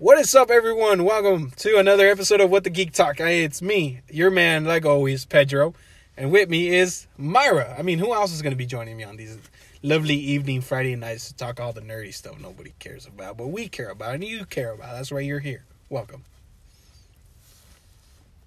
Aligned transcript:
What 0.00 0.16
is 0.20 0.32
up, 0.36 0.48
everyone? 0.48 1.02
Welcome 1.02 1.50
to 1.56 1.76
another 1.76 2.06
episode 2.06 2.40
of 2.40 2.50
What 2.50 2.62
the 2.62 2.70
Geek 2.70 2.92
Talk. 2.92 3.18
It's 3.18 3.60
me, 3.60 4.00
your 4.08 4.30
man, 4.30 4.64
like 4.64 4.86
always, 4.86 5.24
Pedro, 5.24 5.74
and 6.16 6.30
with 6.30 6.48
me 6.48 6.68
is 6.68 7.08
Myra. 7.16 7.74
I 7.76 7.82
mean, 7.82 7.98
who 7.98 8.14
else 8.14 8.32
is 8.32 8.40
going 8.40 8.52
to 8.52 8.56
be 8.56 8.64
joining 8.64 8.96
me 8.96 9.02
on 9.02 9.16
these 9.16 9.36
lovely 9.82 10.14
evening 10.14 10.60
Friday 10.60 10.94
nights 10.94 11.26
to 11.26 11.34
talk 11.34 11.58
all 11.58 11.72
the 11.72 11.80
nerdy 11.80 12.14
stuff 12.14 12.38
nobody 12.38 12.72
cares 12.78 13.06
about, 13.06 13.36
but 13.36 13.48
we 13.48 13.66
care 13.66 13.90
about 13.90 14.14
and 14.14 14.22
you 14.22 14.44
care 14.44 14.70
about. 14.70 14.94
That's 14.94 15.10
why 15.10 15.18
you're 15.18 15.40
here. 15.40 15.64
Welcome. 15.90 16.22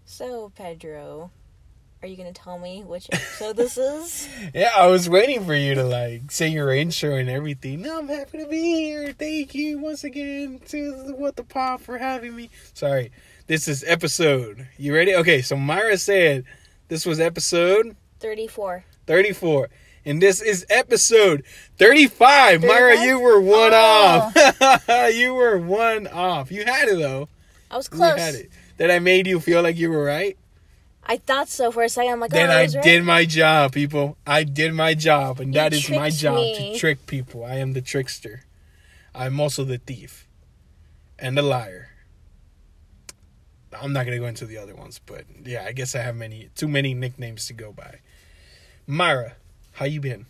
So, 0.06 0.54
Pedro, 0.56 1.32
are 2.04 2.08
you 2.08 2.18
going 2.18 2.34
to 2.34 2.42
tell 2.42 2.58
me 2.58 2.84
which 2.84 3.08
episode 3.12 3.58
this 3.58 3.78
is? 3.78 4.28
Yeah, 4.54 4.72
I 4.76 4.88
was 4.88 5.08
waiting 5.10 5.46
for 5.46 5.54
you 5.54 5.76
to 5.76 5.84
like 5.84 6.32
say 6.32 6.48
your 6.50 6.74
intro 6.74 7.16
and 7.16 7.30
everything. 7.30 7.82
No, 7.82 8.00
I'm 8.00 8.08
happy 8.08 8.40
to 8.40 8.48
be 8.48 8.62
here. 8.62 9.14
Thank 9.14 9.54
you 9.54 9.78
once 9.80 10.04
again 10.04 10.60
to 10.70 11.14
What 11.18 11.36
the 11.36 11.44
Pop 11.44 11.82
for 11.82 11.98
having 12.00 12.36
me. 12.36 12.50
Sorry, 12.74 13.12
this 13.48 13.68
is 13.68 13.84
episode. 13.86 14.68
You 14.78 14.94
ready? 14.96 15.14
Okay, 15.16 15.42
so 15.42 15.56
Myra 15.56 15.98
said 15.98 16.44
this 16.88 17.06
was 17.06 17.20
episode 17.20 17.96
34. 18.20 18.84
34. 19.08 19.70
And 20.04 20.20
this 20.20 20.42
is 20.42 20.66
episode 20.72 21.44
35. 21.78 22.64
Myra, 22.64 23.04
you 23.06 23.20
were 23.20 23.40
one 23.40 23.72
Oh. 23.74 24.32
off. 24.36 24.90
you 25.14 25.36
were 25.36 25.60
one 25.60 26.08
off. 26.08 26.52
You 26.52 26.66
had 26.66 26.88
it 26.88 26.98
though. 26.98 27.30
I 27.70 27.78
was 27.78 27.88
You 27.92 27.98
close. 27.98 28.18
had 28.20 28.34
it. 28.36 28.50
That 28.78 28.90
I 28.90 28.98
made 28.98 29.28
you 29.28 29.40
feel 29.40 29.62
like 29.62 29.78
you 29.78 29.92
were 29.92 30.04
right. 30.04 30.38
I 31.04 31.18
thought 31.18 31.50
so 31.50 31.72
for 31.72 31.84
a 31.84 31.90
second. 31.90 32.14
I'm 32.14 32.20
like, 32.20 32.32
Then 32.32 32.50
oh, 32.50 32.54
I 32.54 32.62
right. 32.66 32.84
did 32.84 33.04
my 33.04 33.26
job, 33.26 33.74
people. 33.74 34.18
I 34.26 34.44
did 34.44 34.74
my 34.74 34.94
job, 34.94 35.40
and 35.40 35.54
You 35.54 35.60
that 35.60 35.74
is 35.74 35.90
my 35.90 36.10
job 36.10 36.36
me. 36.36 36.74
to 36.74 36.80
trick 36.80 37.06
people. 37.08 37.44
I 37.44 37.56
am 37.56 37.74
the 37.74 37.82
trickster. 37.82 38.44
I'm 39.14 39.40
also 39.40 39.64
the 39.64 39.78
thief 39.78 40.28
and 41.20 41.38
the 41.38 41.42
liar. 41.42 41.90
I'm 43.80 43.94
not 43.94 44.06
gonna 44.06 44.20
go 44.20 44.26
into 44.26 44.46
the 44.46 44.58
other 44.58 44.76
ones, 44.76 45.00
but 45.06 45.26
yeah, 45.44 45.64
I 45.66 45.72
guess 45.72 45.96
I 45.96 46.02
have 46.02 46.16
many 46.16 46.50
too 46.56 46.68
many 46.68 46.94
nicknames 46.94 47.48
to 47.48 47.54
go 47.54 47.72
by. 47.72 48.00
Myra, 48.86 49.34
how 49.74 49.86
you 49.86 50.02
been? 50.02 50.26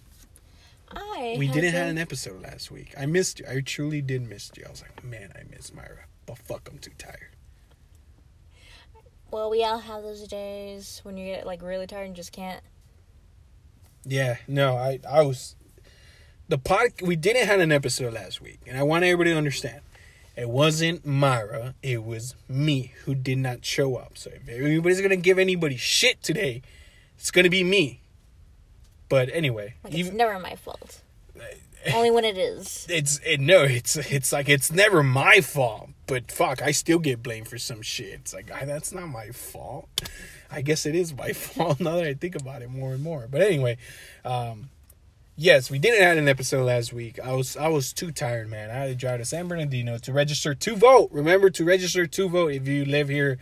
I 0.91 1.35
We 1.37 1.47
didn't 1.47 1.73
have 1.73 1.87
an 1.89 1.97
episode 1.97 2.41
last 2.41 2.69
week. 2.71 2.93
I 2.97 3.05
missed 3.05 3.39
you. 3.39 3.45
I 3.49 3.61
truly 3.61 4.01
did 4.01 4.27
miss 4.27 4.51
you. 4.55 4.63
I 4.67 4.69
was 4.71 4.81
like, 4.81 5.03
man, 5.03 5.31
I 5.35 5.43
miss 5.49 5.73
Myra, 5.73 6.05
but 6.25 6.37
fuck, 6.37 6.69
I'm 6.71 6.77
too 6.79 6.91
tired. 6.97 7.29
Well, 9.31 9.49
we 9.49 9.63
all 9.63 9.79
have 9.79 10.03
those 10.03 10.27
days 10.27 10.99
when 11.03 11.17
you 11.17 11.25
get 11.33 11.45
like 11.45 11.61
really 11.61 11.87
tired 11.87 12.07
and 12.07 12.15
just 12.15 12.31
can't. 12.31 12.61
Yeah, 14.03 14.37
no, 14.47 14.75
I 14.75 14.99
I 15.09 15.21
was 15.21 15.55
the 16.49 16.57
pod. 16.57 16.89
We 17.01 17.15
didn't 17.15 17.47
have 17.47 17.59
an 17.59 17.71
episode 17.71 18.13
last 18.13 18.41
week, 18.41 18.59
and 18.67 18.77
I 18.77 18.83
want 18.83 19.03
everybody 19.03 19.31
to 19.31 19.37
understand. 19.37 19.81
It 20.35 20.49
wasn't 20.49 21.05
Myra. 21.05 21.75
It 21.83 22.03
was 22.03 22.35
me 22.47 22.93
who 23.03 23.15
did 23.15 23.37
not 23.37 23.63
show 23.65 23.95
up. 23.95 24.17
So 24.17 24.31
if 24.31 24.47
anybody's 24.49 25.01
gonna 25.01 25.15
give 25.17 25.37
anybody 25.39 25.77
shit 25.77 26.21
today, 26.23 26.61
it's 27.17 27.31
gonna 27.31 27.49
be 27.49 27.63
me. 27.63 28.01
But 29.07 29.29
anyway, 29.33 29.75
Like, 29.83 29.93
it's 29.93 29.99
even 29.99 30.17
never 30.17 30.39
my 30.39 30.55
fault. 30.55 31.01
Only 31.93 32.11
when 32.11 32.25
it 32.25 32.37
is. 32.37 32.85
it's 32.89 33.19
it, 33.25 33.39
no, 33.39 33.63
it's 33.63 33.95
it's 33.97 34.31
like 34.31 34.49
it's 34.49 34.71
never 34.71 35.03
my 35.03 35.41
fault. 35.41 35.89
But 36.11 36.29
fuck, 36.29 36.61
I 36.61 36.71
still 36.71 36.99
get 36.99 37.23
blamed 37.23 37.47
for 37.47 37.57
some 37.57 37.81
shit. 37.81 38.09
It's 38.15 38.33
like 38.33 38.51
I, 38.51 38.65
that's 38.65 38.91
not 38.91 39.07
my 39.07 39.29
fault. 39.29 39.87
I 40.51 40.61
guess 40.61 40.85
it 40.85 40.93
is 40.93 41.15
my 41.15 41.31
fault 41.31 41.79
now 41.79 41.95
that 41.95 42.05
I 42.05 42.15
think 42.15 42.35
about 42.35 42.61
it 42.61 42.69
more 42.69 42.91
and 42.91 43.01
more. 43.01 43.29
But 43.31 43.41
anyway, 43.43 43.77
um, 44.25 44.71
yes, 45.37 45.71
we 45.71 45.79
didn't 45.79 46.03
have 46.03 46.17
an 46.17 46.27
episode 46.27 46.65
last 46.65 46.91
week. 46.91 47.17
I 47.17 47.31
was 47.31 47.55
I 47.55 47.69
was 47.69 47.93
too 47.93 48.11
tired, 48.11 48.49
man. 48.49 48.69
I 48.69 48.73
had 48.73 48.87
to 48.87 48.95
drive 48.95 49.19
to 49.19 49.25
San 49.25 49.47
Bernardino 49.47 49.99
to 49.99 50.11
register 50.11 50.53
to 50.53 50.75
vote. 50.75 51.07
Remember 51.13 51.49
to 51.49 51.63
register 51.63 52.05
to 52.05 52.27
vote 52.27 52.51
if 52.51 52.67
you 52.67 52.83
live 52.83 53.07
here 53.07 53.37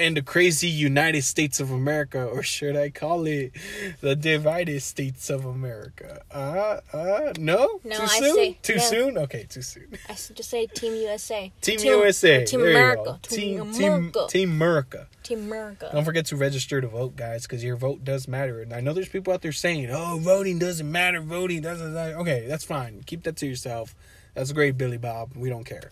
in 0.00 0.14
the 0.14 0.22
crazy 0.22 0.68
United 0.68 1.22
States 1.22 1.60
of 1.60 1.70
America, 1.70 2.24
or 2.24 2.42
should 2.42 2.76
I 2.76 2.90
call 2.90 3.26
it 3.26 3.52
the 4.00 4.16
divided 4.16 4.82
states 4.82 5.30
of 5.30 5.44
America? 5.44 6.22
Uh, 6.30 6.80
uh, 6.92 7.32
no, 7.38 7.80
No, 7.84 7.96
too 7.96 8.02
I 8.02 8.18
soon. 8.20 8.34
say- 8.34 8.58
too 8.62 8.76
no. 8.76 8.82
soon. 8.82 9.18
Okay, 9.18 9.44
too 9.48 9.62
soon. 9.62 9.88
I 10.08 10.12
just 10.14 10.50
say 10.50 10.66
Team 10.66 10.94
USA. 10.94 11.52
Team, 11.60 11.78
Team- 11.78 11.86
USA. 11.98 12.44
Team 12.44 12.60
There 12.60 12.70
America. 12.70 13.18
Team 13.22 13.72
Team 13.72 13.92
America. 13.92 14.26
Team 14.28 14.50
America. 14.50 15.08
Team 15.22 15.38
America. 15.40 15.90
Don't 15.92 16.04
forget 16.04 16.26
to 16.26 16.36
register 16.36 16.80
to 16.80 16.88
vote, 16.88 17.14
guys, 17.16 17.42
because 17.42 17.62
your 17.62 17.76
vote 17.76 18.04
does 18.04 18.26
matter. 18.26 18.62
And 18.62 18.72
I 18.72 18.80
know 18.80 18.92
there's 18.92 19.08
people 19.08 19.32
out 19.32 19.42
there 19.42 19.52
saying, 19.52 19.88
"Oh, 19.90 20.18
voting 20.20 20.58
doesn't 20.58 20.90
matter. 20.90 21.20
Voting 21.20 21.60
doesn't." 21.60 21.92
matter." 21.94 22.16
Okay, 22.18 22.46
that's 22.48 22.64
fine. 22.64 23.02
Keep 23.06 23.24
that 23.24 23.36
to 23.36 23.46
yourself. 23.46 23.94
That's 24.34 24.52
great, 24.52 24.78
Billy 24.78 24.96
Bob. 24.98 25.32
We 25.36 25.48
don't 25.50 25.64
care. 25.64 25.90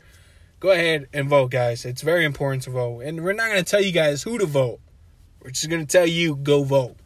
Go 0.60 0.72
ahead 0.72 1.06
and 1.12 1.28
vote, 1.28 1.52
guys. 1.52 1.84
It's 1.84 2.02
very 2.02 2.24
important 2.24 2.64
to 2.64 2.70
vote, 2.70 3.00
and 3.00 3.22
we're 3.22 3.32
not 3.32 3.48
going 3.48 3.62
to 3.62 3.70
tell 3.70 3.80
you 3.80 3.92
guys 3.92 4.24
who 4.24 4.38
to 4.38 4.46
vote. 4.46 4.80
We're 5.40 5.50
just 5.50 5.70
going 5.70 5.86
to 5.86 5.90
tell 5.90 6.06
you 6.06 6.34
go 6.34 6.64
vote. 6.64 6.96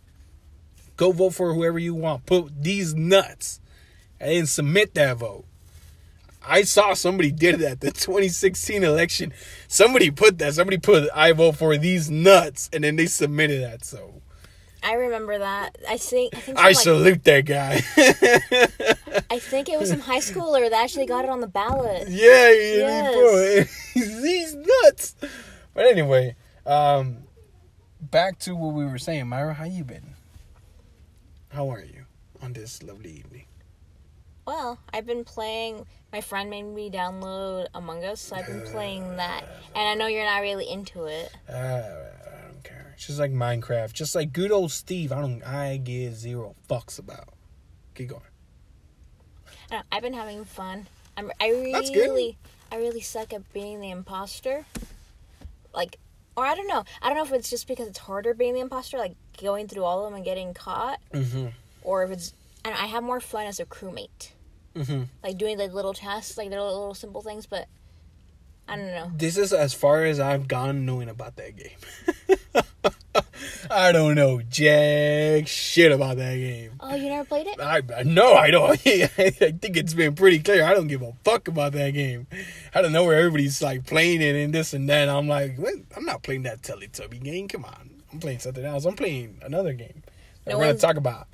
Go 0.97 1.13
vote 1.13 1.35
for 1.35 1.53
whoever 1.53 1.79
you 1.79 1.95
want. 1.95 2.25
Put 2.25 2.63
these 2.63 2.95
nuts 2.95 3.61
and 4.19 4.31
then 4.31 4.47
submit 4.47 4.95
that 4.95 5.19
vote. 5.19 5.45
I 6.45 6.63
saw 6.63 6.95
somebody 6.95 7.31
did 7.31 7.61
that 7.61 7.81
the 7.81 7.91
2016 7.93 8.83
election. 8.83 9.35
Somebody 9.69 10.11
put 10.11 10.39
that. 10.39 10.55
Somebody 10.55 10.79
put 10.79 11.11
I 11.15 11.33
vote 11.33 11.57
for 11.57 11.77
these 11.77 12.11
nuts, 12.11 12.71
and 12.73 12.85
then 12.85 12.97
they 12.97 13.07
submitted 13.07 13.63
that. 13.63 13.85
So 13.85 14.22
I 14.83 14.95
remember 14.95 15.39
that. 15.39 15.77
I 15.89 15.97
think. 15.97 16.37
I 16.37 16.41
think. 16.41 16.59
I 16.59 16.63
like, 16.69 16.77
salute 16.77 17.25
that 17.25 17.45
guy. 17.47 17.75
I 19.31 19.39
think 19.39 19.69
it 19.69 19.79
was 19.79 19.91
some 19.91 20.01
high 20.01 20.19
schooler 20.19 20.69
that 20.69 20.83
actually 20.83 21.07
got 21.07 21.25
it 21.25 21.31
on 21.31 21.41
the 21.41 21.47
ballot. 21.47 22.09
yeah, 22.11 22.51
Yes. 22.51 23.93
he 23.95 24.01
these 24.23 24.55
nuts. 24.55 25.15
But 25.75 25.87
anyway, 25.87 26.37
um, 26.67 27.19
back 28.01 28.39
to 28.41 28.55
what 28.55 28.75
we 28.75 28.85
were 28.85 28.99
saying. 28.99 29.29
Myra, 29.29 29.55
how 29.55 29.65
you 29.65 29.85
been? 29.85 30.15
How 31.49 31.69
are 31.71 31.85
you 31.85 32.05
on 32.43 32.53
this 32.53 32.83
lovely 32.83 33.11
evening? 33.13 33.45
Well, 34.47 34.79
I've 34.93 35.07
been 35.07 35.25
playing. 35.25 35.87
My 36.13 36.21
friend 36.21 36.51
made 36.51 36.65
me 36.65 36.91
download 36.91 37.69
Among 37.75 38.05
Us, 38.05 38.21
so 38.21 38.37
I've 38.37 38.47
been 38.47 38.63
playing 38.63 39.17
that. 39.17 39.45
And 39.75 39.89
I 39.89 39.95
know 39.95 40.09
you're 40.09 40.25
not 40.27 40.41
really 40.43 40.69
into 40.69 41.05
it. 41.05 41.31
Uh, 41.49 41.53
I 41.55 42.43
don't 42.51 42.63
care. 42.65 42.91
It's 42.92 42.92
just 43.07 43.19
like 43.19 43.33
Minecraft, 43.33 43.93
just 43.93 44.15
like 44.15 44.33
good 44.33 44.51
old 44.53 44.73
Steve. 44.73 45.13
I 45.13 45.21
don't. 45.21 45.43
I 45.43 45.77
give 45.79 46.15
zero 46.15 46.55
fucks 46.69 46.99
about. 46.99 47.29
Keep 47.95 48.09
going. 48.09 48.23
I 49.71 49.77
know, 49.77 49.83
I've 49.91 50.03
been 50.03 50.13
having 50.15 50.45
fun. 50.45 50.87
I'm. 51.17 51.31
I 51.41 51.71
That's 51.73 51.91
good. 51.91 52.01
really. 52.09 52.37
I 52.71 52.77
really 52.77 53.01
suck 53.01 53.33
at 53.33 53.53
being 53.53 53.81
the 53.81 53.91
imposter. 53.91 54.65
Like, 55.75 55.99
or 56.37 56.45
I 56.47 56.55
don't 56.55 56.69
know. 56.69 56.85
I 57.03 57.09
don't 57.09 57.17
know 57.19 57.25
if 57.25 57.33
it's 57.33 57.51
just 57.51 57.69
because 57.69 57.87
it's 57.89 57.99
harder 57.99 58.35
being 58.35 58.55
the 58.55 58.61
imposter, 58.61 58.99
like 58.99 59.15
going 59.41 59.69
through 59.69 59.85
all 59.85 60.01
of 60.01 60.07
them 60.11 60.15
and 60.17 60.25
getting 60.25 60.55
caught, 60.55 60.99
Mm-hmm. 61.13 61.49
or 61.83 62.03
if 62.05 62.11
it's. 62.11 62.35
I, 62.65 62.71
I 62.73 62.87
have 62.87 63.03
more 63.03 63.21
fun 63.21 63.47
as 63.47 63.61
a 63.61 63.65
crewmate, 63.67 64.31
Mm-hmm. 64.75 65.03
like 65.23 65.37
doing 65.39 65.59
like 65.59 65.73
little 65.73 65.93
tasks, 65.95 66.37
like 66.39 66.49
little 66.51 66.67
little 66.67 66.95
simple 66.95 67.21
things. 67.23 67.45
But 67.47 67.69
I 68.69 68.77
don't 68.77 68.87
know. 68.87 69.11
This 69.17 69.37
is 69.37 69.53
as 69.53 69.75
far 69.75 70.05
as 70.05 70.19
I've 70.21 70.49
gone 70.49 70.87
knowing 70.87 71.09
about 71.11 71.37
that 71.37 71.57
game. 71.57 71.77
I 73.73 73.93
don't 73.93 74.15
know 74.15 74.43
jack 74.43 75.47
shit 75.49 75.93
about 75.93 76.19
that 76.19 76.35
game. 76.37 76.73
Oh, 76.81 76.95
you 76.95 77.09
never 77.09 77.25
played 77.25 77.47
it? 77.47 77.59
I 77.61 78.03
no, 78.05 78.35
I 78.35 78.51
don't. 78.51 78.71
I 78.87 79.07
think 79.07 79.77
it's 79.77 79.95
been 79.95 80.15
pretty 80.15 80.41
clear. 80.41 80.65
I 80.65 80.75
don't 80.75 80.89
give 80.89 81.03
a 81.03 81.13
fuck 81.25 81.49
about 81.49 81.73
that 81.73 81.91
game. 81.91 82.27
I 82.75 82.83
don't 82.83 82.93
know 82.93 83.05
where 83.05 83.19
everybody's 83.19 83.63
like 83.63 83.87
playing 83.87 84.21
it 84.21 84.37
and 84.37 84.53
this 84.55 84.75
and 84.75 84.89
that. 84.89 85.09
I'm 85.09 85.27
like, 85.27 85.57
what? 85.57 85.75
I'm 85.97 86.05
not 86.05 86.23
playing 86.23 86.43
that 86.43 86.63
Teletubby 86.63 87.23
game. 87.23 87.49
Come 87.49 87.65
on, 87.65 88.03
I'm 88.13 88.21
playing 88.21 88.41
something 88.41 88.65
else. 88.65 88.85
I'm 88.85 88.97
playing 88.97 89.39
another 89.43 89.73
game. 89.73 90.03
That 90.45 90.53
No 90.53 90.59
we're 90.59 90.67
gonna 90.67 90.79
talk 90.79 90.97
about 90.97 91.29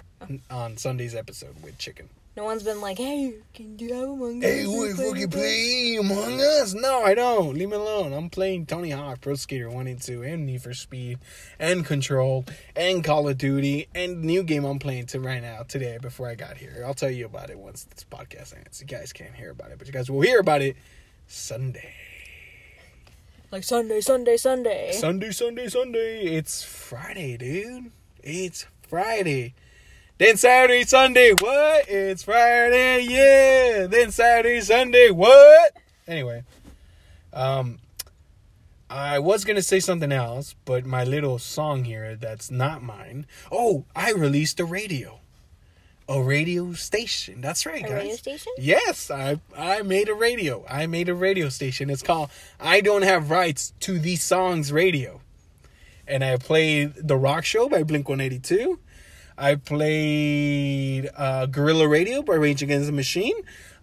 on 0.50 0.76
Sunday's 0.76 1.14
episode 1.14 1.62
with 1.62 1.78
Chicken. 1.78 2.08
No 2.38 2.44
one's 2.44 2.62
been 2.62 2.80
like, 2.80 2.98
"Hey, 2.98 3.34
can 3.52 3.76
you 3.80 3.92
have 3.94 4.10
Among 4.10 4.44
Us?" 4.44 4.48
Hey, 4.48 4.64
we 4.64 4.92
fucking 4.92 5.28
play 5.28 5.96
Among 5.98 6.40
Us? 6.40 6.72
No, 6.72 7.02
I 7.02 7.12
don't. 7.12 7.52
Leave 7.54 7.70
me 7.70 7.74
alone. 7.74 8.12
I'm 8.12 8.30
playing 8.30 8.66
Tony 8.66 8.90
Hawk, 8.90 9.20
Pro 9.22 9.34
Skater 9.34 9.68
1 9.68 9.88
and 9.88 10.00
2, 10.00 10.22
and 10.22 10.46
Need 10.46 10.62
for 10.62 10.72
Speed, 10.72 11.18
and 11.58 11.84
Control, 11.84 12.44
and 12.76 13.02
Call 13.02 13.28
of 13.28 13.38
Duty, 13.38 13.88
and 13.92 14.22
new 14.22 14.44
game 14.44 14.64
I'm 14.64 14.78
playing 14.78 15.06
to 15.06 15.18
right 15.18 15.42
now, 15.42 15.64
today, 15.64 15.98
before 16.00 16.28
I 16.28 16.36
got 16.36 16.56
here. 16.56 16.84
I'll 16.86 16.94
tell 16.94 17.10
you 17.10 17.26
about 17.26 17.50
it 17.50 17.58
once 17.58 17.82
this 17.82 18.04
podcast 18.08 18.56
ends. 18.56 18.80
You 18.80 18.86
guys 18.86 19.12
can't 19.12 19.34
hear 19.34 19.50
about 19.50 19.72
it, 19.72 19.78
but 19.78 19.88
you 19.88 19.92
guys 19.92 20.08
will 20.08 20.20
hear 20.20 20.38
about 20.38 20.62
it 20.62 20.76
Sunday. 21.26 21.92
Like 23.50 23.64
Sunday, 23.64 24.00
Sunday, 24.00 24.36
Sunday. 24.36 24.92
Sunday, 24.92 25.32
Sunday, 25.32 25.68
Sunday. 25.68 26.36
It's 26.36 26.62
Friday, 26.62 27.36
dude. 27.36 27.90
It's 28.22 28.64
Friday. 28.86 29.54
Then 30.18 30.36
Saturday, 30.36 30.82
Sunday, 30.84 31.30
what? 31.32 31.88
It's 31.88 32.24
Friday, 32.24 33.02
yeah. 33.08 33.86
Then 33.86 34.10
Saturday, 34.10 34.60
Sunday, 34.60 35.10
what? 35.10 35.76
Anyway, 36.08 36.42
um, 37.32 37.78
I 38.90 39.20
was 39.20 39.44
gonna 39.44 39.62
say 39.62 39.78
something 39.78 40.10
else, 40.10 40.56
but 40.64 40.84
my 40.84 41.04
little 41.04 41.38
song 41.38 41.84
here 41.84 42.16
that's 42.16 42.50
not 42.50 42.82
mine. 42.82 43.26
Oh, 43.52 43.84
I 43.94 44.10
released 44.12 44.58
a 44.60 44.64
radio. 44.64 45.20
a 46.08 46.22
radio 46.22 46.72
station. 46.72 47.40
That's 47.42 47.66
right, 47.66 47.84
A 47.84 47.88
guys. 47.88 47.92
radio 47.92 48.16
station? 48.16 48.52
Yes, 48.58 49.10
I 49.10 49.38
I 49.56 49.82
made 49.82 50.08
a 50.08 50.14
radio. 50.14 50.64
I 50.68 50.86
made 50.86 51.08
a 51.10 51.14
radio 51.14 51.48
station. 51.50 51.90
It's 51.90 52.02
called 52.02 52.30
I 52.58 52.80
Don't 52.80 53.02
Have 53.02 53.30
Rights 53.30 53.72
to 53.80 53.98
These 53.98 54.22
Songs 54.24 54.72
Radio. 54.72 55.20
And 56.08 56.24
I 56.24 56.38
played 56.38 56.94
The 56.96 57.16
Rock 57.18 57.44
Show 57.44 57.68
by 57.68 57.82
Blink 57.82 58.08
182. 58.08 58.78
I 59.40 59.54
played 59.54 61.10
uh, 61.16 61.46
Guerrilla 61.46 61.86
Radio 61.86 62.22
by 62.22 62.34
Rage 62.34 62.60
Against 62.60 62.86
the 62.86 62.92
Machine. 62.92 63.36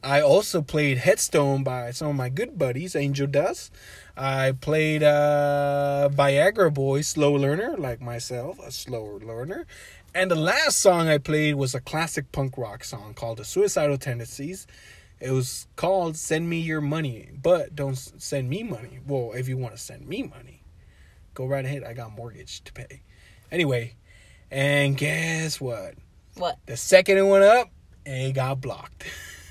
I 0.04 0.20
also 0.20 0.62
played 0.62 0.98
Headstone 0.98 1.64
by 1.64 1.92
some 1.92 2.10
of 2.10 2.16
my 2.18 2.28
good 2.28 2.60
buddies, 2.60 2.94
Angel 2.94 3.26
Dust. 3.26 3.72
I 4.18 4.52
played 4.60 5.02
uh, 5.02 6.10
Viagra 6.12 6.74
Boy, 6.74 7.02
Slow 7.02 7.34
Learner, 7.34 7.78
like 7.78 8.02
myself, 8.02 8.60
a 8.60 8.70
slower 8.70 9.18
learner. 9.20 9.66
And 10.14 10.30
the 10.30 10.36
last 10.36 10.82
song 10.82 11.08
I 11.08 11.20
played 11.20 11.56
was 11.56 11.74
a 11.74 11.80
classic 11.80 12.34
punk 12.34 12.58
rock 12.58 12.84
song 12.84 13.14
called 13.14 13.38
The 13.38 13.46
Suicidal 13.46 13.98
Tendencies. 13.98 14.68
It 15.22 15.32
was 15.32 15.68
called 15.78 16.18
Send 16.18 16.50
Me 16.50 16.60
Your 16.60 16.82
Money, 16.82 17.30
but 17.42 17.78
don't 17.78 17.96
send 17.96 18.50
me 18.50 18.62
money. 18.62 19.00
Well, 19.08 19.32
if 19.34 19.48
you 19.48 19.56
want 19.56 19.74
to 19.74 19.82
send 19.82 20.06
me 20.06 20.24
money, 20.24 20.64
go 21.34 21.46
right 21.46 21.64
ahead. 21.64 21.86
I 21.86 21.94
got 21.94 22.12
mortgage 22.12 22.62
to 22.66 22.74
pay. 22.74 23.04
Anyway, 23.50 23.96
and 24.56 24.96
guess 24.96 25.60
what? 25.60 25.96
What? 26.36 26.58
The 26.66 26.78
second 26.78 27.18
it 27.18 27.24
went 27.24 27.44
up, 27.44 27.70
it 28.06 28.34
got 28.34 28.62
blocked. 28.62 29.04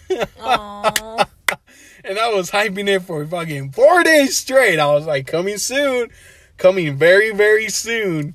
Aww. 0.09 1.27
and 2.05 2.19
I 2.19 2.33
was 2.33 2.51
hyping 2.51 2.89
it 2.89 3.01
for 3.01 3.27
fucking 3.27 3.73
four 3.73 4.03
days 4.03 4.39
straight. 4.39 4.79
I 4.79 4.87
was 4.87 5.05
like, 5.05 5.27
coming 5.27 5.59
soon, 5.59 6.09
coming 6.57 6.97
very, 6.97 7.33
very 7.33 7.69
soon, 7.69 8.35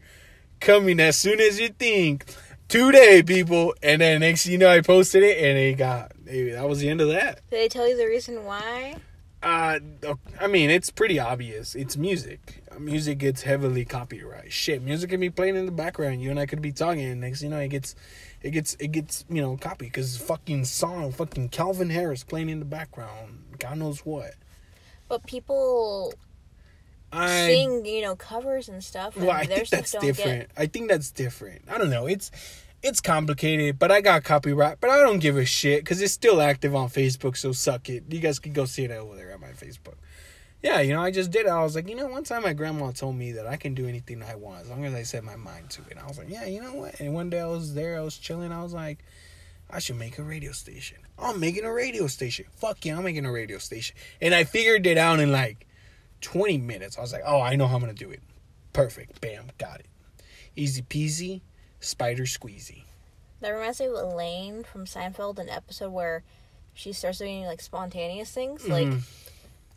coming 0.59 0.99
as 0.99 1.17
soon 1.17 1.39
as 1.39 1.59
you 1.59 1.69
think. 1.69 2.25
Today, 2.67 3.23
people. 3.23 3.73
And 3.81 3.99
then 3.99 4.19
next 4.19 4.43
thing 4.43 4.51
you 4.51 4.59
know, 4.59 4.69
I 4.69 4.81
posted 4.81 5.23
it 5.23 5.43
and 5.43 5.57
it 5.57 5.75
got, 5.79 6.11
that 6.25 6.69
was 6.69 6.81
the 6.81 6.89
end 6.89 7.01
of 7.01 7.07
that. 7.07 7.41
Did 7.49 7.61
they 7.61 7.67
tell 7.67 7.89
you 7.89 7.97
the 7.97 8.05
reason 8.05 8.43
why? 8.43 8.97
Uh, 9.41 9.79
I 10.39 10.47
mean, 10.47 10.69
it's 10.69 10.89
pretty 10.89 11.17
obvious. 11.17 11.73
It's 11.75 11.95
music. 11.95 12.63
Music 12.77 13.17
gets 13.17 13.43
heavily 13.43 13.85
copyrighted. 13.85 14.51
Shit, 14.51 14.81
music 14.81 15.09
can 15.09 15.19
be 15.19 15.29
playing 15.29 15.55
in 15.55 15.65
the 15.65 15.71
background. 15.71 16.21
You 16.21 16.29
and 16.29 16.39
I 16.39 16.45
could 16.45 16.61
be 16.61 16.71
talking, 16.71 17.03
and 17.05 17.21
next 17.21 17.41
you 17.41 17.49
know, 17.49 17.59
it 17.59 17.69
gets, 17.69 17.95
it 18.41 18.51
gets, 18.51 18.75
it 18.79 18.91
gets, 18.91 19.25
you 19.29 19.41
know, 19.41 19.55
copied 19.57 19.87
because 19.87 20.17
fucking 20.17 20.65
song, 20.65 21.11
fucking 21.11 21.49
Calvin 21.49 21.89
Harris 21.89 22.23
playing 22.23 22.49
in 22.49 22.59
the 22.59 22.65
background. 22.65 23.57
God 23.59 23.77
knows 23.77 23.99
what. 24.05 24.33
But 25.07 25.25
people 25.25 26.13
I 27.11 27.47
sing, 27.47 27.85
you 27.85 28.01
know, 28.01 28.15
covers 28.15 28.69
and 28.69 28.83
stuff. 28.83 29.15
And 29.15 29.25
well, 29.25 29.35
I 29.35 29.45
think 29.45 29.69
that's 29.69 29.91
different. 29.91 30.49
Get, 30.49 30.51
I 30.57 30.67
think 30.67 30.89
that's 30.89 31.11
different. 31.11 31.63
I 31.69 31.77
don't 31.77 31.89
know. 31.89 32.07
It's 32.07 32.31
it's 32.81 33.01
complicated, 33.01 33.77
but 33.79 33.91
I 33.91 34.01
got 34.01 34.23
copyright. 34.23 34.79
But 34.79 34.89
I 34.91 34.99
don't 34.99 35.19
give 35.19 35.37
a 35.37 35.45
shit 35.45 35.83
because 35.83 36.01
it's 36.01 36.13
still 36.13 36.41
active 36.41 36.75
on 36.75 36.89
Facebook. 36.89 37.35
So 37.35 37.51
suck 37.51 37.89
it. 37.89 38.03
You 38.09 38.19
guys 38.19 38.39
can 38.39 38.53
go 38.53 38.65
see 38.65 38.85
it 38.85 38.91
over 38.91 39.15
there 39.15 39.28
Facebook. 39.59 39.95
Yeah, 40.61 40.81
you 40.81 40.93
know, 40.93 41.01
I 41.01 41.09
just 41.11 41.31
did 41.31 41.45
it. 41.45 41.49
I 41.49 41.63
was 41.63 41.73
like, 41.75 41.87
you 41.87 41.95
know, 41.95 42.07
one 42.07 42.23
time 42.25 42.43
my 42.43 42.51
grandma 42.53 42.91
told 42.91 43.15
me 43.15 43.31
that 43.33 43.47
I 43.47 43.55
can 43.55 43.73
do 43.75 43.87
anything 43.87 44.21
I 44.21 44.35
want 44.35 44.61
as 44.61 44.69
long 44.69 44.83
as 44.83 44.93
I 44.93 45.03
set 45.03 45.23
my 45.23 45.37
mind 45.37 45.69
to 45.71 45.81
it. 45.83 45.91
And 45.91 45.99
I 45.99 46.05
was 46.07 46.17
like, 46.17 46.29
yeah, 46.29 46.45
you 46.45 46.61
know 46.61 46.73
what? 46.73 46.99
And 46.99 47.13
one 47.13 47.29
day 47.29 47.39
I 47.39 47.45
was 47.47 47.73
there, 47.73 47.97
I 47.97 48.01
was 48.01 48.17
chilling. 48.17 48.51
I 48.51 48.61
was 48.61 48.73
like, 48.73 48.99
I 49.69 49.79
should 49.79 49.95
make 49.95 50.17
a 50.17 50.23
radio 50.23 50.51
station. 50.51 50.97
I'm 51.17 51.39
making 51.39 51.63
a 51.63 51.71
radio 51.71 52.07
station. 52.07 52.45
Fuck 52.55 52.83
yeah, 52.85 52.97
I'm 52.97 53.03
making 53.05 53.25
a 53.25 53.31
radio 53.31 53.57
station. 53.57 53.95
And 54.19 54.33
I 54.35 54.43
figured 54.43 54.85
it 54.85 54.97
out 54.97 55.19
in 55.21 55.31
like 55.31 55.65
20 56.21 56.57
minutes. 56.57 56.97
I 56.97 57.01
was 57.01 57.13
like, 57.13 57.23
oh, 57.25 57.39
I 57.39 57.55
know 57.55 57.67
how 57.67 57.75
I'm 57.75 57.81
going 57.81 57.95
to 57.95 58.03
do 58.05 58.11
it. 58.11 58.21
Perfect. 58.73 59.21
Bam, 59.21 59.45
got 59.59 59.79
it. 59.79 59.85
Easy 60.57 60.81
peasy, 60.81 61.41
spider 61.79 62.23
squeezy. 62.23 62.83
that 63.39 63.51
reminds 63.51 63.79
me 63.79 63.85
of 63.85 63.93
Elaine 63.93 64.65
from 64.65 64.83
Seinfeld, 64.85 65.39
an 65.39 65.47
episode 65.47 65.91
where 65.91 66.23
she 66.73 66.91
starts 66.91 67.19
doing 67.19 67.45
like 67.45 67.61
spontaneous 67.61 68.29
things, 68.31 68.67
like 68.67 68.87
Mhm. 68.87 69.01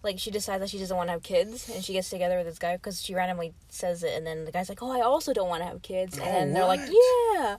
Like 0.03 0.19
she 0.19 0.31
decides 0.31 0.61
that 0.61 0.71
she 0.71 0.79
doesn't 0.79 0.97
want 0.97 1.09
to 1.09 1.13
have 1.13 1.23
kids, 1.23 1.69
and 1.69 1.85
she 1.85 1.93
gets 1.93 2.11
together 2.11 2.37
with 2.39 2.47
this 2.47 2.59
guy 2.59 2.77
because 2.77 3.03
she 3.03 3.15
randomly 3.15 3.53
says 3.69 4.03
it, 4.03 4.13
and 4.17 4.27
then 4.27 4.45
the 4.45 4.53
guy's 4.53 4.69
like, 4.69 4.83
"Oh, 4.83 4.91
I 4.91 5.01
also 5.03 5.33
don't 5.33 5.49
want 5.49 5.63
to 5.63 5.67
have 5.69 5.83
kids," 5.83 6.19
and 6.19 6.27
Oh, 6.27 6.33
then 6.33 6.53
they're 6.53 6.67
like, 6.67 6.81
"Yeah," 6.91 7.57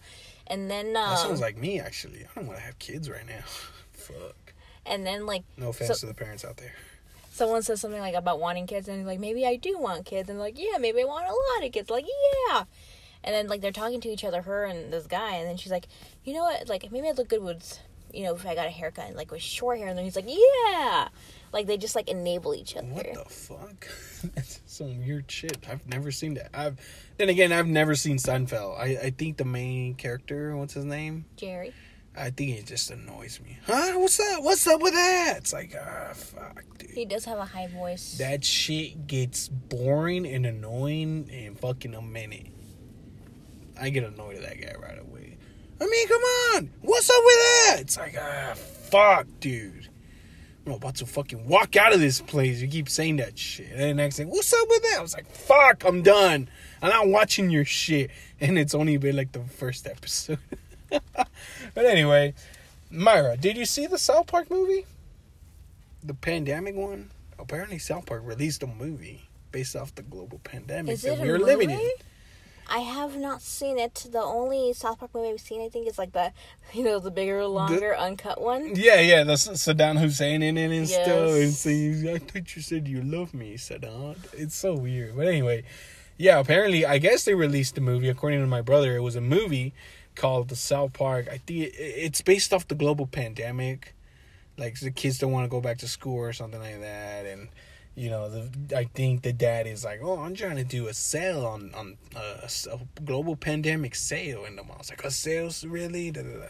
and 0.47 0.69
then 0.69 0.87
um, 0.87 0.93
That 1.11 1.19
sounds 1.19 1.41
like 1.41 1.57
me, 1.57 1.79
actually. 1.79 2.23
I 2.25 2.27
don't 2.35 2.47
want 2.47 2.59
to 2.59 2.65
have 2.65 2.77
kids 2.79 3.09
right 3.09 3.25
now. 3.27 3.43
Fuck. 3.93 4.53
and 4.85 5.05
then 5.07 5.25
like 5.25 5.43
No 5.57 5.69
offense 5.69 5.99
So- 5.99 6.01
to 6.01 6.05
the 6.07 6.13
parents 6.13 6.43
out 6.43 6.57
there. 6.57 6.73
someone 7.31 7.63
says 7.63 7.79
something 7.81 8.01
like 8.01 8.13
about 8.15 8.39
wanting 8.39 8.67
kids 8.67 8.87
and 8.87 9.07
like 9.07 9.19
maybe 9.19 9.45
I 9.45 9.55
do 9.55 9.77
want 9.77 10.05
kids. 10.05 10.29
And 10.29 10.37
like 10.39 10.59
yeah 10.59 10.77
maybe 10.77 11.01
I 11.01 11.05
want 11.05 11.25
a 11.25 11.31
lot 11.31 11.65
of 11.65 11.71
kids. 11.71 11.89
Like 11.89 12.05
yeah. 12.49 12.65
And 13.23 13.33
then 13.33 13.47
like 13.47 13.61
they're 13.61 13.71
talking 13.71 14.01
to 14.01 14.09
each 14.09 14.25
other 14.25 14.41
her 14.41 14.65
and 14.65 14.91
this 14.91 15.07
guy 15.07 15.35
and 15.37 15.47
then 15.47 15.55
she's 15.57 15.71
like 15.71 15.87
you 16.25 16.33
know 16.33 16.43
what? 16.43 16.67
Like 16.67 16.91
maybe 16.91 17.07
I'd 17.07 17.17
look 17.17 17.29
good 17.29 17.41
with 17.41 17.79
you 18.13 18.23
know 18.25 18.35
if 18.35 18.45
I 18.45 18.53
got 18.53 18.67
a 18.67 18.71
haircut 18.71 19.05
and 19.07 19.15
like 19.15 19.31
with 19.31 19.41
short 19.41 19.77
hair. 19.79 19.87
And 19.87 19.97
then 19.97 20.03
he's 20.05 20.17
like 20.17 20.27
yeah 20.27 21.07
like 21.53 21.67
they 21.67 21.77
just 21.77 21.95
like 21.95 22.09
enable 22.09 22.53
each 22.53 22.75
other 22.75 22.87
What 22.87 23.13
the 23.13 23.25
fuck? 23.29 23.87
That's 24.35 24.61
some 24.65 24.99
weird 24.99 25.31
shit. 25.31 25.65
I've 25.69 25.87
never 25.87 26.11
seen 26.11 26.33
that. 26.35 26.49
I've 26.53 26.79
then 27.17 27.29
again, 27.29 27.51
I've 27.51 27.67
never 27.67 27.95
seen 27.95 28.17
Seinfeld. 28.17 28.77
I, 28.77 28.97
I 29.03 29.09
think 29.11 29.37
the 29.37 29.45
main 29.45 29.95
character, 29.95 30.57
what's 30.57 30.73
his 30.73 30.85
name? 30.85 31.25
Jerry 31.37 31.73
I 32.15 32.29
think 32.29 32.59
it 32.59 32.67
just 32.67 32.91
annoys 32.91 33.39
me. 33.41 33.57
Huh? 33.65 33.93
What's 33.95 34.19
up? 34.19 34.43
What's 34.43 34.67
up 34.67 34.81
with 34.81 34.93
that? 34.93 35.35
It's 35.37 35.53
like, 35.53 35.75
ah, 35.79 36.11
fuck, 36.13 36.63
dude. 36.77 36.91
he 36.91 37.05
does 37.05 37.25
have 37.25 37.39
a 37.39 37.45
high 37.45 37.67
voice 37.67 38.17
That 38.19 38.45
shit 38.45 39.07
gets 39.07 39.47
boring 39.47 40.27
and 40.27 40.45
annoying 40.45 41.27
in 41.29 41.55
fucking 41.55 41.95
a 41.95 42.01
minute. 42.01 42.47
I 43.79 43.89
get 43.89 44.03
annoyed 44.03 44.35
at 44.35 44.43
that 44.43 44.61
guy 44.61 44.75
right 44.79 44.99
away. 44.99 45.37
I 45.81 45.85
mean, 45.85 46.07
come 46.07 46.21
on. 46.21 46.69
What's 46.81 47.09
up 47.09 47.23
with 47.25 47.35
that? 47.35 47.77
It's 47.79 47.97
like, 47.97 48.15
ah, 48.19 48.53
fuck, 48.53 49.25
dude. 49.39 49.89
I'm 50.65 50.73
about 50.73 50.95
to 50.95 51.05
fucking 51.05 51.47
walk 51.47 51.75
out 51.75 51.93
of 51.93 51.99
this 51.99 52.21
place. 52.21 52.61
You 52.61 52.67
keep 52.69 52.87
saying 52.87 53.17
that 53.17 53.37
shit. 53.37 53.69
And 53.71 53.79
then 53.79 53.95
next 53.97 54.15
thing, 54.17 54.29
what's 54.29 54.53
up 54.53 54.67
with 54.69 54.81
that? 54.83 54.95
I 54.97 55.01
was 55.01 55.13
like, 55.13 55.29
fuck, 55.29 55.83
I'm 55.85 56.01
done. 56.01 56.49
I'm 56.81 56.89
not 56.89 57.07
watching 57.07 57.49
your 57.49 57.65
shit. 57.65 58.11
And 58.41 58.57
it's 58.59 58.75
only 58.75 58.97
been 58.97 59.15
like 59.15 59.31
the 59.31 59.39
first 59.39 59.87
episode. 59.87 60.37
but 60.89 61.85
anyway, 61.85 62.33
Myra, 62.91 63.37
did 63.37 63.55
you 63.55 63.63
see 63.63 63.87
the 63.87 63.97
South 63.97 64.27
Park 64.27 64.51
movie? 64.51 64.85
The 66.03 66.13
pandemic 66.13 66.75
one? 66.75 67.11
Apparently, 67.39 67.79
South 67.79 68.05
Park 68.05 68.21
released 68.25 68.61
a 68.61 68.67
movie 68.67 69.29
based 69.53 69.77
off 69.77 69.95
the 69.95 70.01
global 70.01 70.39
pandemic 70.43 70.93
is 70.95 71.03
that 71.03 71.13
it 71.13 71.19
a 71.19 71.21
we're 71.21 71.37
movie? 71.39 71.45
living 71.45 71.69
in. 71.69 71.91
I 72.67 72.79
have 72.79 73.17
not 73.17 73.41
seen 73.41 73.77
it 73.77 74.07
the 74.11 74.21
only 74.21 74.73
South 74.73 74.99
Park 74.99 75.13
movie 75.13 75.29
I've 75.29 75.39
seen 75.39 75.61
I 75.61 75.69
think 75.69 75.87
is 75.87 75.97
like 75.97 76.13
the 76.13 76.31
you 76.73 76.83
know 76.83 76.99
the 76.99 77.11
bigger 77.11 77.45
longer 77.45 77.95
uncut 77.95 78.41
one 78.41 78.75
Yeah, 78.75 78.99
yeah, 79.01 79.23
the 79.23 79.33
Saddam 79.33 79.99
Hussein 79.99 80.41
in 80.41 80.57
it 80.57 80.71
and 80.71 80.87
stuff. 80.87 81.07
And 81.07 81.41
Yes. 81.41 81.59
saying, 81.59 82.09
I 82.09 82.17
thought 82.19 82.55
you 82.55 82.61
said 82.61 82.87
you 82.87 83.01
love 83.01 83.33
me, 83.33 83.55
Saddam. 83.55 84.15
It's 84.33 84.55
so 84.55 84.75
weird. 84.75 85.15
But 85.15 85.27
anyway, 85.27 85.63
yeah, 86.17 86.39
apparently, 86.39 86.85
I 86.85 86.97
guess 86.99 87.25
they 87.25 87.35
released 87.35 87.75
the 87.75 87.81
movie. 87.81 88.09
According 88.09 88.39
to 88.39 88.47
my 88.47 88.61
brother, 88.61 88.95
it 88.95 89.01
was 89.01 89.15
a 89.15 89.21
movie 89.21 89.73
called 90.15 90.49
The 90.49 90.55
South 90.55 90.93
Park. 90.93 91.27
I 91.27 91.37
think 91.39 91.59
it, 91.65 91.73
it's 91.77 92.21
based 92.21 92.53
off 92.53 92.67
the 92.67 92.75
global 92.75 93.07
pandemic. 93.07 93.93
Like, 94.57 94.79
the 94.79 94.91
kids 94.91 95.17
don't 95.17 95.31
want 95.31 95.45
to 95.45 95.49
go 95.49 95.59
back 95.59 95.79
to 95.79 95.87
school 95.87 96.17
or 96.17 96.31
something 96.33 96.59
like 96.59 96.79
that. 96.81 97.25
And, 97.25 97.49
you 97.95 98.09
know, 98.09 98.29
the, 98.29 98.75
I 98.77 98.85
think 98.85 99.21
the 99.21 99.33
dad 99.33 99.67
is 99.67 99.83
like, 99.85 99.99
oh, 100.03 100.19
I'm 100.19 100.35
trying 100.35 100.55
to 100.57 100.63
do 100.63 100.87
a 100.87 100.93
sale 100.93 101.45
on, 101.45 101.71
on 101.75 101.97
uh, 102.15 102.37
a, 102.41 102.45
s- 102.45 102.67
a 102.71 102.79
global 103.01 103.35
pandemic 103.35 103.95
sale. 103.95 104.45
And 104.45 104.57
the 104.57 104.63
mom's 104.63 104.89
like, 104.89 105.03
a 105.03 105.11
sales? 105.11 105.63
Really? 105.63 106.09
Da, 106.11 106.23
da, 106.23 106.29
da. 106.29 106.45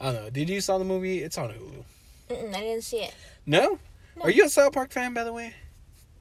I 0.00 0.12
don't 0.12 0.14
know. 0.24 0.30
Did 0.30 0.48
you 0.48 0.60
saw 0.60 0.78
the 0.78 0.84
movie? 0.84 1.22
It's 1.22 1.36
on 1.38 1.50
Hulu. 1.50 1.84
Mm-mm, 2.30 2.54
I 2.56 2.60
didn't 2.60 2.82
see 2.82 2.98
it 2.98 3.14
No? 3.46 3.78
No. 4.16 4.22
Are 4.22 4.30
you 4.30 4.46
a 4.46 4.48
South 4.48 4.72
Park 4.72 4.90
fan, 4.90 5.14
by 5.14 5.22
the 5.24 5.32
way? 5.32 5.54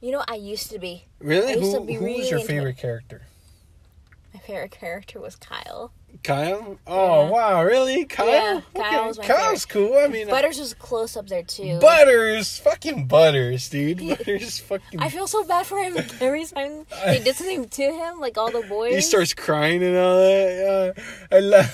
you 0.01 0.11
know 0.11 0.23
I 0.27 0.35
used 0.35 0.69
to 0.71 0.77
be 0.77 1.05
Really? 1.19 1.53
I 1.53 1.55
used 1.55 1.71
to 1.73 1.79
Who, 1.79 1.85
be 1.85 1.93
who 1.93 2.03
was 2.05 2.13
really 2.15 2.29
your 2.29 2.39
into 2.39 2.47
favorite 2.51 2.77
character? 2.77 3.23
my 4.33 4.39
favorite 4.41 4.71
character 4.71 5.19
was 5.19 5.35
Kyle 5.35 5.91
Kyle? 6.23 6.77
Oh, 6.87 7.23
Yeah. 7.25 7.29
wow. 7.29 7.63
Really? 7.63 8.05
Kyle? 8.05 8.27
Yeah, 8.27 8.61
Kyle 8.75 9.07
was 9.07 9.17
my 9.17 9.25
Kyle's 9.25 9.65
cool. 9.65 9.97
I 9.97 10.07
mean, 10.07 10.27
Butters 10.27 10.59
was 10.59 10.73
close 10.73 11.15
up 11.17 11.27
there 11.27 11.43
too. 11.43 11.79
Butters. 11.79 12.57
Fucking 12.59 13.07
Butters, 13.07 13.69
dude. 13.69 13.99
Butters 14.09 14.59
fucking. 14.59 14.99
I 14.99 15.09
feel 15.09 15.27
so 15.27 15.43
bad 15.43 15.65
for 15.65 15.79
him 15.79 15.97
every 16.21 16.45
time 16.45 16.85
they 17.05 17.19
did 17.23 17.35
something 17.35 17.67
to 17.67 17.83
him, 17.83 18.19
like 18.19 18.37
all 18.37 18.51
the 18.51 18.61
boys. 18.67 18.93
He 18.95 19.01
starts 19.01 19.33
crying 19.33 19.83
and 19.83 19.95
all 19.97 20.17
that. 20.17 20.93
Uh, 21.31 21.35
I, 21.35 21.39
like, 21.39 21.69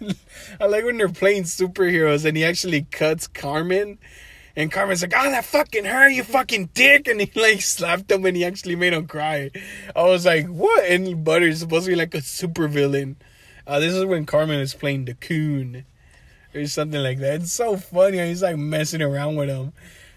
I 0.60 0.66
like 0.66 0.84
when 0.84 0.96
they're 0.98 1.08
playing 1.08 1.44
superheroes 1.44 2.24
and 2.24 2.36
he 2.36 2.44
actually 2.44 2.82
cuts 2.90 3.26
Cartman. 3.26 3.98
And 4.56 4.70
Cartman's 4.70 5.02
like, 5.02 5.12
oh, 5.16 5.30
that 5.30 5.44
fucking 5.44 5.84
her, 5.84 6.08
you 6.08 6.22
fucking 6.22 6.70
dick. 6.74 7.08
And 7.08 7.20
he 7.20 7.28
like 7.40 7.60
slapped 7.60 8.08
him 8.08 8.24
and 8.24 8.36
he 8.36 8.44
actually 8.44 8.76
made 8.76 8.92
him 8.92 9.08
cry. 9.08 9.50
I 9.96 10.04
was 10.04 10.24
like, 10.26 10.46
what? 10.46 10.84
And 10.84 11.24
Butters 11.24 11.58
supposed 11.58 11.86
to 11.86 11.90
be 11.90 11.96
like 11.96 12.14
a 12.14 12.20
super 12.20 12.68
villain. 12.68 13.16
Uh, 13.66 13.80
this 13.80 13.94
is 13.94 14.04
when 14.04 14.26
Cartman 14.26 14.60
is 14.60 14.74
playing 14.74 15.06
the 15.06 15.14
coon 15.14 15.84
or 16.54 16.66
something 16.66 17.02
like 17.02 17.18
that. 17.18 17.42
It's 17.42 17.52
so 17.52 17.76
funny. 17.76 18.18
He's 18.26 18.42
like 18.42 18.56
messing 18.56 19.02
around 19.02 19.36
with 19.36 19.48
him. 19.48 19.72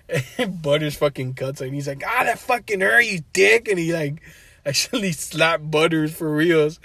And 0.38 0.62
Butters 0.62 0.96
fucking 0.96 1.34
cuts 1.34 1.60
him. 1.60 1.74
He's 1.74 1.88
like, 1.88 2.02
ah, 2.06 2.24
that 2.24 2.40
fucking 2.40 2.80
hurt, 2.80 3.02
you 3.02 3.22
dick. 3.34 3.68
And 3.68 3.78
he 3.78 3.92
like 3.92 4.22
actually 4.66 5.12
slapped 5.12 5.70
Butters 5.70 6.14
for 6.14 6.34
reals. 6.34 6.80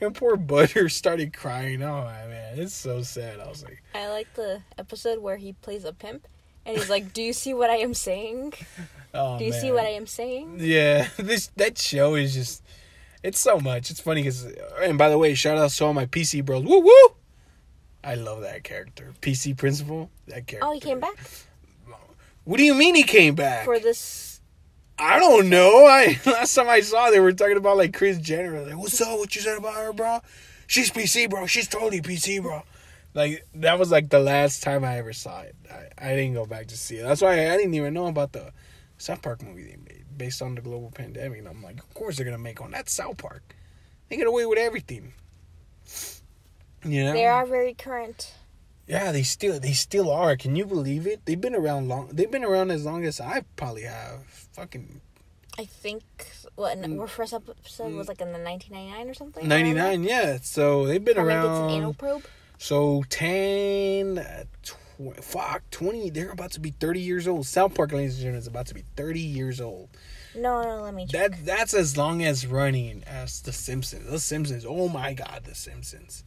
And 0.00 0.14
poor 0.14 0.36
Butter 0.36 0.88
started 0.88 1.32
crying. 1.32 1.82
Oh 1.82 2.04
man, 2.04 2.58
it's 2.58 2.74
so 2.74 3.02
sad. 3.02 3.40
I 3.40 3.48
was 3.48 3.64
like, 3.64 3.82
I 3.96 4.08
like 4.08 4.32
the 4.34 4.62
episode 4.78 5.18
where 5.18 5.38
he 5.38 5.54
plays 5.54 5.84
a 5.84 5.92
pimp 5.92 6.28
and 6.64 6.76
he's 6.76 6.88
like, 6.88 7.12
"Do 7.12 7.20
you 7.20 7.32
see 7.32 7.52
what 7.52 7.68
I 7.68 7.78
am 7.78 7.94
saying? 7.94 8.52
oh 9.14 9.38
Do 9.38 9.44
you 9.44 9.50
man. 9.50 9.60
see 9.60 9.72
what 9.72 9.84
I 9.84 9.90
am 9.90 10.06
saying?" 10.06 10.58
Yeah, 10.60 11.08
this 11.16 11.48
that 11.56 11.78
show 11.78 12.14
is 12.14 12.32
just 12.32 12.62
it's 13.22 13.38
so 13.38 13.58
much. 13.58 13.90
It's 13.90 14.00
funny 14.00 14.22
because 14.22 14.46
and 14.80 14.98
by 14.98 15.08
the 15.08 15.18
way, 15.18 15.34
shout 15.34 15.58
out 15.58 15.70
to 15.70 15.84
all 15.84 15.94
my 15.94 16.06
PC 16.06 16.44
bros. 16.44 16.64
Woo 16.64 16.80
woo! 16.80 17.14
I 18.04 18.14
love 18.14 18.42
that 18.42 18.64
character, 18.64 19.12
PC 19.20 19.56
Principal. 19.56 20.10
That 20.28 20.46
character. 20.46 20.68
Oh, 20.68 20.72
he 20.72 20.80
came 20.80 21.00
back 21.00 21.16
What 22.44 22.56
do 22.58 22.64
you 22.64 22.74
mean 22.74 22.94
he 22.94 23.02
came 23.02 23.34
back? 23.34 23.64
for 23.64 23.78
this. 23.78 24.40
I 24.98 25.18
don't 25.18 25.48
know. 25.48 25.86
I 25.86 26.18
last 26.26 26.54
time 26.54 26.68
I 26.68 26.80
saw 26.80 27.10
they 27.10 27.20
were 27.20 27.32
talking 27.32 27.56
about 27.56 27.76
like 27.76 27.92
Kris 27.94 28.18
Jenner. 28.18 28.60
Like, 28.62 28.76
what's 28.76 29.00
up? 29.00 29.18
What 29.18 29.34
you 29.34 29.42
said 29.42 29.58
about 29.58 29.74
her, 29.74 29.92
bro? 29.92 30.20
She's 30.66 30.90
PC, 30.90 31.30
bro. 31.30 31.46
She's 31.46 31.68
totally 31.68 32.00
PC, 32.00 32.42
bro. 32.42 32.62
Like 33.14 33.46
that 33.54 33.78
was 33.78 33.90
like 33.90 34.10
the 34.10 34.20
last 34.20 34.62
time 34.62 34.84
I 34.84 34.98
ever 34.98 35.12
saw 35.12 35.40
it. 35.40 35.56
I, 35.70 36.10
I 36.10 36.16
didn't 36.16 36.34
go 36.34 36.46
back 36.46 36.66
to 36.68 36.76
see 36.76 36.96
it. 36.96 37.02
That's 37.02 37.20
why 37.22 37.46
I, 37.46 37.54
I 37.54 37.56
didn't 37.56 37.74
even 37.74 37.94
know 37.94 38.06
about 38.06 38.32
the 38.32 38.52
South 38.96 39.22
Park 39.22 39.42
movie 39.42 39.64
they 39.64 39.76
made 39.76 39.97
based 40.18 40.42
on 40.42 40.54
the 40.56 40.60
global 40.60 40.90
pandemic. 40.90 41.38
And 41.38 41.48
I'm 41.48 41.62
like, 41.62 41.78
of 41.78 41.94
course 41.94 42.16
they're 42.16 42.24
gonna 42.26 42.38
make 42.38 42.60
one. 42.60 42.72
That's 42.72 42.92
South 42.92 43.16
Park. 43.16 43.54
They 44.08 44.16
get 44.16 44.26
away 44.26 44.44
with 44.46 44.58
everything. 44.58 45.12
You 46.84 47.04
know? 47.04 47.12
They 47.12 47.26
are 47.26 47.46
very 47.46 47.74
current. 47.74 48.34
Yeah, 48.86 49.12
they 49.12 49.22
still 49.22 49.58
they 49.60 49.72
still 49.72 50.10
are. 50.10 50.36
Can 50.36 50.56
you 50.56 50.64
believe 50.64 51.06
it? 51.06 51.24
They've 51.26 51.40
been 51.40 51.54
around 51.54 51.88
long. 51.88 52.08
They've 52.12 52.30
been 52.30 52.44
around 52.44 52.70
as 52.70 52.84
long 52.84 53.04
as 53.04 53.20
I 53.20 53.42
probably 53.56 53.82
have. 53.82 54.24
Fucking 54.52 55.00
I 55.58 55.64
think 55.64 56.02
what 56.54 56.78
Mm. 56.78 57.00
our 57.00 57.08
first 57.08 57.32
episode 57.34 57.92
was 57.94 58.08
like 58.08 58.20
in 58.20 58.32
the 58.32 58.38
1999 58.38 59.10
or 59.10 59.14
something. 59.14 59.46
ninety 59.48 59.72
nine. 59.74 60.04
Yeah, 60.04 60.38
so 60.40 60.86
they've 60.86 61.04
been 61.04 61.14
Probably 61.16 61.34
gets 61.34 61.46
an 61.46 61.70
anal 61.70 61.82
around. 61.90 61.98
probe. 61.98 62.24
So 62.58 63.04
10, 63.10 64.18
uh, 64.18 64.44
tw- 64.98 65.22
fuck, 65.22 65.62
20, 65.70 66.10
they're 66.10 66.30
about 66.30 66.52
to 66.52 66.60
be 66.60 66.70
30 66.70 67.00
years 67.00 67.28
old. 67.28 67.46
South 67.46 67.74
Park, 67.74 67.92
ladies 67.92 68.14
and 68.14 68.22
gentlemen, 68.22 68.40
is 68.40 68.46
about 68.46 68.66
to 68.66 68.74
be 68.74 68.84
30 68.96 69.20
years 69.20 69.60
old. 69.60 69.88
No, 70.34 70.62
no, 70.62 70.82
let 70.82 70.94
me 70.94 71.06
check. 71.06 71.30
That 71.30 71.46
That's 71.46 71.74
as 71.74 71.96
long 71.96 72.22
as 72.22 72.46
running 72.46 73.02
as 73.04 73.40
The 73.42 73.52
Simpsons. 73.52 74.10
The 74.10 74.18
Simpsons, 74.18 74.64
oh 74.66 74.88
my 74.88 75.14
god, 75.14 75.42
The 75.44 75.54
Simpsons. 75.54 76.24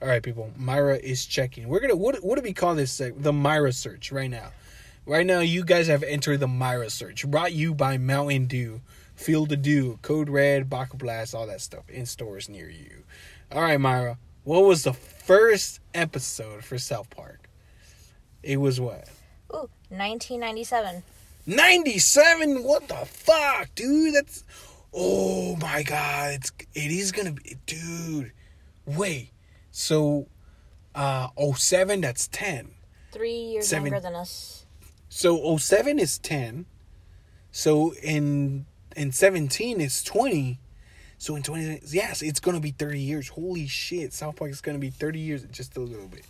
All 0.00 0.08
right, 0.08 0.22
people, 0.22 0.50
Myra 0.56 0.96
is 0.96 1.26
checking. 1.26 1.68
We're 1.68 1.80
going 1.80 1.90
to, 1.90 1.96
what, 1.96 2.16
what 2.24 2.36
do 2.36 2.42
we 2.42 2.52
call 2.52 2.74
this? 2.74 2.98
The 2.98 3.32
Myra 3.32 3.72
search 3.72 4.10
right 4.10 4.30
now. 4.30 4.50
Right 5.04 5.26
now, 5.26 5.40
you 5.40 5.64
guys 5.64 5.88
have 5.88 6.04
entered 6.04 6.40
the 6.40 6.48
Myra 6.48 6.88
search, 6.88 7.28
brought 7.28 7.52
you 7.52 7.74
by 7.74 7.98
Mountain 7.98 8.46
Dew, 8.46 8.80
Field 9.14 9.52
of 9.52 9.62
Dew, 9.62 9.98
Code 10.02 10.28
Red, 10.28 10.70
Baja 10.70 10.96
Blast, 10.96 11.34
all 11.34 11.46
that 11.46 11.60
stuff 11.60 11.88
in 11.90 12.06
stores 12.06 12.48
near 12.48 12.68
you. 12.68 13.02
All 13.50 13.62
right, 13.62 13.80
Myra, 13.80 14.18
what 14.44 14.64
was 14.64 14.84
the 14.84 14.92
first 14.92 15.80
episode 15.94 16.64
for 16.64 16.78
South 16.78 17.10
Park? 17.10 17.41
It 18.42 18.58
was 18.58 18.80
what? 18.80 19.08
Ooh, 19.54 19.68
1997. 19.88 21.02
97? 21.46 22.62
What 22.64 22.88
the 22.88 22.94
fuck, 23.06 23.74
dude? 23.74 24.14
That's. 24.14 24.44
Oh 24.92 25.56
my 25.56 25.82
god. 25.82 26.34
It's, 26.34 26.52
it 26.74 26.90
is 26.90 27.12
gonna 27.12 27.32
be. 27.32 27.56
Dude. 27.66 28.32
Wait. 28.86 29.30
So, 29.70 30.26
uh, 30.94 31.28
07, 31.56 32.02
that's 32.02 32.28
10. 32.28 32.70
Three 33.12 33.32
years 33.32 33.68
Seven. 33.68 33.86
younger 33.86 34.00
than 34.00 34.14
us. 34.14 34.66
So 35.08 35.56
07 35.56 35.98
is 35.98 36.18
10. 36.18 36.66
So 37.50 37.92
in 38.02 38.66
in 38.96 39.12
17 39.12 39.80
is 39.80 40.02
20. 40.02 40.58
So 41.18 41.36
in 41.36 41.42
20 41.42 41.80
yes, 41.88 42.22
it's 42.22 42.40
going 42.40 42.56
to 42.56 42.60
be 42.60 42.70
30 42.70 43.00
years. 43.00 43.28
Holy 43.28 43.66
shit. 43.66 44.12
South 44.12 44.36
Park 44.36 44.50
is 44.50 44.60
going 44.60 44.76
to 44.76 44.80
be 44.80 44.90
30 44.90 45.20
years 45.20 45.44
just 45.44 45.76
a 45.76 45.80
little 45.80 46.08
bit. 46.08 46.24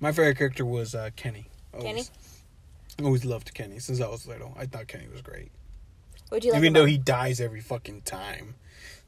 My 0.00 0.12
favorite 0.12 0.36
character 0.38 0.64
was 0.64 0.94
uh, 0.94 1.10
Kenny. 1.16 1.46
Always, 1.74 2.10
Always 3.02 3.24
loved 3.24 3.52
Kenny 3.54 3.78
since 3.78 4.00
I 4.00 4.08
was 4.08 4.26
little. 4.26 4.54
I 4.58 4.66
thought 4.66 4.86
Kenny 4.88 5.08
was 5.12 5.22
great. 5.22 5.50
Would 6.30 6.44
you 6.44 6.52
like 6.52 6.58
Even 6.58 6.72
though 6.72 6.84
he 6.86 6.98
dies 6.98 7.40
every 7.40 7.60
fucking 7.60 8.02
time. 8.02 8.54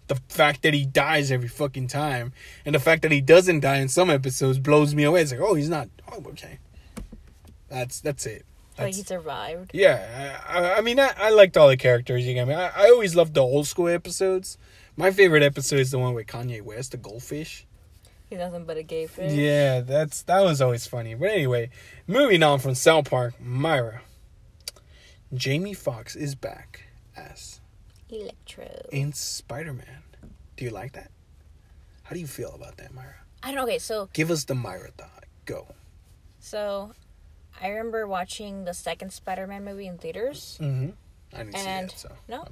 The 0.09 0.16
fact 0.28 0.62
that 0.62 0.73
he 0.73 0.87
dies 0.87 1.30
every 1.30 1.49
fucking 1.49 1.88
time 1.88 2.33
and 2.64 2.75
the 2.75 2.78
fact 2.78 3.02
that 3.02 3.12
he 3.12 3.21
doesn't 3.21 3.61
die 3.61 3.76
in 3.78 3.88
some 3.88 4.09
episodes 4.09 4.59
blows 4.59 4.95
me 4.95 5.04
away. 5.04 5.21
It's 5.23 5.33
like, 5.33 5.40
oh, 5.40 5.54
he's 5.54 5.68
not. 5.68 5.88
Oh, 6.11 6.23
okay. 6.28 6.59
That's 7.68 8.00
that's 8.00 8.25
it. 8.25 8.47
like 8.78 8.87
That's, 8.87 8.97
he 8.97 9.02
survived? 9.02 9.71
yeah, 9.75 10.40
I, 10.49 10.59
I- 10.61 10.76
I 10.78 10.80
mean, 10.80 10.99
I, 10.99 11.12
I 11.18 11.30
liked 11.30 11.59
all 11.59 11.68
the 11.68 11.76
characters. 11.76 12.26
You 12.26 12.33
get 12.35 12.49
me. 12.49 12.54
I, 12.54 12.68
I 12.68 12.90
always 12.90 13.14
loved 13.14 13.35
the 13.35 13.42
old 13.42 13.66
school 13.66 13.88
episodes. 13.88 14.57
My 14.97 15.11
favorite 15.11 15.42
episode 15.42 15.80
is 15.80 15.90
the 15.90 15.99
one 15.99 16.14
with 16.14 16.26
Kanye 16.26 16.62
West, 16.62 16.92
the 16.92 16.97
goldfish. 16.97 17.66
He's 18.30 18.38
nothing 18.38 18.64
but 18.64 18.76
a 18.76 18.82
gay 18.82 19.06
fish. 19.06 19.32
Yeah, 19.32 19.80
that's 19.80 20.23
that 20.23 20.40
was 20.40 20.61
always 20.61 20.87
funny. 20.87 21.14
But 21.14 21.30
anyway, 21.30 21.70
moving 22.06 22.42
on 22.42 22.58
from 22.58 22.75
South 22.75 23.08
Park, 23.11 23.40
Myra. 23.40 24.02
Jamie 25.35 25.75
Foxx 25.75 26.16
is 26.16 26.35
back 26.35 26.85
as 27.16 27.61
Electro. 28.08 28.66
in 28.92 29.12
Spider 29.12 29.73
Man. 29.73 30.02
Do 30.56 30.64
you 30.64 30.70
like 30.70 30.92
that? 30.92 31.11
How 32.04 32.14
do 32.14 32.20
you 32.20 32.26
feel 32.26 32.52
about 32.54 32.76
that, 32.78 32.92
Myra? 32.94 33.16
I 33.42 33.52
don't. 33.52 33.64
Okay, 33.64 33.78
so 33.78 34.08
Give 34.12 34.30
us 34.30 34.44
the 34.44 34.54
Myra 34.54 34.90
thought. 34.97 35.25
Go. 35.44 35.66
so 36.40 36.92
I 37.61 37.68
remember 37.68 38.06
watching 38.06 38.64
the 38.64 38.75
second 38.75 39.12
Spider-Man 39.12 39.64
movie 39.64 39.87
in 39.87 39.97
theaters. 39.99 40.58
Mm-hmm. 40.61 40.90
I 41.35 41.38
didn't 41.44 41.54
And- 41.56 41.90
see 41.90 41.97
it, 41.97 41.99
so 42.00 42.11
no? 42.28 42.47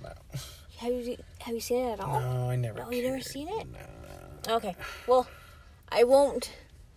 Have 0.79 0.93
you 0.93 1.17
have 1.41 1.55
you 1.55 1.61
seen 1.61 1.85
it 1.87 1.93
at 1.93 2.01
all? 2.01 2.21
No, 2.21 2.51
I 2.51 2.57
never. 2.57 2.81
No, 2.81 2.91
you 2.91 3.03
never 3.03 3.21
seen 3.21 3.49
it? 3.49 3.67
No. 4.47 4.57
Okay. 4.57 4.75
Well, 5.07 5.27
I 5.97 6.05
won't 6.05 6.53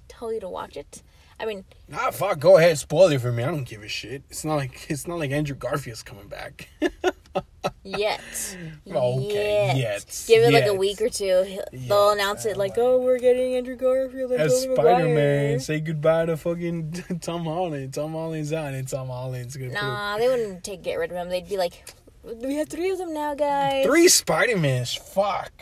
tell 0.09 0.33
you 0.33 0.41
to 0.41 0.49
watch 0.49 0.75
it. 0.75 1.01
I 1.39 1.45
mean, 1.45 1.63
Nah, 1.87 2.11
fuck. 2.11 2.39
Go 2.39 2.57
ahead, 2.57 2.77
spoil 2.77 3.07
it 3.11 3.21
for 3.21 3.31
me. 3.31 3.43
I 3.43 3.47
don't 3.47 3.63
give 3.63 3.81
a 3.81 3.87
shit. 3.87 4.23
It's 4.29 4.43
not 4.43 4.55
like 4.55 4.87
it's 4.91 5.07
not 5.07 5.19
like 5.19 5.31
Andrew 5.31 5.55
Garfield's 5.55 6.03
coming 6.03 6.27
back. 6.27 6.67
yet. 7.83 8.19
Okay, 8.91 9.73
yet, 9.77 10.23
Give 10.27 10.43
it 10.43 10.53
like 10.53 10.65
a 10.65 10.73
week 10.73 10.99
or 11.01 11.07
two. 11.09 11.45
They'll 11.71 12.07
Yet, 12.09 12.13
announce 12.17 12.45
it 12.45 12.57
like, 12.57 12.77
"Oh, 12.77 12.99
we're 12.99 13.19
getting 13.19 13.55
Andrew 13.55 13.77
Garfield 13.77 14.31
and 14.33 14.41
As 14.41 14.63
Spider 14.63 15.07
Man, 15.07 15.61
say 15.61 15.79
goodbye 15.79 16.25
to 16.25 16.35
fucking 16.35 16.91
Tom 17.21 17.45
Holland. 17.45 17.93
Tom 17.93 18.11
Holland's 18.11 18.51
out, 18.51 18.73
and 18.73 18.85
Tom 18.85 19.07
Holland's 19.07 19.55
gonna 19.55 19.71
Nah, 19.71 20.17
they 20.17 20.27
wouldn't 20.27 20.63
take 20.65 20.83
get 20.83 20.95
rid 20.95 21.11
of 21.11 21.15
him. 21.17 21.29
They'd 21.29 21.47
be 21.47 21.57
like, 21.57 21.89
"We 22.23 22.55
have 22.55 22.67
three 22.67 22.89
of 22.91 22.97
them 22.97 23.13
now, 23.13 23.33
guys." 23.33 23.85
three 23.85 24.09
Spider 24.09 24.57
Mans. 24.57 24.93
Fuck. 24.93 25.53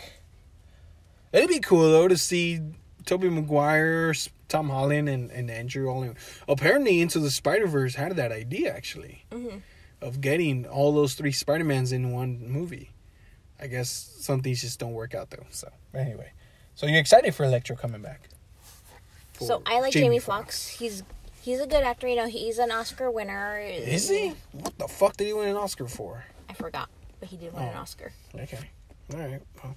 It'd 1.32 1.48
be 1.48 1.60
cool 1.60 1.90
though 1.90 2.08
to 2.08 2.16
see 2.16 2.60
Tobey 3.08 3.30
Maguire, 3.30 4.12
Tom 4.50 4.68
Holland, 4.68 5.08
and, 5.08 5.30
and 5.30 5.50
Andrew 5.50 5.88
all 5.88 6.02
in. 6.02 6.14
Apparently, 6.46 7.00
Into 7.00 7.18
the 7.18 7.30
Spider 7.30 7.66
Verse 7.66 7.94
had 7.94 8.14
that 8.16 8.30
idea 8.32 8.70
actually 8.70 9.24
Mhm. 9.30 9.62
of 10.02 10.20
getting 10.20 10.66
all 10.66 10.92
those 10.92 11.14
three 11.14 11.32
Spider 11.32 11.64
Mans 11.64 11.90
in 11.90 12.12
one 12.12 12.46
movie. 12.46 12.90
I 13.58 13.66
guess 13.66 13.88
some 14.20 14.42
things 14.42 14.60
just 14.60 14.78
don't 14.78 14.92
work 14.92 15.14
out 15.14 15.30
though. 15.30 15.46
So 15.50 15.72
anyway, 15.94 16.32
so 16.74 16.86
you're 16.86 17.00
excited 17.00 17.34
for 17.34 17.44
Electro 17.44 17.76
coming 17.76 18.02
back? 18.02 18.28
So 19.40 19.62
I 19.64 19.80
like 19.80 19.94
Jamie, 19.94 20.18
Foxx. 20.18 20.68
He's 20.68 21.02
he's 21.40 21.60
a 21.60 21.66
good 21.66 21.82
actor. 21.84 22.06
You 22.08 22.16
know, 22.16 22.26
he's 22.28 22.58
an 22.58 22.70
Oscar 22.70 23.10
winner. 23.10 23.58
Is 23.58 24.08
he? 24.10 24.34
What 24.52 24.76
the 24.78 24.86
fuck 24.86 25.16
did 25.16 25.28
he 25.28 25.32
win 25.32 25.48
an 25.48 25.56
Oscar 25.56 25.88
for? 25.88 26.24
I 26.48 26.52
forgot, 26.52 26.90
but 27.20 27.30
he 27.30 27.38
did 27.38 27.54
win 27.54 27.62
an 27.64 27.72
Oh. 27.74 27.80
Oscar. 27.80 28.12
Okay. 28.34 28.58
All 29.14 29.18
right. 29.20 29.42
Well, 29.64 29.76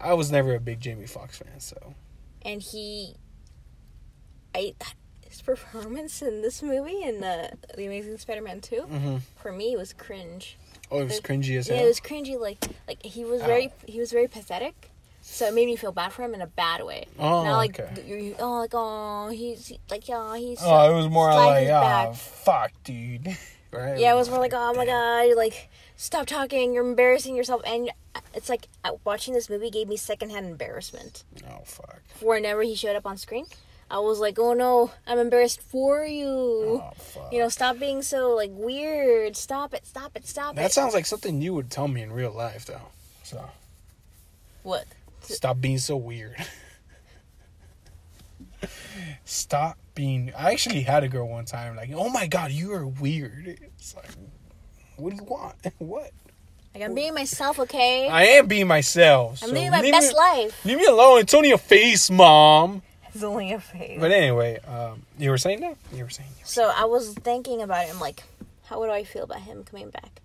I 0.00 0.12
was 0.14 0.30
never 0.30 0.54
a 0.54 0.60
big 0.60 0.80
Jamie 0.80 1.06
Foxx 1.06 1.38
fan, 1.38 1.58
so. 1.60 1.94
And 2.44 2.62
he 2.62 3.14
I 4.54 4.74
his 5.26 5.40
performance 5.40 6.20
in 6.20 6.42
this 6.42 6.62
movie 6.62 7.02
in 7.02 7.20
the 7.20 7.50
the 7.76 7.86
Amazing 7.86 8.18
Spider-Man 8.18 8.60
2 8.60 8.76
Mm-hmm. 8.76 9.16
for 9.40 9.52
me 9.52 9.76
was 9.76 9.92
cringe. 9.92 10.58
Oh, 10.90 11.00
it 11.00 11.04
was 11.04 11.20
cringy 11.20 11.56
as 11.58 11.68
hell. 11.68 11.78
Yeah, 11.78 11.84
it 11.84 11.86
was 11.86 12.00
cringy 12.00 12.38
like 12.38 12.62
like 12.86 13.02
he 13.04 13.24
was 13.24 13.40
very 13.42 13.70
he 13.86 13.98
was 13.98 14.12
very 14.12 14.28
pathetic. 14.28 14.90
So 15.24 15.46
it 15.46 15.54
made 15.54 15.66
me 15.66 15.76
feel 15.76 15.92
bad 15.92 16.12
for 16.12 16.22
him 16.24 16.34
in 16.34 16.42
a 16.42 16.48
bad 16.48 16.82
way. 16.84 17.06
Oh, 17.18 17.44
Not 17.44 17.56
like 17.56 17.78
okay. 17.80 18.02
you 18.06 18.16
you- 18.16 18.36
oh 18.40 18.58
like 18.60 18.72
oh 18.74 19.28
he's 19.30 19.72
like 19.90 20.08
yeah 20.08 20.36
he's 20.36 20.58
Oh, 20.62 20.90
it 20.92 20.94
was 20.96 21.08
more 21.08 21.32
like, 21.32 21.68
ah, 21.70 22.06
back. 22.08 22.14
fuck, 22.16 22.72
dude. 22.84 23.28
right? 23.72 23.98
Yeah, 23.98 24.12
it 24.12 24.16
was 24.16 24.28
more 24.28 24.40
like, 24.40 24.52
oh 24.54 24.74
my 24.74 24.84
god, 24.84 25.34
like 25.36 25.70
stop 25.96 26.26
talking, 26.26 26.74
you're 26.74 26.86
embarrassing 26.86 27.36
yourself, 27.36 27.62
and 27.64 27.90
it's 28.34 28.48
like 28.48 28.68
uh, 28.84 28.92
watching 29.04 29.34
this 29.34 29.48
movie 29.48 29.70
gave 29.70 29.88
me 29.88 29.96
secondhand 29.96 30.46
embarrassment. 30.46 31.24
Oh, 31.48 31.62
fuck. 31.64 32.02
Whenever 32.20 32.62
he 32.62 32.74
showed 32.74 32.96
up 32.96 33.06
on 33.06 33.16
screen, 33.16 33.46
I 33.90 33.98
was 33.98 34.18
like, 34.18 34.38
oh 34.38 34.54
no, 34.54 34.90
I'm 35.06 35.18
embarrassed 35.18 35.60
for 35.60 36.04
you. 36.04 36.26
Oh, 36.26 36.92
fuck. 36.96 37.32
You 37.32 37.40
know, 37.40 37.48
stop 37.48 37.78
being 37.78 38.02
so 38.02 38.34
like 38.34 38.50
weird. 38.52 39.36
Stop 39.36 39.74
it, 39.74 39.86
stop 39.86 40.16
it, 40.16 40.26
stop 40.26 40.54
that 40.54 40.60
it. 40.60 40.64
That 40.64 40.72
sounds 40.72 40.94
like 40.94 41.06
something 41.06 41.42
you 41.42 41.54
would 41.54 41.70
tell 41.70 41.88
me 41.88 42.02
in 42.02 42.12
real 42.12 42.32
life, 42.32 42.64
though. 42.64 42.88
So, 43.22 43.48
what? 44.62 44.86
stop 45.20 45.60
being 45.60 45.78
so 45.78 45.96
weird. 45.96 46.36
stop 49.24 49.78
being. 49.94 50.32
I 50.36 50.52
actually 50.52 50.82
had 50.82 51.04
a 51.04 51.08
girl 51.08 51.28
one 51.28 51.44
time, 51.44 51.76
like, 51.76 51.90
oh 51.94 52.08
my 52.08 52.26
god, 52.26 52.50
you 52.52 52.72
are 52.72 52.86
weird. 52.86 53.46
It's 53.46 53.94
like, 53.94 54.10
what 54.96 55.10
do 55.10 55.16
you 55.16 55.24
want? 55.24 55.56
what? 55.78 56.10
Like 56.74 56.84
I'm 56.84 56.94
being 56.94 57.14
myself, 57.14 57.58
okay? 57.60 58.08
I 58.08 58.24
am 58.24 58.46
being 58.46 58.66
myself. 58.66 59.42
I'm 59.42 59.50
so 59.50 59.54
living 59.54 59.70
my 59.70 59.80
leave 59.82 59.92
best 59.92 60.12
me, 60.12 60.18
life. 60.18 60.64
Leave 60.64 60.78
me 60.78 60.86
alone. 60.86 61.20
It's 61.20 61.34
only 61.34 61.50
a 61.50 61.58
face, 61.58 62.10
mom. 62.10 62.82
It's 63.14 63.22
only 63.22 63.52
a 63.52 63.60
face. 63.60 64.00
But 64.00 64.10
anyway, 64.10 64.58
um, 64.60 65.02
you 65.18 65.28
were 65.30 65.38
saying 65.38 65.60
that? 65.60 65.76
You 65.92 66.04
were 66.04 66.10
saying. 66.10 66.30
So 66.44 66.72
I 66.74 66.86
was 66.86 67.12
thinking 67.12 67.60
about 67.60 67.86
it. 67.86 67.90
I'm 67.90 68.00
like, 68.00 68.22
how 68.64 68.80
would 68.80 68.88
I 68.88 69.04
feel 69.04 69.24
about 69.24 69.40
him 69.40 69.64
coming 69.64 69.90
back? 69.90 70.22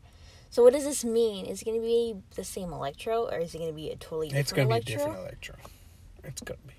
So 0.50 0.63
what 0.63 0.72
does 0.72 0.86
this 0.86 1.04
mean? 1.04 1.46
Is 1.46 1.62
it 1.62 1.66
going 1.66 1.80
to 1.80 1.86
be 1.86 2.16
the 2.36 2.46
same 2.46 2.72
Electro, 2.72 3.25
or 3.25 3.38
is 3.39 3.54
it 3.54 3.58
going 3.58 3.70
to 3.70 3.75
be 3.75 3.89
a 3.89 3.98
totally 3.98 4.30
different 4.30 4.38
electro? 4.38 4.39
It's 4.39 4.54
gonna 4.54 4.70
be 4.70 4.75
a 4.75 4.98
different 4.98 5.20
Electro. 5.20 5.56
It's 6.24 6.42
gonna 6.42 6.60
be. 6.66 6.74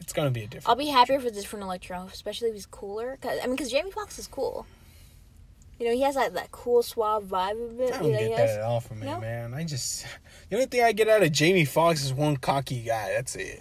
It's 0.00 0.12
gonna 0.12 0.30
be 0.30 0.42
a 0.42 0.46
different. 0.46 0.68
I'll 0.68 0.76
be 0.76 0.86
happier 0.86 1.16
if 1.16 1.24
it's 1.24 1.38
a 1.38 1.40
different 1.40 1.64
Electro, 1.64 2.08
especially 2.12 2.48
if 2.48 2.54
he's 2.54 2.66
cooler. 2.66 3.18
Cause 3.20 3.38
I 3.42 3.46
mean, 3.46 3.56
because 3.56 3.70
Jamie 3.70 3.90
Foxx 3.90 4.18
is 4.18 4.26
cool. 4.26 4.66
You 5.78 5.86
know, 5.86 5.92
he 5.92 6.02
has 6.02 6.16
that, 6.16 6.34
that 6.34 6.50
cool 6.50 6.82
suave 6.82 7.24
vibe 7.24 7.70
of 7.70 7.80
it. 7.80 7.92
I 7.92 7.96
you 7.98 8.02
don't 8.02 8.12
know, 8.12 8.18
get 8.18 8.38
has- 8.38 8.50
that 8.50 8.58
at 8.58 8.64
all 8.64 8.80
from 8.80 9.00
him, 9.00 9.06
No? 9.06 9.20
man. 9.20 9.54
I 9.54 9.64
just 9.64 10.04
the 10.48 10.56
only 10.56 10.66
thing 10.66 10.82
I 10.82 10.92
get 10.92 11.08
out 11.08 11.22
of 11.22 11.30
Jamie 11.32 11.64
Foxx 11.64 12.04
is 12.04 12.12
one 12.12 12.36
cocky 12.36 12.80
guy. 12.82 13.10
That's 13.12 13.36
it. 13.36 13.60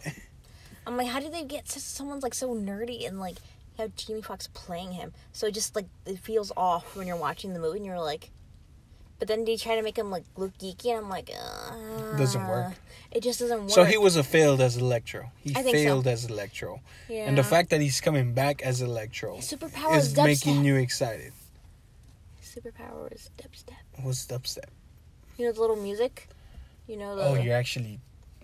I'm 0.87 0.95
like, 0.97 1.07
how 1.07 1.19
did 1.19 1.33
they 1.33 1.43
get 1.43 1.67
such, 1.69 1.83
someone's 1.83 2.23
like 2.23 2.33
so 2.33 2.55
nerdy 2.55 3.05
and 3.07 3.19
like 3.19 3.35
have 3.77 3.95
Jamie 3.95 4.21
Foxx 4.21 4.47
playing 4.53 4.93
him? 4.93 5.13
So 5.31 5.47
it 5.47 5.53
just 5.53 5.75
like 5.75 5.85
it 6.05 6.17
feels 6.19 6.51
off 6.57 6.95
when 6.95 7.05
you're 7.07 7.17
watching 7.17 7.53
the 7.53 7.59
movie 7.59 7.77
and 7.77 7.85
you're 7.85 7.99
like, 7.99 8.31
but 9.19 9.27
then 9.27 9.45
they 9.45 9.57
try 9.57 9.75
to 9.75 9.81
make 9.83 9.97
him 9.97 10.09
like 10.09 10.23
look 10.37 10.57
geeky 10.57 10.87
and 10.87 10.99
I'm 11.05 11.09
like, 11.09 11.29
uh, 11.29 12.17
Doesn't 12.17 12.47
work. 12.47 12.73
It 13.11 13.21
just 13.21 13.39
doesn't 13.39 13.61
work. 13.61 13.69
So 13.71 13.83
he 13.83 13.97
was 13.97 14.15
a 14.15 14.23
failed 14.23 14.61
as 14.61 14.77
Electro. 14.77 15.31
He 15.41 15.53
think 15.53 15.65
so. 15.67 15.71
failed 15.71 16.07
as 16.07 16.25
Electro, 16.25 16.81
yeah. 17.09 17.25
and 17.27 17.37
the 17.37 17.43
fact 17.43 17.69
that 17.71 17.81
he's 17.81 17.99
coming 18.01 18.33
back 18.33 18.61
as 18.61 18.81
Electro 18.81 19.35
His 19.37 19.51
superpower 19.51 19.97
is 19.97 20.07
is 20.07 20.17
making 20.17 20.63
you 20.65 20.75
excited. 20.75 21.31
Superpower 22.61 23.09
was 23.11 23.29
dubstep. 23.37 24.01
What's 24.03 24.25
dubstep? 24.25 24.69
You 25.37 25.45
know 25.45 25.51
the 25.51 25.61
little 25.61 25.75
music. 25.75 26.29
You 26.87 26.97
know 26.97 27.15
the. 27.15 27.23
Oh, 27.23 27.33
you're 27.35 27.55
actually. 27.55 27.99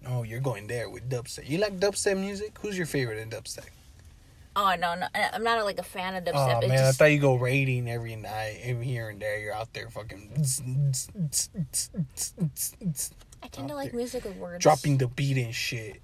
Oh, 0.05 0.23
you're 0.23 0.41
going 0.41 0.67
there 0.67 0.89
with 0.89 1.09
dubstep. 1.09 1.49
You 1.49 1.57
like 1.59 1.79
dubstep 1.79 2.17
music? 2.19 2.57
Who's 2.61 2.77
your 2.77 2.85
favorite 2.87 3.17
in 3.19 3.29
dubstep? 3.29 3.65
Oh 4.55 4.75
no, 4.79 4.93
no, 4.93 5.07
I'm 5.15 5.43
not 5.43 5.63
like 5.65 5.79
a 5.79 5.83
fan 5.83 6.13
of 6.15 6.25
dubstep. 6.25 6.55
Oh 6.57 6.59
It 6.59 6.67
man, 6.67 6.77
just- 6.77 7.01
I 7.01 7.05
thought 7.05 7.11
you 7.11 7.19
go 7.19 7.35
raiding 7.35 7.89
every 7.89 8.15
night, 8.15 8.59
every 8.63 8.85
here 8.85 9.09
and 9.09 9.19
there. 9.19 9.39
You're 9.39 9.53
out 9.55 9.73
there 9.73 9.89
fucking 9.89 10.29
I 13.41 13.47
tend 13.47 13.69
to 13.69 13.75
like 13.75 13.91
there. 13.91 13.97
music 13.97 14.23
with 14.25 14.37
words. 14.37 14.61
dropping 14.61 14.97
the 14.99 15.07
beat 15.07 15.37
and 15.37 15.55
shit. 15.55 16.01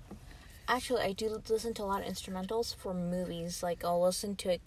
Actually, 0.69 1.01
I 1.01 1.13
do 1.13 1.41
listen 1.49 1.73
to 1.73 1.83
a 1.83 1.85
lot 1.85 2.03
of 2.03 2.07
instrumentals 2.07 2.75
for 2.75 2.93
movies. 2.93 3.63
Like 3.63 3.83
I'll 3.83 4.03
listen 4.03 4.35
to, 4.37 4.59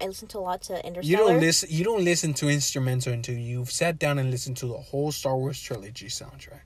I 0.00 0.06
listen 0.06 0.28
to 0.28 0.38
a 0.38 0.40
lot 0.40 0.62
to 0.62 0.86
Interstellar. 0.86 1.02
You 1.02 1.16
don't 1.16 1.40
listen. 1.40 1.68
You 1.72 1.82
don't 1.82 2.04
listen 2.04 2.32
to 2.34 2.48
instrumental 2.48 3.12
until 3.12 3.34
you've 3.36 3.72
sat 3.72 3.98
down 3.98 4.20
and 4.20 4.30
listened 4.30 4.56
to 4.58 4.66
the 4.66 4.78
whole 4.78 5.10
Star 5.10 5.36
Wars 5.36 5.60
trilogy 5.60 6.06
soundtrack. 6.06 6.60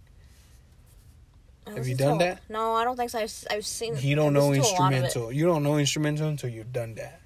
Have 1.66 1.88
you 1.88 1.94
done 1.94 2.18
to- 2.18 2.24
that? 2.26 2.42
No, 2.50 2.74
I 2.74 2.84
don't 2.84 2.96
think 2.96 3.08
so. 3.08 3.20
I've, 3.20 3.32
I've 3.50 3.64
seen. 3.64 3.96
You 3.98 4.14
don't 4.14 4.34
know 4.34 4.50
listened 4.50 4.66
to 4.66 4.70
a 4.70 4.82
lot 4.82 4.92
of 4.92 4.98
it. 4.98 5.04
instrumental. 5.04 5.32
You 5.32 5.46
don't 5.46 5.62
know 5.62 5.78
instrumental 5.78 6.28
until 6.28 6.50
you've 6.50 6.72
done 6.72 6.94
that. 6.96 7.20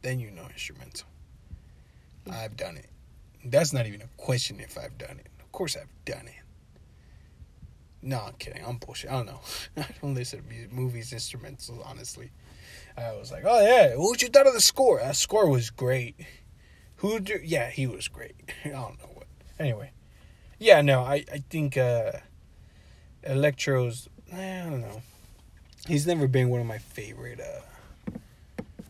Then 0.00 0.20
you 0.20 0.30
know 0.30 0.46
instrumental. 0.50 1.06
Hmm. 2.24 2.32
I've 2.32 2.56
done 2.56 2.78
it. 2.78 2.86
That's 3.44 3.74
not 3.74 3.86
even 3.86 4.00
a 4.00 4.08
question 4.16 4.58
if 4.60 4.78
I've 4.78 4.96
done 4.96 5.18
it. 5.18 5.26
Of 5.40 5.52
course 5.52 5.76
I've 5.76 5.88
done 6.06 6.26
it. 6.28 6.39
No, 8.02 8.18
I'm 8.26 8.32
kidding. 8.34 8.64
I'm 8.64 8.76
bullshit. 8.78 9.10
I 9.10 9.14
don't 9.14 9.26
know. 9.26 9.40
I 9.76 9.86
don't 10.00 10.14
listen 10.14 10.42
to 10.42 10.74
movies 10.74 11.12
instrumentals, 11.12 11.84
honestly. 11.86 12.30
I 12.96 13.12
was 13.12 13.30
like, 13.30 13.44
oh 13.46 13.60
yeah, 13.60 13.94
what 13.96 14.20
you 14.22 14.28
thought 14.28 14.46
of 14.46 14.54
the 14.54 14.60
score? 14.60 14.98
That 15.00 15.16
score 15.16 15.48
was 15.48 15.70
great. 15.70 16.16
Who? 16.96 17.20
Do, 17.20 17.38
yeah, 17.42 17.70
he 17.70 17.86
was 17.86 18.08
great. 18.08 18.34
I 18.64 18.70
don't 18.70 18.98
know 18.98 19.10
what. 19.14 19.26
Anyway, 19.58 19.92
yeah, 20.58 20.80
no, 20.82 21.02
I 21.02 21.24
I 21.32 21.42
think 21.48 21.76
uh 21.76 22.12
Electro's. 23.22 24.08
I 24.32 24.64
don't 24.64 24.80
know. 24.80 25.02
He's 25.86 26.06
never 26.06 26.28
been 26.28 26.48
one 26.48 26.60
of 26.60 26.66
my 26.66 26.78
favorite. 26.78 27.40
uh 27.40 28.10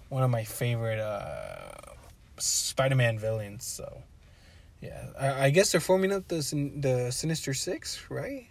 One 0.09 0.23
of 0.23 0.31
my 0.31 0.45
favorite 0.45 0.99
uh 0.99 1.95
Spider-Man 2.39 3.19
villains. 3.19 3.65
So, 3.65 4.03
yeah, 4.81 5.07
I, 5.19 5.47
I 5.47 5.51
guess 5.51 5.73
they're 5.73 5.81
forming 5.81 6.13
up 6.13 6.29
the 6.29 6.41
the 6.77 7.11
Sinister 7.13 7.55
Six, 7.55 8.11
right? 8.11 8.49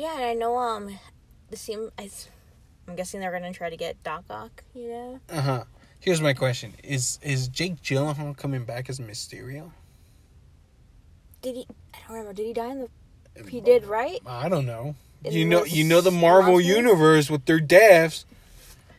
Yeah, 0.00 0.14
and 0.14 0.24
I 0.24 0.32
know. 0.32 0.56
Um, 0.56 0.98
the 1.50 1.58
same 1.58 1.90
I, 1.98 2.08
I'm 2.88 2.96
guessing 2.96 3.20
they're 3.20 3.32
gonna 3.32 3.52
try 3.52 3.68
to 3.68 3.76
get 3.76 4.02
Doc 4.02 4.24
Ock. 4.30 4.64
You 4.74 4.88
know. 4.88 5.20
Uh 5.28 5.40
huh. 5.42 5.64
Here's 6.00 6.22
my 6.22 6.32
question: 6.32 6.72
Is 6.82 7.18
is 7.20 7.48
Jake 7.48 7.82
Gyllenhaal 7.82 8.34
coming 8.34 8.64
back 8.64 8.88
as 8.88 8.98
Mysterio? 8.98 9.72
Did 11.42 11.54
he? 11.54 11.66
I 11.92 11.98
don't 12.08 12.16
remember. 12.16 12.32
Did 12.32 12.46
he 12.46 12.52
die 12.54 12.70
in 12.70 12.78
the? 12.78 13.50
He 13.50 13.60
did, 13.60 13.84
right? 13.84 14.20
I 14.26 14.48
don't 14.48 14.64
know. 14.64 14.94
In 15.22 15.34
you 15.34 15.44
know, 15.44 15.66
you 15.66 15.84
know 15.84 16.00
the 16.00 16.10
Marvel 16.10 16.58
universe 16.58 17.28
with 17.28 17.44
their 17.44 17.60
deaths, 17.60 18.24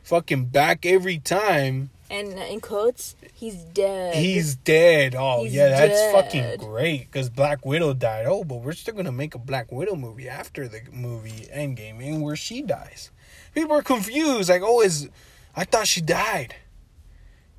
fucking 0.04 0.46
back 0.46 0.86
every 0.86 1.18
time. 1.18 1.90
And 2.12 2.34
in 2.34 2.60
quotes, 2.60 3.16
he's 3.34 3.56
dead. 3.64 4.16
He's 4.16 4.56
dead. 4.56 5.16
Oh 5.18 5.46
He's 5.46 5.54
yeah, 5.54 5.70
that's 5.70 5.94
dead. 5.94 6.14
fucking 6.14 6.68
great. 6.70 7.06
Because 7.10 7.30
Black 7.30 7.66
Widow 7.66 7.94
died. 7.94 8.26
Oh, 8.28 8.44
but 8.44 8.58
we're 8.58 8.74
still 8.74 8.94
gonna 8.96 9.14
make 9.14 9.34
a 9.34 9.40
Black 9.40 9.72
Widow 9.72 9.96
movie 9.96 10.28
after 10.28 10.68
the 10.68 10.82
movie 10.92 11.48
Endgame, 11.56 12.06
and 12.06 12.22
where 12.22 12.36
she 12.36 12.62
dies. 12.62 13.12
People 13.56 13.78
are 13.78 13.82
confused. 13.82 14.50
Like, 14.50 14.62
oh, 14.62 14.82
is 14.82 15.10
I 15.56 15.64
thought 15.64 15.88
she 15.88 16.02
died. 16.02 16.56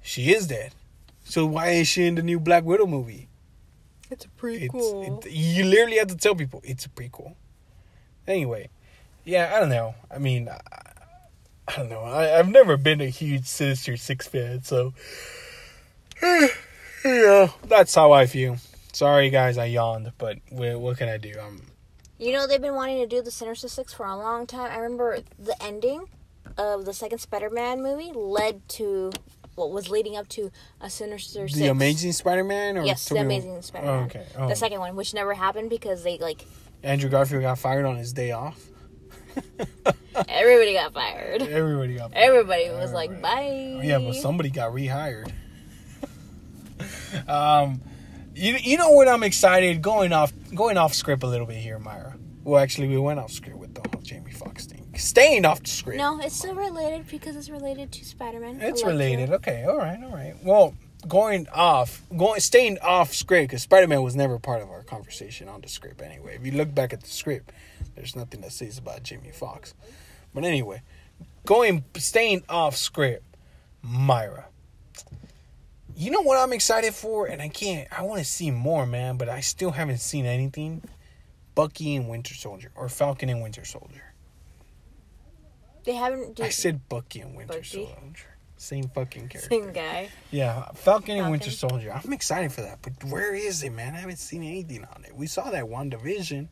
She 0.03 0.35
is 0.35 0.47
dead. 0.49 0.75
So 1.25 1.47
why 1.47 1.69
is 1.71 1.89
she 1.89 2.07
in 2.07 2.17
the 2.17 2.23
new 2.23 2.39
Black 2.39 2.65
Widow 2.65 2.87
movie? 2.87 3.29
It's 4.11 4.27
a 4.27 4.29
It's 4.47 4.75
prequel. 4.75 5.25
it, 5.25 5.33
you 5.33 5.65
literally 5.65 5.97
have 5.97 6.09
to 6.09 6.17
tell 6.17 6.35
people 6.35 6.61
it's 6.63 6.85
a 6.85 6.91
prequel. 6.91 7.37
Anyway, 8.27 8.69
yeah, 9.25 9.53
I 9.57 9.61
don't 9.61 9.71
know. 9.71 9.95
I 10.11 10.19
mean, 10.19 10.51
I, 10.51 10.61
I 11.73 11.77
don't 11.77 11.89
know. 11.91 12.03
I, 12.03 12.39
I've 12.39 12.49
never 12.49 12.77
been 12.77 13.01
a 13.01 13.07
huge 13.09 13.47
Sinister 13.47 13.97
Six 13.97 14.27
fan, 14.29 14.63
so 14.63 14.93
yeah, 17.05 17.49
that's 17.65 17.95
how 17.95 18.13
I 18.13 18.27
feel. 18.27 18.57
Sorry, 18.93 19.31
guys, 19.31 19.57
I 19.59 19.67
yawned, 19.67 20.13
but 20.19 20.39
what, 20.51 20.79
what 20.81 20.99
can 20.99 21.09
I 21.09 21.17
do? 21.17 21.33
Um, 21.41 21.63
You 22.19 22.33
know, 22.33 22.47
they've 22.47 22.61
been 22.61 22.75
wanting 22.75 22.99
to 22.99 23.07
do 23.07 23.23
the 23.23 23.31
Sinister 23.31 23.69
Six 23.69 23.93
for 23.93 24.07
a 24.07 24.17
long 24.17 24.47
time. 24.47 24.71
I 24.71 24.77
remember 24.77 25.19
the 25.39 25.61
ending 25.63 26.05
of 26.59 26.85
the 26.85 26.93
second 26.93 27.19
Spider-Man 27.19 27.83
movie 27.83 28.13
led 28.15 28.69
to 28.71 29.11
what 29.55 29.71
was 29.71 29.89
leading 29.89 30.17
up 30.17 30.29
to 30.29 30.51
a 30.81 30.91
Sinister 30.91 31.49
Six. 31.49 31.59
the 31.59 31.69
Amazing 31.69 32.13
Spider-Man, 32.13 32.77
or 32.79 32.85
Yes, 32.85 33.03
the 33.05 33.09
something- 33.17 33.27
Amazing 33.27 33.63
Spider-Man. 33.63 34.01
Oh, 34.01 34.05
okay. 34.05 34.27
Oh. 34.37 34.49
The 34.49 34.57
second 34.57 34.81
one, 34.81 34.95
which 34.97 35.15
never 35.15 35.33
happened 35.35 35.71
because 35.71 36.03
they 36.05 36.19
like 36.19 36.45
Andrew 36.83 37.09
Garfield 37.09 37.43
got 37.43 37.59
fired 37.59 37.87
on 37.87 37.97
his 37.97 38.13
day 38.13 38.33
off. 38.33 38.69
everybody 40.29 40.75
got 40.75 40.93
fired. 40.95 41.43
Everybody 41.43 41.95
got. 41.95 42.13
Fired. 42.13 42.23
Everybody 42.23 42.71
was 42.71 42.93
like, 42.93 43.11
Everybody. 43.11 43.77
"Bye." 43.77 43.81
Yeah, 43.85 43.99
but 43.99 44.15
somebody 44.15 44.51
got 44.51 44.73
rehired. 44.73 45.33
um, 47.29 47.81
you 48.35 48.57
you 48.61 48.77
know 48.77 48.91
what? 48.91 49.09
I'm 49.09 49.23
excited 49.23 49.83
going 49.83 50.13
off 50.13 50.33
going 50.55 50.77
off 50.77 50.95
script 50.95 51.23
a 51.23 51.27
little 51.27 51.47
bit 51.47 51.57
here, 51.57 51.79
Myra. 51.79 52.17
Well, 52.45 52.61
actually, 52.61 52.89
we 52.89 52.99
went 52.99 53.21
off 53.21 53.31
script 53.31 53.57
with 53.59 53.75
the 53.75 53.81
whole 53.93 54.03
Jamie 54.03 54.33
Foxx 54.33 54.67
thing. 54.67 54.85
Staying 54.97 55.45
off 55.45 55.63
the 55.63 55.71
script. 55.71 55.97
No, 55.99 56.21
it's 56.21 56.37
still 56.37 56.55
related 56.55 57.07
because 57.07 57.37
it's 57.37 57.49
related 57.49 57.93
to 57.93 58.05
Spider-Man. 58.05 58.57
it's 58.57 58.83
Electro. 58.83 58.89
related. 58.91 59.31
Okay, 59.31 59.65
all 59.65 59.79
right, 59.79 59.99
all 60.03 60.11
right. 60.11 60.35
Well, 60.43 60.75
going 61.07 61.47
off, 61.55 62.03
going 62.17 62.41
staying 62.41 62.79
off 62.81 63.13
script 63.15 63.51
because 63.51 63.63
Spider 63.63 63.87
Man 63.87 64.03
was 64.03 64.17
never 64.17 64.39
part 64.39 64.61
of 64.61 64.71
our 64.71 64.83
conversation 64.83 65.49
on 65.49 65.61
the 65.61 65.69
script 65.69 66.03
anyway. 66.03 66.37
If 66.37 66.45
you 66.45 66.53
look 66.53 66.75
back 66.75 66.93
at 66.93 67.01
the 67.03 67.09
script, 67.09 67.53
there's 67.95 68.17
nothing 68.17 68.41
that 68.43 68.53
says 68.53 68.79
about 68.79 69.03
Jimmy 69.03 69.31
Fox. 69.31 69.75
But 70.35 70.45
anyway, 70.45 70.83
going 71.45 71.85
staying 71.97 72.45
off 72.49 72.77
script, 72.77 73.25
Myra. 73.83 74.47
You 75.95 76.11
know 76.11 76.23
what 76.23 76.39
I'm 76.39 76.53
excited 76.53 76.95
for, 76.95 77.27
and 77.27 77.43
I 77.43 77.49
can't. 77.49 77.87
I 77.97 78.03
want 78.03 78.19
to 78.19 78.25
see 78.25 78.51
more, 78.51 78.87
man, 78.87 79.19
but 79.19 79.29
I 79.29 79.41
still 79.41 79.73
haven't 79.73 79.99
seen 79.99 80.25
anything. 80.25 80.83
Bucky 81.55 81.95
and 81.97 82.09
Winter 82.09 82.35
Soldier, 82.35 82.73
or 82.75 82.89
Falcon 82.89 83.29
and 83.29 83.43
Winter 83.43 83.65
Soldier. 83.65 84.15
They 85.85 85.93
haven't. 85.93 86.41
I 86.41 86.49
said 86.49 86.89
Bucky 86.89 87.21
and 87.21 87.37
Winter 87.37 87.55
Bucky. 87.55 87.85
Soldier. 87.85 88.33
Same 88.57 88.89
fucking 88.89 89.29
character. 89.29 89.51
same 89.51 89.73
guy. 89.73 90.09
Yeah, 90.31 90.67
Falcon 90.75 91.19
and 91.19 91.31
Winter 91.31 91.51
Soldier. 91.51 91.93
I'm 91.93 92.13
excited 92.13 92.53
for 92.53 92.61
that, 92.61 92.79
but 92.81 92.93
where 93.11 93.35
is 93.35 93.65
it, 93.65 93.71
man? 93.71 93.95
I 93.95 93.99
haven't 93.99 94.21
seen 94.21 94.45
anything 94.45 94.85
on 94.85 95.05
it. 95.05 95.15
We 95.15 95.27
saw 95.27 95.51
that 95.51 95.69
one 95.69 95.91
division. 95.91 96.49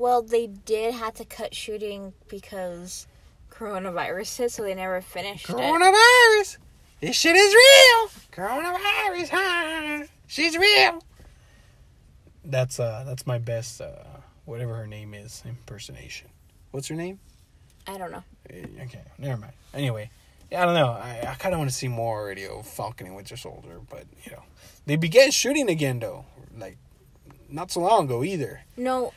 Well, 0.00 0.22
they 0.22 0.46
did 0.46 0.94
have 0.94 1.12
to 1.16 1.26
cut 1.26 1.54
shooting 1.54 2.14
because 2.26 3.06
coronavirus 3.50 4.34
hit, 4.38 4.50
so 4.52 4.62
they 4.62 4.74
never 4.74 5.02
finished 5.02 5.46
it. 5.46 5.52
Coronavirus. 5.52 6.56
This 7.02 7.14
shit 7.16 7.36
is 7.36 7.52
real. 7.54 8.08
Coronavirus, 8.32 9.28
huh? 9.30 10.06
She's 10.26 10.56
real. 10.56 11.04
That's 12.42 12.80
uh, 12.80 13.04
that's 13.06 13.26
my 13.26 13.36
best 13.36 13.82
uh, 13.82 13.90
whatever 14.46 14.74
her 14.76 14.86
name 14.86 15.12
is 15.12 15.42
impersonation. 15.44 16.28
What's 16.70 16.88
her 16.88 16.94
name? 16.94 17.18
I 17.86 17.98
don't 17.98 18.10
know. 18.10 18.24
Eh, 18.48 18.64
Okay, 18.84 19.02
never 19.18 19.36
mind. 19.38 19.52
Anyway, 19.74 20.08
yeah, 20.50 20.62
I 20.62 20.64
don't 20.64 20.74
know. 20.74 20.92
I, 20.92 21.26
I 21.30 21.34
kind 21.34 21.52
of 21.54 21.58
want 21.58 21.68
to 21.68 21.76
see 21.76 21.88
more 21.88 22.18
already 22.18 22.46
of 22.46 22.66
Falcon 22.66 23.06
and 23.06 23.16
Winter 23.16 23.36
Soldier, 23.36 23.80
but 23.90 24.04
you 24.24 24.32
know, 24.32 24.44
they 24.86 24.96
began 24.96 25.30
shooting 25.30 25.68
again 25.68 25.98
though. 25.98 26.24
Like 26.56 26.78
not 27.50 27.70
so 27.70 27.80
long 27.80 28.04
ago 28.06 28.24
either. 28.24 28.62
No, 28.78 29.12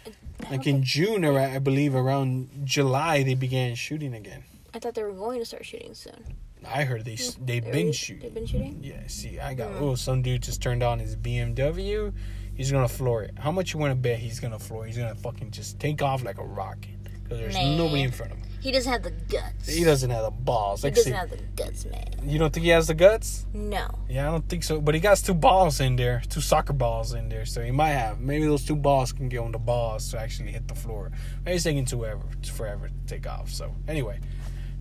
Like 0.52 0.68
in 0.68 0.84
June, 0.84 1.24
or 1.26 1.40
I 1.40 1.60
believe 1.60 1.96
around 1.96 2.50
July, 2.66 3.24
they 3.24 3.34
began 3.36 3.76
shooting 3.76 4.14
again. 4.14 4.44
I 4.74 4.80
thought 4.80 4.96
they 4.96 5.04
were 5.04 5.14
going 5.14 5.40
to 5.40 5.46
start 5.46 5.66
shooting 5.66 5.94
soon. 5.94 6.36
I 6.68 6.84
heard 6.84 7.06
they 7.06 7.16
they've 7.16 7.64
They 7.64 7.72
been 7.72 7.92
shooting. 7.92 8.22
They've 8.24 8.34
been 8.34 8.46
shooting. 8.46 8.80
Yeah, 8.82 9.02
see, 9.08 9.40
I 9.40 9.54
got 9.54 9.72
Hmm. 9.72 9.84
oh, 9.84 9.96
some 9.96 10.22
dude 10.22 10.44
just 10.44 10.62
turned 10.62 10.82
on 10.84 11.00
his 11.00 11.16
BMW. 11.16 12.14
He's 12.56 12.72
gonna 12.72 12.88
floor 12.88 13.24
it. 13.24 13.34
How 13.38 13.52
much 13.52 13.74
you 13.74 13.80
want 13.80 13.92
to 13.92 13.96
bet 13.96 14.20
he's 14.20 14.40
gonna 14.40 14.60
floor? 14.60 14.86
it? 14.86 14.90
He's 14.90 14.98
gonna 14.98 15.16
fucking 15.16 15.52
just 15.52 15.80
take 15.80 16.02
off 16.02 16.24
like 16.24 16.38
a 16.38 16.44
rocket 16.46 16.92
because 17.24 17.40
there's 17.40 17.56
Nah. 17.56 17.76
nobody 17.76 18.04
in 18.04 18.12
front 18.12 18.32
of 18.32 18.38
him. 18.38 18.48
He 18.64 18.72
doesn't 18.72 18.90
have 18.92 19.04
the 19.04 19.12
guts. 19.12 19.68
He 19.68 19.84
doesn't 19.84 20.10
have 20.10 20.24
the 20.24 20.32
balls. 20.32 20.84
He 20.84 20.90
doesn't 20.92 21.12
have 21.12 21.30
the 21.30 21.38
guts, 21.58 21.84
man. 21.86 22.06
you 22.24 22.40
don't 22.40 22.54
think 22.54 22.64
he 22.64 22.70
has 22.70 22.88
the 22.88 22.94
guts? 22.94 23.46
No. 23.54 23.88
Yeah, 24.10 24.30
I 24.30 24.32
don't 24.32 24.48
think 24.48 24.64
so. 24.64 24.80
But 24.80 24.96
he 24.96 25.02
got 25.02 25.18
two 25.18 25.34
balls 25.34 25.82
in 25.82 25.98
there, 25.98 26.22
two 26.30 26.40
soccer 26.40 26.72
balls 26.72 27.14
in 27.14 27.28
there, 27.28 27.46
so 27.46 27.62
he 27.62 27.72
might 27.72 27.90
have. 27.90 28.22
Maybe 28.22 28.46
those 28.46 28.64
two 28.66 28.78
balls 28.78 29.12
can 29.12 29.28
get 29.28 29.40
on 29.40 29.52
the 29.52 29.60
balls 29.60 30.10
to 30.12 30.20
actually 30.20 30.54
hit 30.54 30.70
the 30.70 30.76
floor. 30.76 31.12
Maybe 31.44 31.56
it's 31.56 31.66
taking 31.66 31.84
too 31.84 32.06
ever, 32.06 32.24
forever 32.54 32.88
to 32.88 32.94
take 33.06 33.28
off. 33.28 33.50
So 33.50 33.76
anyway, 33.86 34.22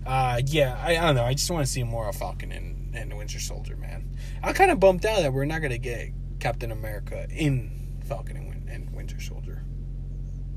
uh, 0.06 0.40
yeah, 0.46 0.80
I, 0.80 0.96
I 0.96 1.06
don't 1.06 1.16
know. 1.16 1.24
I 1.24 1.34
just 1.34 1.50
want 1.50 1.66
to 1.66 1.72
see 1.72 1.82
more 1.82 2.08
of 2.08 2.14
Falcon 2.14 2.52
and, 2.52 2.94
and 2.94 3.16
Winter 3.16 3.40
Soldier, 3.40 3.76
man. 3.76 4.08
I'm 4.44 4.54
kind 4.54 4.70
of 4.70 4.78
bummed 4.78 5.04
out 5.04 5.22
that 5.22 5.32
we're 5.32 5.44
not 5.44 5.60
gonna 5.60 5.76
get 5.78 6.10
Captain 6.38 6.70
America 6.70 7.26
in 7.30 7.98
Falcon 8.06 8.36
and, 8.36 8.48
Win- 8.48 8.68
and 8.70 8.90
Winter 8.94 9.20
Soldier. 9.20 9.64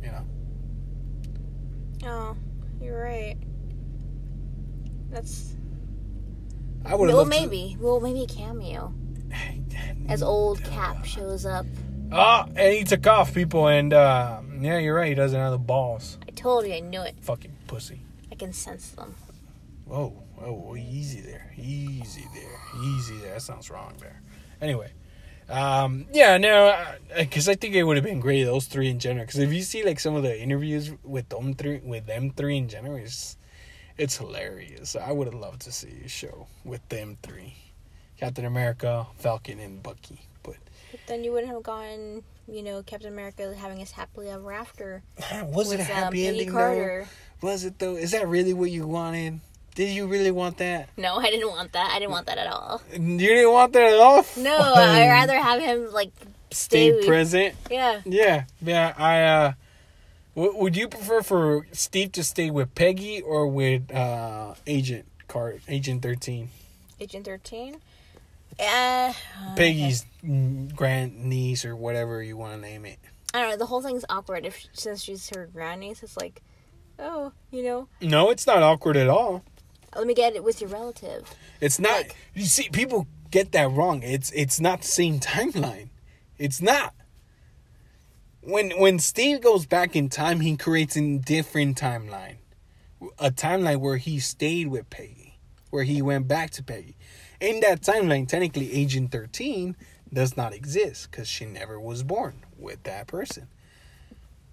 You 0.04 0.12
know, 0.12 0.26
Oh, 2.04 2.38
you're 2.86 3.02
right. 3.02 3.36
That's 5.10 5.56
I 6.86 6.96
would. 6.96 7.08
well, 7.08 7.18
loved 7.18 7.30
maybe. 7.30 7.76
Well, 7.80 8.00
maybe 8.00 8.24
a 8.24 8.28
cameo 8.28 8.94
as 10.08 10.22
old 10.22 10.64
Cap 10.64 11.04
shows 11.06 11.46
up. 11.46 11.66
Oh, 12.12 12.46
and 12.56 12.74
he 12.74 12.84
took 12.84 13.06
off, 13.08 13.34
people, 13.34 13.68
and 13.68 13.92
uh, 13.92 14.42
yeah, 14.60 14.78
you're 14.78 14.96
right. 14.96 15.10
He 15.10 15.16
doesn't 15.16 15.40
have 15.40 15.52
the 15.52 15.58
balls. 15.58 16.20
I 16.28 16.32
told 16.32 16.68
you, 16.68 16.74
I 16.74 16.80
knew 16.80 17.02
it. 17.02 17.16
Fucking 17.22 17.56
pussy. 17.68 18.02
I 18.32 18.36
can 18.36 18.54
sense 18.54 18.90
them. 18.92 19.16
Whoa, 19.86 20.10
whoa, 20.36 20.76
easy 20.76 21.22
there, 21.22 21.54
easy 21.58 22.26
there, 22.34 22.84
easy 22.84 23.18
there. 23.18 23.34
That 23.34 23.42
sounds 23.42 23.70
wrong 23.70 23.94
there. 24.00 24.22
Anyway, 24.62 24.92
um, 25.50 26.06
yeah, 26.12 26.38
no, 26.38 26.76
because 27.18 27.48
I 27.48 27.56
think 27.56 27.76
it 27.76 27.84
would 27.84 27.98
have 27.98 28.04
been 28.04 28.20
great 28.20 28.44
those 28.44 28.66
three 28.66 28.90
in 28.90 29.00
general. 29.00 29.26
Because 29.26 29.40
if 29.40 29.54
you 29.54 29.62
see 29.62 29.84
like 29.84 30.00
some 30.00 30.16
of 30.16 30.24
the 30.24 30.40
interviews 30.40 30.92
with 31.04 31.30
them 31.30 31.54
three, 31.54 31.82
with 31.84 32.06
them 32.08 32.32
three 32.32 32.58
in 32.58 32.68
general, 32.68 32.96
it's, 32.96 33.38
it's 33.98 34.18
hilarious. 34.18 34.96
I 34.96 35.12
would 35.12 35.28
have 35.28 35.36
loved 35.36 35.62
to 35.62 35.72
see 35.72 36.02
a 36.06 36.08
show 36.08 36.48
with 36.64 36.88
them 36.90 37.18
three, 37.22 37.56
Captain 38.18 38.46
America, 38.46 39.06
Falcon, 39.18 39.60
and 39.60 39.82
Bucky. 39.84 40.20
But 40.44 40.56
But 40.92 41.02
then 41.08 41.24
you 41.24 41.32
wouldn't 41.32 41.52
have 41.52 41.64
gone, 41.64 42.24
you 42.48 42.64
know, 42.64 42.82
Captain 42.84 43.12
America 43.12 43.54
having 43.56 43.82
us 43.82 43.92
happily 43.92 44.30
ever 44.30 44.52
after 44.52 45.04
was 45.44 45.72
it 45.72 45.80
a 45.80 45.84
um, 45.84 45.88
happy 45.88 46.26
Peggy 46.26 46.28
ending 46.28 46.52
Carter. 46.52 47.08
though? 47.42 47.48
Was 47.48 47.66
it 47.66 47.78
though? 47.78 47.96
Is 47.96 48.12
that 48.12 48.28
really 48.28 48.54
what 48.54 48.72
you 48.72 48.88
wanted? 48.88 49.42
Did 49.76 49.90
you 49.90 50.08
really 50.08 50.32
want 50.32 50.58
that? 50.58 50.90
No, 50.98 51.18
I 51.18 51.30
didn't 51.30 51.50
want 51.50 51.74
that. 51.74 51.92
I 51.92 52.00
didn't 52.00 52.12
want 52.12 52.28
that 52.28 52.38
at 52.38 52.48
all. 52.48 52.82
You 52.94 53.18
didn't 53.18 53.52
want 53.52 53.74
that 53.74 53.94
at 53.94 54.00
all. 54.00 54.26
No, 54.38 54.58
I'd 54.58 55.08
rather 55.10 55.38
have 55.38 55.62
him 55.62 55.92
like 55.92 56.12
stay. 56.52 56.92
stay 56.98 57.06
present. 57.08 57.56
Yeah. 57.70 58.02
Yeah, 58.06 58.46
yeah. 58.62 58.94
I 58.98 59.22
uh, 59.24 59.54
w- 60.36 60.58
would 60.58 60.78
you 60.78 60.88
prefer 60.88 61.22
for 61.22 61.68
Steve 61.74 62.14
to 62.14 62.24
stay 62.24 62.50
with 62.50 62.74
Peggy 62.74 63.22
or 63.22 63.48
with 63.48 63.94
uh 63.94 64.54
Agent 64.66 65.06
Card 65.28 65.62
Agent 65.68 66.02
Thirteen? 66.02 66.50
Agent 67.00 67.26
Thirteen. 67.26 67.82
Uh, 68.58 69.12
Peggy's 69.58 70.06
mm, 70.26 70.74
grand 70.74 71.26
niece 71.26 71.66
or 71.66 71.76
whatever 71.76 72.24
you 72.24 72.38
want 72.38 72.54
to 72.54 72.60
name 72.62 72.86
it. 72.86 72.98
I 73.34 73.42
don't 73.42 73.50
know. 73.50 73.58
The 73.58 73.66
whole 73.66 73.82
thing's 73.82 74.06
awkward. 74.08 74.46
If 74.46 74.66
since 74.72 75.04
she's 75.04 75.30
her 75.36 75.50
grandniece, 75.52 76.02
it's 76.04 76.16
like, 76.16 76.42
oh, 76.98 77.34
you 77.52 77.64
know, 77.64 77.90
No, 78.00 78.30
it's 78.30 78.48
not 78.48 78.64
awkward 78.64 78.96
at 78.96 79.10
all. 79.10 79.44
Let 79.96 80.08
me 80.08 80.14
get 80.14 80.36
it 80.36 80.44
with 80.44 80.62
your 80.62 80.70
relative. 80.70 81.34
It's 81.62 81.80
not. 81.80 81.92
Like- 81.92 82.16
you 82.34 82.46
see, 82.46 82.70
people 82.70 83.08
get 83.32 83.52
that 83.54 83.72
wrong. 83.72 84.04
It's 84.04 84.32
it's 84.32 84.60
not 84.60 84.82
the 84.82 84.88
same 84.88 85.20
timeline. 85.20 85.90
It's 86.38 86.62
not. 86.62 86.94
When 88.42 88.72
when 88.72 89.00
Steve 89.00 89.42
goes 89.42 89.66
back 89.66 89.96
in 89.96 90.10
time, 90.10 90.40
he 90.42 90.56
creates 90.58 90.96
a 90.96 91.18
different 91.18 91.80
timeline, 91.80 92.36
a 93.18 93.32
timeline 93.32 93.80
where 93.80 93.98
he 93.98 94.20
stayed 94.20 94.68
with 94.68 94.90
Peggy, 94.90 95.40
where 95.72 95.84
he 95.84 96.02
went 96.02 96.28
back 96.28 96.52
to 96.52 96.64
Peggy. 96.64 96.96
In 97.40 97.60
that 97.62 97.82
timeline, 97.82 98.28
technically, 98.28 98.72
Agent 98.74 99.12
Thirteen 99.12 99.76
does 100.14 100.38
not 100.38 100.54
exist 100.54 101.10
because 101.12 101.28
she 101.28 101.46
never 101.46 101.80
was 101.80 102.04
born 102.04 102.44
with 102.58 102.84
that 102.84 103.08
person. 103.08 103.48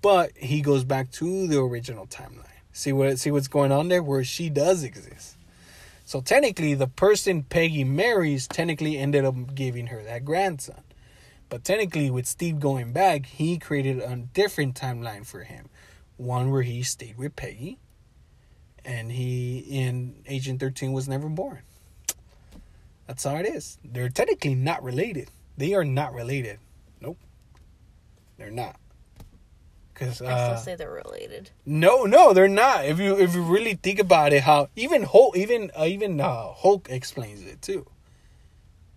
But 0.01 0.37
he 0.37 0.63
goes 0.63 0.85
back 0.85 1.11
to 1.13 1.47
the 1.47 1.61
original 1.61 2.07
timeline. 2.07 2.52
See 2.73 2.93
what 2.93 3.19
see 3.19 3.31
what's 3.31 3.49
going 3.49 3.73
on 3.73 3.89
there, 3.89 4.03
where 4.03 4.25
she 4.25 4.49
does 4.49 4.83
exist. 4.83 5.37
So 6.05 6.21
technically, 6.21 6.75
the 6.75 6.89
person 6.89 7.43
Peggy 7.43 7.85
marries 7.85 8.49
technically 8.49 8.99
ended 8.99 9.25
up 9.25 9.55
giving 9.55 9.89
her 9.89 10.03
that 10.03 10.25
grandson. 10.25 10.83
But 11.49 11.65
technically, 11.65 12.11
with 12.11 12.27
Steve 12.27 12.61
going 12.61 12.93
back, 12.93 13.27
he 13.27 13.59
created 13.59 13.99
a 13.99 14.17
different 14.17 14.75
timeline 14.75 15.27
for 15.27 15.45
him. 15.45 15.69
One 16.17 16.51
where 16.51 16.63
he 16.63 16.83
stayed 16.83 17.19
with 17.19 17.37
Peggy, 17.37 17.79
and 18.85 19.13
he 19.13 19.59
in 19.59 20.23
Agent 20.27 20.61
13 20.61 20.93
was 20.93 21.09
never 21.09 21.29
born. 21.29 21.61
That's 23.07 23.25
how 23.25 23.37
it 23.37 23.47
is. 23.47 23.79
They're 23.85 24.09
technically 24.09 24.55
not 24.55 24.83
related. 24.83 25.29
They 25.59 25.75
are 25.75 25.85
not 25.85 26.15
related. 26.15 26.59
Nope. 27.01 27.19
They're 28.39 28.51
not. 28.51 28.77
Cause 29.95 30.23
I 30.23 30.33
uh, 30.33 30.57
still 30.57 30.65
say 30.65 30.77
they're 30.77 30.91
related. 30.91 31.51
no, 31.67 32.05
no, 32.05 32.33
they're 32.33 32.49
not. 32.49 32.87
If 32.87 32.99
you 32.99 33.19
if 33.19 33.35
you 33.35 33.43
really 33.43 33.75
think 33.75 33.99
about 33.99 34.33
it, 34.33 34.43
how 34.43 34.69
even 34.75 35.03
Hulk 35.03 35.37
even 35.37 35.71
uh, 35.79 35.85
even 35.85 36.21
uh, 36.21 36.53
Hulk 36.53 36.89
explains 36.91 37.45
it 37.45 37.61
too. 37.61 37.87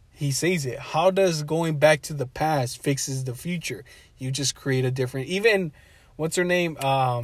He 0.10 0.32
says 0.32 0.66
it. 0.66 0.80
How 0.80 1.12
does 1.12 1.44
going 1.44 1.78
back 1.78 2.02
to 2.04 2.14
the 2.14 2.26
past 2.26 2.82
fixes 2.82 3.26
the 3.26 3.36
future? 3.36 3.84
You 4.18 4.32
just 4.32 4.56
create 4.56 4.86
a 4.86 4.92
different. 4.92 5.28
Even 5.28 5.74
what's 6.16 6.38
her 6.38 6.46
name? 6.46 6.78
Um, 6.78 7.22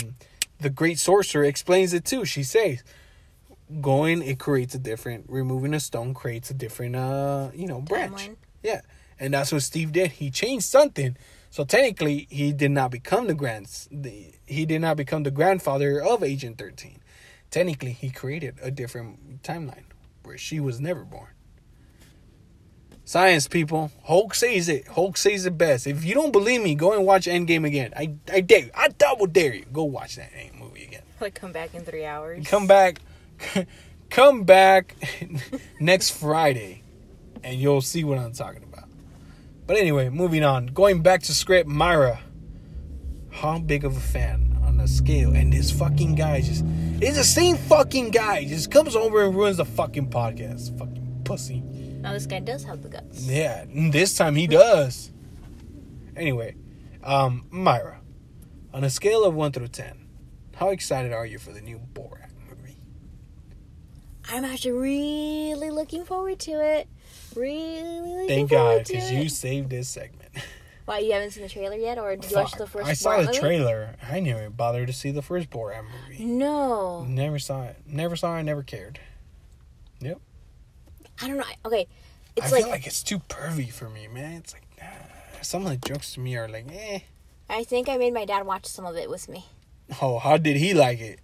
the 0.60 0.70
Great 0.70 1.00
Sorcerer 1.00 1.46
explains 1.46 1.94
it 1.94 2.04
too. 2.04 2.26
She 2.26 2.44
says, 2.44 2.84
going 3.80 4.22
it 4.22 4.40
creates 4.40 4.76
a 4.76 4.80
different. 4.80 5.26
Removing 5.30 5.74
a 5.74 5.80
stone 5.80 6.14
creates 6.14 6.50
a 6.50 6.54
different. 6.54 6.98
Uh, 6.98 7.52
you 7.54 7.68
know, 7.68 7.80
branch. 7.80 8.12
Timeline. 8.12 8.36
Yeah, 8.62 8.82
and 9.20 9.34
that's 9.34 9.54
what 9.54 9.62
Steve 9.62 9.94
did. 9.94 10.12
He 10.12 10.30
changed 10.30 10.66
something. 10.66 11.16
So 11.52 11.66
technically, 11.66 12.28
he 12.30 12.54
did 12.54 12.72
not 12.72 12.92
become 12.92 13.28
the 13.28 13.34
grand. 13.34 13.68
The, 13.92 14.34
he 14.46 14.66
did 14.66 14.80
not 14.80 14.96
become 14.96 15.24
the 15.24 15.32
grandfather 15.32 16.02
of 16.02 16.24
Agent 16.24 16.58
Thirteen. 16.58 17.02
Technically, 17.52 17.92
he 17.92 18.10
created 18.10 18.58
a 18.62 18.72
different 18.72 19.44
timeline 19.44 19.84
where 20.24 20.38
she 20.38 20.62
was 20.62 20.80
never 20.80 21.04
born. 21.04 21.28
Science 23.04 23.50
people, 23.50 23.92
Hulk 24.06 24.34
says 24.34 24.70
it. 24.70 24.88
Hulk 24.88 25.18
says 25.18 25.46
it 25.46 25.58
best. 25.58 25.86
If 25.86 26.06
you 26.06 26.14
don't 26.14 26.32
believe 26.32 26.64
me, 26.64 26.74
go 26.74 26.94
and 26.94 27.06
watch 27.06 27.26
Endgame 27.26 27.68
again. 27.68 27.94
I 27.98 28.14
I 28.32 28.40
dare 28.40 28.60
you. 28.60 28.72
I 28.74 28.88
double 28.88 29.28
dare 29.28 29.54
you. 29.54 29.66
Go 29.74 29.84
watch 29.84 30.16
that 30.16 30.32
movie 30.58 30.86
again. 30.86 31.04
Like 31.20 31.36
come 31.36 31.52
back 31.52 31.76
in 31.76 31.84
three 31.84 32.06
hours. 32.06 32.48
Come 32.48 32.66
back, 32.66 33.02
come 34.10 34.44
back 34.46 34.96
next 35.82 36.12
Friday, 36.12 36.84
and 37.44 37.60
you'll 37.60 37.82
see 37.82 38.06
what 38.06 38.18
I'm 38.18 38.32
talking 38.32 38.64
about. 38.64 38.71
But 39.68 39.78
anyway, 39.78 40.10
moving 40.10 40.44
on. 40.44 40.68
Going 40.68 41.02
back 41.02 41.22
to 41.24 41.34
script, 41.34 41.70
Myra. 41.70 42.20
How 43.32 43.60
big 43.60 43.86
of 43.86 43.96
a 43.96 44.00
fan 44.00 44.60
on 44.64 44.80
a 44.80 44.88
scale? 44.88 45.34
And 45.34 45.54
this 45.54 45.72
fucking 45.72 46.16
guy 46.16 46.42
just 46.42 46.66
it's 47.02 47.18
the 47.18 47.24
same 47.24 47.58
fucking 47.58 48.12
guy. 48.12 48.46
Just 48.46 48.70
comes 48.70 48.96
over 48.96 49.26
and 49.26 49.36
ruins 49.36 49.58
the 49.58 49.66
fucking 49.66 50.10
podcast. 50.10 50.78
Fucking 50.78 51.22
pussy. 51.24 51.62
Now 51.62 52.14
this 52.14 52.26
guy 52.26 52.40
does 52.40 52.64
have 52.64 52.82
the 52.84 52.90
guts. 52.90 53.26
Yeah, 53.26 53.66
this 53.68 54.16
time 54.16 54.36
he 54.36 54.48
does. 54.48 55.12
Anyway, 56.16 56.56
um, 57.04 57.46
Myra, 57.50 58.02
on 58.74 58.84
a 58.84 58.90
scale 58.90 59.24
of 59.24 59.34
one 59.34 59.52
through 59.52 59.70
ten, 59.70 60.08
how 60.56 60.70
excited 60.70 61.14
are 61.14 61.26
you 61.26 61.40
for 61.40 61.52
the 61.52 61.62
new 61.62 61.80
Borat 61.94 62.30
movie? 62.50 62.78
I'm 64.30 64.46
actually 64.46 64.74
really 64.74 65.70
looking 65.72 66.04
forward 66.04 66.40
to 66.42 66.52
it. 66.52 66.88
Really 67.36 68.28
Thank 68.28 68.50
God, 68.50 68.86
because 68.88 69.12
you 69.12 69.30
saved 69.30 69.70
this 69.70 69.90
segment. 69.90 70.32
Why 70.86 71.00
you 71.00 71.14
haven't 71.14 71.32
seen 71.32 71.44
the 71.44 71.50
trailer 71.50 71.76
yet, 71.76 71.98
or 71.98 72.16
did 72.16 72.30
you 72.30 72.38
watch 72.38 72.54
the 72.54 72.68
first? 72.68 72.88
I 72.88 72.94
saw 72.94 73.18
the 73.18 73.28
movie? 73.28 73.40
trailer. 73.40 73.96
I 74.10 74.20
never 74.20 74.50
bothered 74.50 74.88
to 74.88 74.94
see 74.94 75.12
the 75.12 75.22
first 75.22 75.50
Borat 75.50 75.84
movie. 75.84 76.26
No, 76.26 77.06
Never 77.06 77.40
saw 77.40 77.64
it. 77.64 77.78
Never 77.86 78.16
saw 78.16 78.38
it. 78.38 78.44
Never 78.44 78.64
cared. 78.64 79.00
Yep. 80.00 80.20
I 81.22 81.28
don't 81.28 81.38
know. 81.38 81.44
Okay, 81.66 81.88
it's 82.36 82.48
I 82.48 82.56
like, 82.56 82.64
feel 82.64 82.72
like 82.72 82.88
it's 82.88 83.04
too 83.04 83.20
pervy 83.30 83.72
for 83.72 83.90
me, 83.90 84.08
man. 84.08 84.34
It's 84.38 84.54
like 84.54 84.64
nah. 84.80 85.42
some 85.42 85.66
of 85.66 85.70
the 85.70 85.78
jokes 85.88 86.14
to 86.16 86.20
me 86.20 86.36
are 86.36 86.48
like, 86.48 86.66
eh. 86.72 87.00
I 87.50 87.64
think 87.64 87.88
I 87.88 87.98
made 87.98 88.14
my 88.14 88.26
dad 88.26 88.46
watch 88.46 88.66
some 88.66 88.86
of 88.86 88.96
it 88.98 89.10
with 89.10 89.30
me. 89.30 89.46
Oh, 90.02 90.20
how 90.20 90.38
did 90.38 90.58
he 90.58 90.74
like 90.74 91.00
it? 91.00 91.20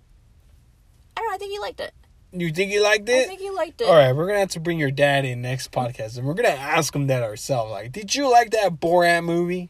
I 1.15 1.21
don't 1.21 1.29
know. 1.29 1.35
I 1.35 1.37
think 1.37 1.51
he 1.51 1.59
liked 1.59 1.79
it. 1.79 1.93
You 2.31 2.51
think 2.51 2.71
he 2.71 2.79
liked 2.79 3.07
it? 3.07 3.25
I 3.25 3.27
think 3.27 3.39
he 3.39 3.49
liked 3.49 3.81
it. 3.81 3.87
All 3.87 3.95
right, 3.95 4.13
we're 4.13 4.27
gonna 4.27 4.39
have 4.39 4.51
to 4.51 4.59
bring 4.59 4.79
your 4.79 4.91
dad 4.91 5.25
in 5.25 5.41
next 5.41 5.71
podcast, 5.71 6.17
and 6.17 6.27
we're 6.27 6.33
gonna 6.33 6.49
ask 6.49 6.93
him 6.93 7.07
that 7.07 7.23
ourselves. 7.23 7.71
Like, 7.71 7.91
did 7.91 8.13
you 8.13 8.29
like 8.29 8.51
that 8.51 8.79
Borat 8.79 9.23
movie? 9.23 9.69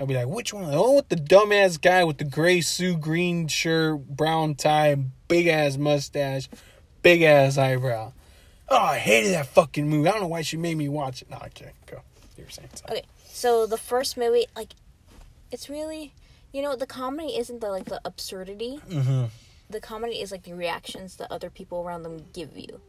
I'll 0.00 0.06
be 0.06 0.14
like, 0.14 0.26
which 0.26 0.52
one? 0.52 0.64
Oh, 0.74 0.96
with 0.96 1.08
the 1.08 1.16
dumbass 1.16 1.80
guy 1.80 2.02
with 2.02 2.18
the 2.18 2.24
gray 2.24 2.60
suit, 2.60 3.00
green 3.00 3.46
shirt, 3.46 4.04
brown 4.08 4.56
tie, 4.56 4.96
big 5.28 5.46
ass 5.46 5.76
mustache, 5.76 6.48
big 7.02 7.22
ass 7.22 7.56
eyebrow. 7.56 8.12
Oh, 8.68 8.76
I 8.76 8.98
hated 8.98 9.32
that 9.34 9.46
fucking 9.46 9.88
movie. 9.88 10.08
I 10.08 10.12
don't 10.12 10.22
know 10.22 10.26
why 10.26 10.42
she 10.42 10.56
made 10.56 10.76
me 10.76 10.88
watch 10.88 11.22
it. 11.22 11.30
No, 11.30 11.38
I 11.40 11.50
can't 11.50 11.74
go. 11.86 12.00
You 12.36 12.44
were 12.44 12.50
saying 12.50 12.70
something. 12.74 12.96
Okay, 12.98 13.06
so 13.24 13.66
the 13.66 13.76
first 13.78 14.16
movie, 14.16 14.46
like, 14.56 14.70
it's 15.52 15.70
really, 15.70 16.14
you 16.52 16.62
know, 16.62 16.74
the 16.74 16.86
comedy 16.86 17.36
isn't 17.36 17.60
the 17.60 17.68
like 17.68 17.84
the 17.84 18.00
absurdity. 18.04 18.80
Mm-hmm. 18.88 19.24
The 19.72 19.80
comedy 19.80 20.20
is 20.20 20.30
like 20.30 20.42
the 20.44 20.52
reactions 20.54 21.16
that 21.16 21.32
other 21.32 21.50
people 21.50 21.82
around 21.82 22.02
them 22.02 22.26
give 22.32 22.56
you. 22.56 22.80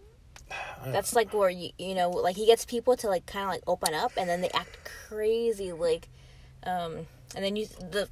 That's 0.86 1.16
like 1.16 1.34
where 1.34 1.50
you 1.50 1.72
you 1.78 1.96
know 1.96 2.10
like 2.10 2.36
he 2.36 2.46
gets 2.46 2.66
people 2.66 2.96
to 2.98 3.08
like 3.08 3.26
kind 3.26 3.46
of 3.46 3.50
like 3.50 3.64
open 3.66 3.94
up 3.94 4.12
and 4.18 4.30
then 4.30 4.42
they 4.42 4.50
act 4.50 4.78
crazy 5.08 5.72
like, 5.72 6.10
um, 6.66 7.08
and 7.36 7.44
then 7.44 7.56
you 7.56 7.68
the 7.68 8.10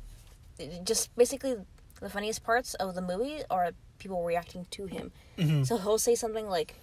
just 0.83 1.15
basically 1.15 1.55
the 1.99 2.09
funniest 2.09 2.43
parts 2.43 2.73
of 2.75 2.95
the 2.95 3.01
movie 3.01 3.41
are 3.49 3.71
people 3.99 4.23
reacting 4.23 4.65
to 4.71 4.85
him. 4.85 5.11
Mhm. 5.37 5.65
So 5.67 5.77
he'll 5.77 5.99
say 5.99 6.15
something 6.15 6.47
like, 6.49 6.75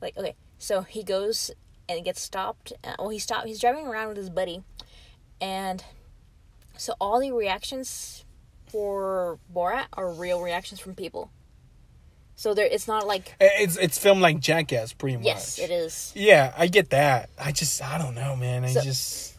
like 0.00 0.16
okay, 0.16 0.34
so 0.58 0.82
he 0.82 1.02
goes 1.02 1.50
and 1.88 2.04
gets 2.04 2.20
stopped. 2.20 2.72
Uh, 2.84 2.94
well, 2.98 3.10
he 3.10 3.18
stopped. 3.18 3.46
He's 3.46 3.60
driving 3.60 3.86
around 3.86 4.08
with 4.08 4.16
his 4.16 4.30
buddy, 4.30 4.62
and 5.40 5.84
so 6.76 6.94
all 7.00 7.20
the 7.20 7.32
reactions 7.32 8.24
for 8.72 9.38
Borat 9.54 9.84
are 9.92 10.10
real 10.12 10.40
reactions 10.40 10.80
from 10.80 10.94
people. 10.94 11.30
So 12.34 12.54
there, 12.54 12.66
it's 12.66 12.88
not 12.88 13.06
like 13.06 13.34
eh, 13.40 13.48
It's 13.60 13.76
it's 13.76 13.98
filmed 13.98 14.22
like 14.22 14.40
Jackass, 14.40 14.92
pretty 14.94 15.18
much. 15.18 15.26
yes, 15.26 15.58
it 15.58 15.70
is. 15.70 16.12
Yeah, 16.16 16.52
I 16.56 16.66
get 16.66 16.90
that. 16.90 17.28
I 17.38 17.52
just 17.52 17.80
I 17.82 17.98
don't 17.98 18.14
know, 18.14 18.34
man. 18.34 18.64
I 18.64 18.68
So- 18.72 18.80
just 18.80 19.36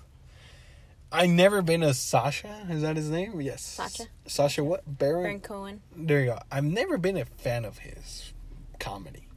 I 1.11 1.25
never 1.27 1.61
been 1.61 1.83
a 1.83 1.93
Sacha. 1.93 2.65
Is 2.69 2.81
that 2.81 2.95
his 2.95 3.09
name? 3.09 3.39
Yes. 3.41 3.61
Sacha. 3.63 4.05
Sacha 4.25 4.63
what? 4.63 4.81
Baron. 4.87 5.23
Baron 5.23 5.39
Cohen. 5.41 5.81
There 5.95 6.19
you 6.21 6.25
go. 6.27 6.39
I've 6.51 6.63
never 6.63 6.97
been 6.97 7.17
a 7.17 7.25
fan 7.25 7.65
of 7.65 7.79
his 7.79 8.33
comedy. 8.79 9.27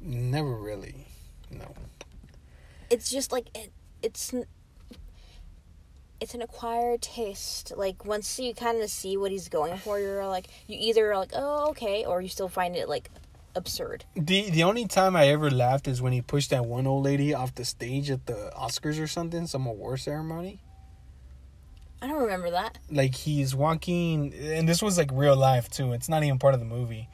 Never 0.00 0.54
really. 0.56 1.06
No. 1.50 1.74
It's 2.88 3.10
just 3.10 3.30
like 3.32 3.46
it, 3.56 3.70
it's 4.02 4.34
it's 6.20 6.34
an 6.34 6.42
acquired 6.42 7.02
taste. 7.02 7.72
Like 7.76 8.04
once 8.04 8.38
you 8.38 8.54
kind 8.54 8.80
of 8.82 8.90
see 8.90 9.16
what 9.16 9.30
he's 9.30 9.48
going 9.48 9.76
for, 9.78 9.98
you're 9.98 10.26
like 10.26 10.46
you 10.66 10.76
either 10.80 11.10
are 11.12 11.16
like 11.16 11.32
oh 11.34 11.70
okay, 11.70 12.04
or 12.04 12.20
you 12.20 12.28
still 12.28 12.48
find 12.48 12.76
it 12.76 12.88
like 12.88 13.10
absurd. 13.56 14.04
The 14.14 14.50
the 14.50 14.62
only 14.62 14.86
time 14.86 15.16
I 15.16 15.28
ever 15.28 15.50
laughed 15.50 15.88
is 15.88 16.00
when 16.02 16.12
he 16.12 16.20
pushed 16.22 16.50
that 16.50 16.64
one 16.66 16.86
old 16.86 17.04
lady 17.04 17.34
off 17.34 17.54
the 17.54 17.64
stage 17.64 18.10
at 18.10 18.26
the 18.26 18.52
Oscars 18.56 19.00
or 19.02 19.06
something, 19.06 19.46
some 19.46 19.66
award 19.66 20.00
ceremony. 20.00 20.60
I 22.02 22.06
don't 22.06 22.22
remember 22.22 22.50
that. 22.52 22.78
like 22.90 23.14
he's 23.14 23.54
walking 23.54 24.32
and 24.34 24.66
this 24.68 24.82
was 24.82 24.96
like 24.96 25.10
real 25.12 25.36
life 25.36 25.68
too 25.68 25.92
it's 25.92 26.08
not 26.08 26.22
even 26.24 26.38
part 26.38 26.54
of 26.54 26.60
the 26.60 26.64
movie 26.66 27.10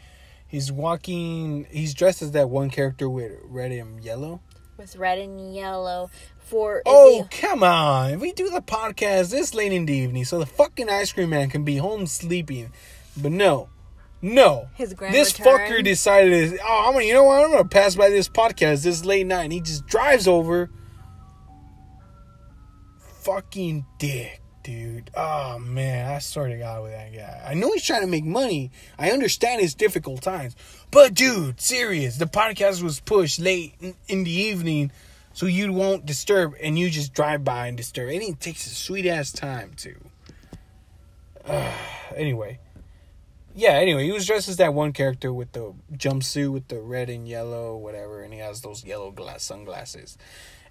he's 0.47 0.71
walking 0.71 1.66
he's 1.71 1.92
dressed 1.92 2.23
as 2.23 2.31
that 2.33 2.49
one 2.49 2.71
character 2.71 3.09
with 3.11 3.33
red 3.47 3.73
and 3.73 4.05
yellow 4.05 4.40
with 4.77 4.95
red 4.95 5.19
and 5.19 5.53
yellow 5.57 6.09
for 6.46 6.82
oh 6.87 7.26
come 7.30 7.62
on. 7.62 8.20
We 8.20 8.32
do 8.32 8.48
the 8.48 8.61
podcast 8.61 9.30
this 9.30 9.52
late 9.52 9.72
in 9.72 9.87
the 9.87 9.92
evening 9.92 10.24
so 10.24 10.38
the 10.38 10.46
fucking 10.46 10.88
ice 10.88 11.12
cream 11.12 11.30
man 11.30 11.50
can 11.50 11.64
be 11.64 11.76
home 11.76 12.06
sleeping. 12.06 12.72
But 13.16 13.32
no. 13.32 13.68
No. 14.22 14.68
His 14.74 14.94
grand 14.94 15.12
this 15.14 15.38
return. 15.38 15.59
fucker 15.59 15.85
decided 15.85 16.59
oh 16.62 16.85
i'm 16.87 16.92
gonna 16.94 17.04
you 17.04 17.12
know 17.14 17.24
what? 17.24 17.44
I'm 17.44 17.50
gonna 17.50 17.64
pass 17.64 17.96
by 17.96 18.11
this 18.11 18.28
podcast 18.28 18.85
this 18.85 19.04
late 19.04 19.26
night 19.26 19.44
and 19.44 19.52
he 19.52 19.61
just 19.61 19.87
drives 19.87 20.28
over. 20.28 20.70
Fucking 23.22 23.85
dick 23.98 24.40
dude. 24.62 25.11
Oh 25.16 25.59
man. 25.59 26.09
I 26.09 26.20
swear 26.20 26.48
to 26.48 26.56
god 26.56 26.85
with 26.85 26.92
that 26.92 27.12
guy. 27.12 27.44
I 27.44 27.54
know 27.54 27.72
he's 27.72 27.85
trying 27.85 28.02
to 28.02 28.06
make 28.06 28.24
money. 28.24 28.70
I 28.98 29.11
understand 29.11 29.62
it's 29.62 29.74
difficult 29.74 30.22
times. 30.22 30.54
But 30.92 31.12
dude 31.14 31.61
serious. 31.61 32.18
The 32.18 32.26
podcast 32.26 32.85
was 32.85 33.00
pushed 33.00 33.40
late 33.40 33.74
in, 33.80 33.96
in 34.06 34.22
the 34.22 34.30
evening 34.30 34.92
so 35.37 35.44
you 35.44 35.70
won't 35.70 36.07
disturb 36.07 36.55
and 36.62 36.79
you 36.79 36.88
just 36.88 37.12
drive 37.12 37.44
by 37.44 37.66
and 37.66 37.77
disturb. 37.77 38.09
And 38.09 38.22
it 38.22 38.40
takes 38.40 38.66
a 38.66 38.70
sweet 38.70 39.05
ass 39.05 39.31
time 39.31 39.72
too. 39.77 39.96
Uh, 41.46 41.70
anyway. 42.16 42.59
Yeah 43.55 43.72
anyway 43.72 44.05
he 44.05 44.12
was 44.12 44.27
dressed 44.27 44.49
as 44.49 44.57
that 44.57 44.72
one 44.72 44.94
character 44.94 45.35
with 45.35 45.53
the 45.53 45.75
jumpsuit 45.92 46.51
with 46.51 46.68
the 46.68 46.81
red 46.81 47.11
and 47.11 47.29
yellow 47.29 47.77
whatever 47.77 48.22
and 48.22 48.33
he 48.33 48.38
has 48.38 48.62
those 48.62 48.83
yellow 48.83 49.11
glass 49.11 49.42
sunglasses. 49.42 50.16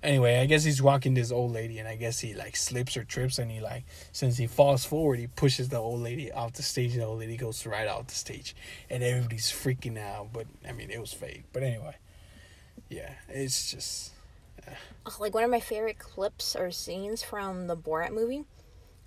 Anyway 0.01 0.39
i 0.39 0.47
guess 0.47 0.63
he's 0.63 0.81
walking 0.81 1.13
this 1.13 1.31
old 1.31 1.51
lady 1.51 1.77
and 1.77 1.87
i 1.87 1.95
guess 1.95 2.19
he 2.19 2.33
like 2.33 2.55
slips 2.55 2.97
or 2.97 3.03
trips 3.03 3.37
and 3.37 3.51
he 3.51 3.59
like 3.59 3.83
since 4.11 4.37
he 4.37 4.47
falls 4.47 4.83
forward 4.83 5.19
he 5.19 5.27
pushes 5.27 5.69
the 5.69 5.77
old 5.77 6.01
lady 6.01 6.31
off 6.31 6.53
the 6.53 6.63
stage 6.63 6.93
and 6.93 7.03
the 7.03 7.05
old 7.05 7.19
lady 7.19 7.37
goes 7.37 7.67
right 7.67 7.87
off 7.87 8.07
the 8.07 8.15
stage 8.15 8.55
and 8.89 9.03
everybody's 9.03 9.51
freaking 9.51 9.99
out 9.99 10.29
but 10.33 10.47
i 10.67 10.71
mean 10.71 10.89
it 10.89 10.99
was 10.99 11.13
fake. 11.13 11.43
But 11.53 11.61
anyway. 11.61 11.97
Yeah 12.89 13.13
it's 13.29 13.71
just 13.71 14.14
like 15.19 15.33
one 15.33 15.43
of 15.43 15.49
my 15.51 15.59
favorite 15.59 15.99
clips 15.99 16.55
or 16.55 16.71
scenes 16.71 17.21
from 17.23 17.67
the 17.67 17.77
Borat 17.77 18.11
movie 18.11 18.43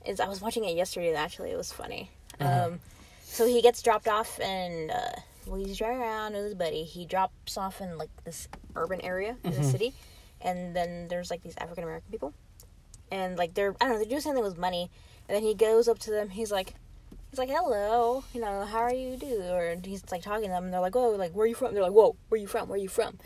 is 0.07 0.21
I 0.21 0.29
was 0.29 0.40
watching 0.40 0.64
it 0.64 0.77
yesterday. 0.77 1.14
Actually, 1.14 1.51
it 1.51 1.57
was 1.57 1.73
funny. 1.73 2.11
Uh-huh. 2.40 2.66
Um, 2.68 2.81
so 3.23 3.47
he 3.47 3.61
gets 3.62 3.83
dropped 3.83 4.09
off 4.09 4.38
and 4.40 4.90
uh, 4.90 5.11
well, 5.47 5.57
he's 5.59 5.77
driving 5.79 5.99
around 5.99 6.35
with 6.35 6.44
his 6.44 6.55
buddy. 6.55 6.85
He 6.85 7.05
drops 7.05 7.57
off 7.57 7.81
in 7.81 7.99
like 7.99 8.11
this 8.25 8.49
urban 8.77 9.01
area 9.01 9.37
in 9.44 9.53
Mm-hmm. 9.53 9.62
the 9.62 9.68
city, 9.68 9.94
and 10.40 10.75
then 10.75 11.09
there's 11.09 11.31
like 11.31 11.42
these 11.42 11.55
African 11.59 11.85
American 11.85 12.11
people, 12.11 12.33
and 13.11 13.37
like 13.37 13.55
they're 13.55 13.75
I 13.81 13.85
don't 13.85 13.92
know 13.94 13.99
they're 13.99 14.09
doing 14.09 14.21
something 14.21 14.42
with 14.44 14.57
money, 14.59 14.90
and 15.29 15.35
then 15.37 15.42
he 15.42 15.55
goes 15.55 15.88
up 15.88 15.99
to 16.01 16.11
them. 16.11 16.29
He's 16.31 16.53
like. 16.53 16.75
He's 17.31 17.38
like, 17.38 17.51
hello, 17.51 18.25
you 18.33 18.40
know, 18.40 18.64
how 18.64 18.79
are 18.79 18.92
you 18.94 19.18
do? 19.18 19.42
Or 19.51 19.77
he's 19.85 20.03
like 20.11 20.23
talking 20.23 20.44
to 20.44 20.49
them, 20.49 20.64
and 20.64 20.73
they're 20.73 20.81
like, 20.81 20.94
whoa, 20.94 21.11
like, 21.11 21.33
where 21.33 21.44
are 21.44 21.47
you 21.47 21.55
from? 21.55 21.75
They're 21.75 21.83
like, 21.83 21.92
whoa, 21.92 22.16
where 22.31 22.38
are 22.38 22.40
you 22.40 22.47
from? 22.47 22.71
Where 22.71 22.77
are 22.77 22.81
you 22.81 22.88
from? 22.88 23.18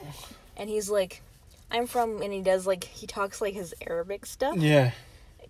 And 0.56 0.68
he's 0.68 0.90
like, 0.90 1.22
I'm 1.72 1.86
from, 1.86 2.22
and 2.22 2.32
he 2.32 2.40
does 2.42 2.66
like 2.66 2.84
he 2.84 3.06
talks 3.06 3.40
like 3.40 3.54
his 3.54 3.74
Arabic 3.88 4.26
stuff 4.26 4.56
yeah 4.58 4.92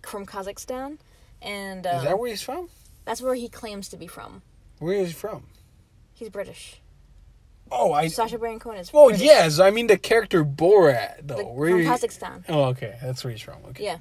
from 0.01 0.25
Kazakhstan, 0.25 0.97
and 1.41 1.85
is 1.85 1.91
um, 1.93 2.05
that 2.05 2.17
where 2.19 2.29
he's 2.29 2.41
from 2.41 2.69
that's 3.05 3.21
where 3.21 3.35
he 3.35 3.49
claims 3.49 3.89
to 3.89 3.97
be 3.97 4.07
from. 4.07 4.41
where 4.79 4.95
is 4.95 5.09
he 5.09 5.13
from 5.13 5.43
He's 6.13 6.29
British. 6.29 6.79
oh 7.71 7.91
i 7.93 8.07
Sacha 8.07 8.37
Baron 8.37 8.59
Cohen 8.59 8.77
is. 8.77 8.91
oh 8.93 9.09
British. 9.09 9.25
yes 9.25 9.59
i 9.59 9.69
mean 9.71 9.87
the 9.87 9.97
character 9.97 10.43
borat 10.45 11.15
though 11.27 11.35
Like, 11.37 11.47
where 11.53 11.71
from 11.71 11.81
Kazakhstan. 11.93 12.43
oh 12.49 12.63
okay 12.65 12.95
that's 13.01 13.23
where 13.23 13.31
he's 13.31 13.41
from 13.41 13.57
okay 13.69 13.83
Yeah. 13.83 13.97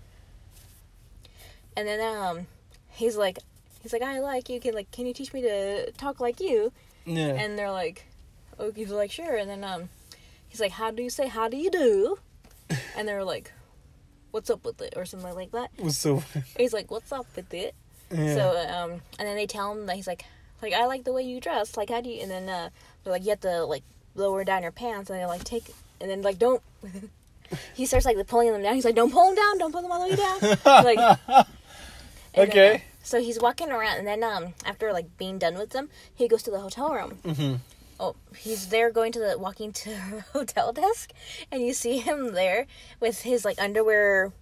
And 1.76 1.88
then 1.88 2.00
um, 2.00 2.46
he's 2.90 3.16
like, 3.16 3.38
he's 3.82 3.94
like, 3.94 4.02
I 4.02 4.20
like 4.20 4.50
you. 4.50 4.60
Can 4.60 4.74
like, 4.74 4.90
can 4.90 5.06
you 5.06 5.14
teach 5.14 5.32
me 5.32 5.40
to 5.40 5.90
talk 5.92 6.20
like 6.20 6.38
you? 6.38 6.70
yeah 7.06 7.28
And 7.28 7.58
they're 7.58 7.70
like, 7.70 8.04
oh, 8.58 8.70
he's 8.72 8.90
like, 8.90 9.10
sure. 9.10 9.36
And 9.36 9.48
then 9.48 9.64
um, 9.64 9.88
he's 10.52 10.60
like, 10.60 10.72
how 10.72 10.90
do 10.90 11.02
you 11.02 11.08
say 11.10 11.26
how 11.28 11.48
do 11.48 11.56
you 11.56 11.70
do? 11.70 12.18
And 12.96 13.08
they're 13.08 13.24
like, 13.24 13.50
what's 14.32 14.50
up 14.50 14.64
with 14.64 14.80
it 14.82 14.92
or 14.96 15.04
something 15.06 15.34
like 15.34 15.50
that. 15.52 15.70
was 15.78 15.96
so 15.98 16.22
He's 16.56 16.72
like, 16.74 16.90
what's 16.90 17.10
up 17.10 17.26
with 17.34 17.52
it? 17.54 17.74
yeah. 18.10 18.34
So 18.34 18.44
um, 18.68 18.90
and 19.18 19.26
then 19.26 19.36
they 19.36 19.46
tell 19.46 19.72
him 19.72 19.86
that 19.86 19.96
he's 19.96 20.06
like, 20.06 20.24
like 20.60 20.74
I 20.74 20.84
like 20.86 21.04
the 21.04 21.12
way 21.12 21.22
you 21.22 21.40
dress. 21.40 21.76
Like 21.76 21.88
how 21.90 22.00
do 22.02 22.10
you? 22.10 22.20
And 22.22 22.30
then 22.30 22.48
uh, 22.48 22.68
they're 23.02 23.12
like, 23.12 23.24
you 23.24 23.30
have 23.30 23.40
to 23.40 23.64
like 23.64 23.82
lower 24.14 24.44
down 24.44 24.62
your 24.62 24.72
pants, 24.72 25.08
and 25.10 25.18
they're 25.18 25.26
like, 25.26 25.44
take, 25.44 25.64
and 26.00 26.10
then 26.10 26.20
like 26.22 26.38
don't. 26.38 26.62
he 27.74 27.86
starts 27.86 28.04
like 28.06 28.16
pulling 28.26 28.52
them 28.52 28.62
down. 28.62 28.74
He's 28.74 28.84
like, 28.84 28.94
don't 28.94 29.10
pull 29.12 29.26
them 29.26 29.34
down. 29.34 29.58
Don't 29.58 29.72
pull 29.72 29.82
them 29.82 29.90
all 29.92 30.04
the 30.04 30.10
way 30.10 30.16
down. 30.16 30.84
like. 30.84 31.18
and 31.28 31.46
then, 32.34 32.48
Okay. 32.48 32.74
uh, 32.76 32.78
so 33.02 33.20
he's 33.20 33.38
walking 33.40 33.70
around, 33.70 33.98
and 33.98 34.06
then 34.06 34.22
um, 34.22 34.54
after 34.64 34.92
like 34.92 35.16
being 35.18 35.38
done 35.38 35.54
with 35.58 35.70
them, 35.70 35.88
he 36.14 36.28
goes 36.28 36.42
to 36.44 36.50
the 36.50 36.60
hotel 36.60 36.92
room. 36.94 37.18
Mhm. 37.24 37.58
Oh, 38.00 38.16
he's 38.36 38.68
there 38.68 38.90
going 38.90 39.12
to 39.12 39.18
the 39.20 39.38
walking 39.38 39.72
to 39.72 39.94
hotel 40.32 40.72
desk, 40.72 41.12
and 41.50 41.62
you 41.62 41.72
see 41.72 41.98
him 41.98 42.32
there 42.32 42.66
with 43.00 43.22
his 43.22 43.44
like 43.44 43.60
underwear, 43.60 44.32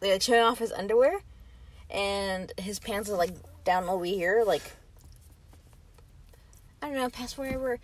like 0.00 0.22
showing 0.22 0.40
off 0.42 0.58
his 0.58 0.72
underwear, 0.72 1.20
and 1.90 2.52
his 2.58 2.78
pants 2.78 3.08
are 3.08 3.16
like 3.16 3.30
down 3.64 3.88
over 3.88 4.04
here, 4.04 4.42
like 4.46 4.62
I 6.82 6.86
don't 6.88 6.96
know, 6.96 7.08
past 7.10 7.38
wherever 7.38 7.78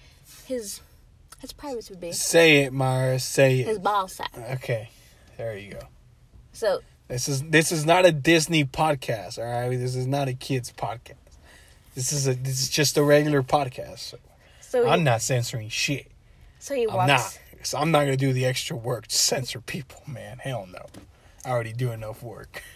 his 0.46 0.81
his 1.40 1.53
privates 1.53 1.88
would 1.90 2.01
be, 2.01 2.11
Say 2.12 2.64
it, 2.64 2.72
Mara. 2.72 3.20
Say 3.20 3.61
it. 3.61 3.66
his 3.66 3.79
ball 3.79 4.09
sack. 4.09 4.33
Okay, 4.55 4.90
there 5.37 5.57
you 5.57 5.74
go. 5.74 5.81
So 6.53 6.81
This 7.07 7.29
is 7.29 7.42
this 7.44 7.70
is 7.70 7.87
not 7.87 8.05
a 8.05 8.11
Disney 8.11 8.64
podcast. 8.64 9.38
All 9.38 9.44
right, 9.44 9.79
this 9.79 9.94
is 9.94 10.07
not 10.09 10.27
a 10.27 10.35
kids 10.35 10.72
podcast. 10.77 11.14
This 11.94 12.12
is 12.12 12.27
a 12.27 12.35
this 12.35 12.61
is 12.61 12.68
just 12.68 12.96
a 12.96 13.03
regular 13.05 13.42
podcast. 13.44 13.98
So 14.01 14.18
so 14.68 14.85
he, 14.85 14.90
I'm 14.90 15.02
not 15.04 15.22
censoring 15.22 15.68
shit. 15.68 16.07
so 16.59 16.74
he 16.74 16.87
walks. 16.87 16.98
I'm 17.00 17.07
not. 17.09 17.38
So 17.62 17.78
I'm 17.78 17.90
not 17.90 18.00
gonna 18.04 18.16
do 18.16 18.33
the 18.33 18.46
extra 18.46 18.76
work 18.76 19.09
to 19.09 19.14
censor 19.16 19.61
people, 19.61 20.02
man. 20.07 20.38
Hell 20.38 20.66
no. 20.70 20.87
I 21.44 21.50
already 21.50 21.72
do 21.72 21.90
enough 21.92 22.22
work. 22.22 22.62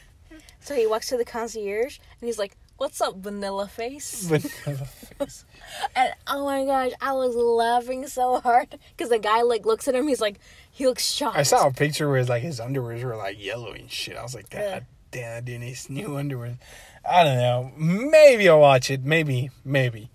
So 0.64 0.76
he 0.76 0.86
walks 0.86 1.08
to 1.08 1.16
the 1.16 1.24
concierge, 1.24 1.98
and 2.20 2.28
he's 2.28 2.38
like, 2.38 2.56
"What's 2.76 3.00
up, 3.00 3.16
Vanilla 3.16 3.66
Face?" 3.66 4.22
Vanilla 4.28 4.86
face. 5.18 5.44
And 5.96 6.12
oh 6.28 6.44
my 6.44 6.64
gosh, 6.64 6.92
I 7.00 7.12
was 7.14 7.34
laughing 7.34 8.06
so 8.06 8.38
hard 8.38 8.78
because 8.96 9.08
the 9.08 9.18
guy 9.18 9.42
like 9.42 9.66
looks 9.66 9.88
at 9.88 9.96
him. 9.96 10.06
He's 10.06 10.20
like, 10.20 10.38
he 10.70 10.86
looks 10.86 11.04
shocked. 11.04 11.36
I 11.36 11.42
saw 11.42 11.66
a 11.66 11.72
picture 11.72 12.08
where 12.08 12.24
like 12.24 12.42
his 12.42 12.60
underwears 12.60 13.02
were 13.02 13.16
like 13.16 13.42
yellow 13.44 13.72
and 13.72 13.90
shit. 13.90 14.16
I 14.16 14.22
was 14.22 14.36
like, 14.36 14.50
God 14.50 14.60
Yeah. 14.60 14.80
damn, 15.10 15.44
dude, 15.44 15.62
his 15.62 15.90
new 15.90 16.16
underwear. 16.16 16.58
I 17.04 17.24
don't 17.24 17.38
know. 17.38 17.72
Maybe 17.76 18.48
I'll 18.48 18.60
watch 18.60 18.88
it. 18.88 19.02
Maybe, 19.04 19.50
maybe, 19.64 20.10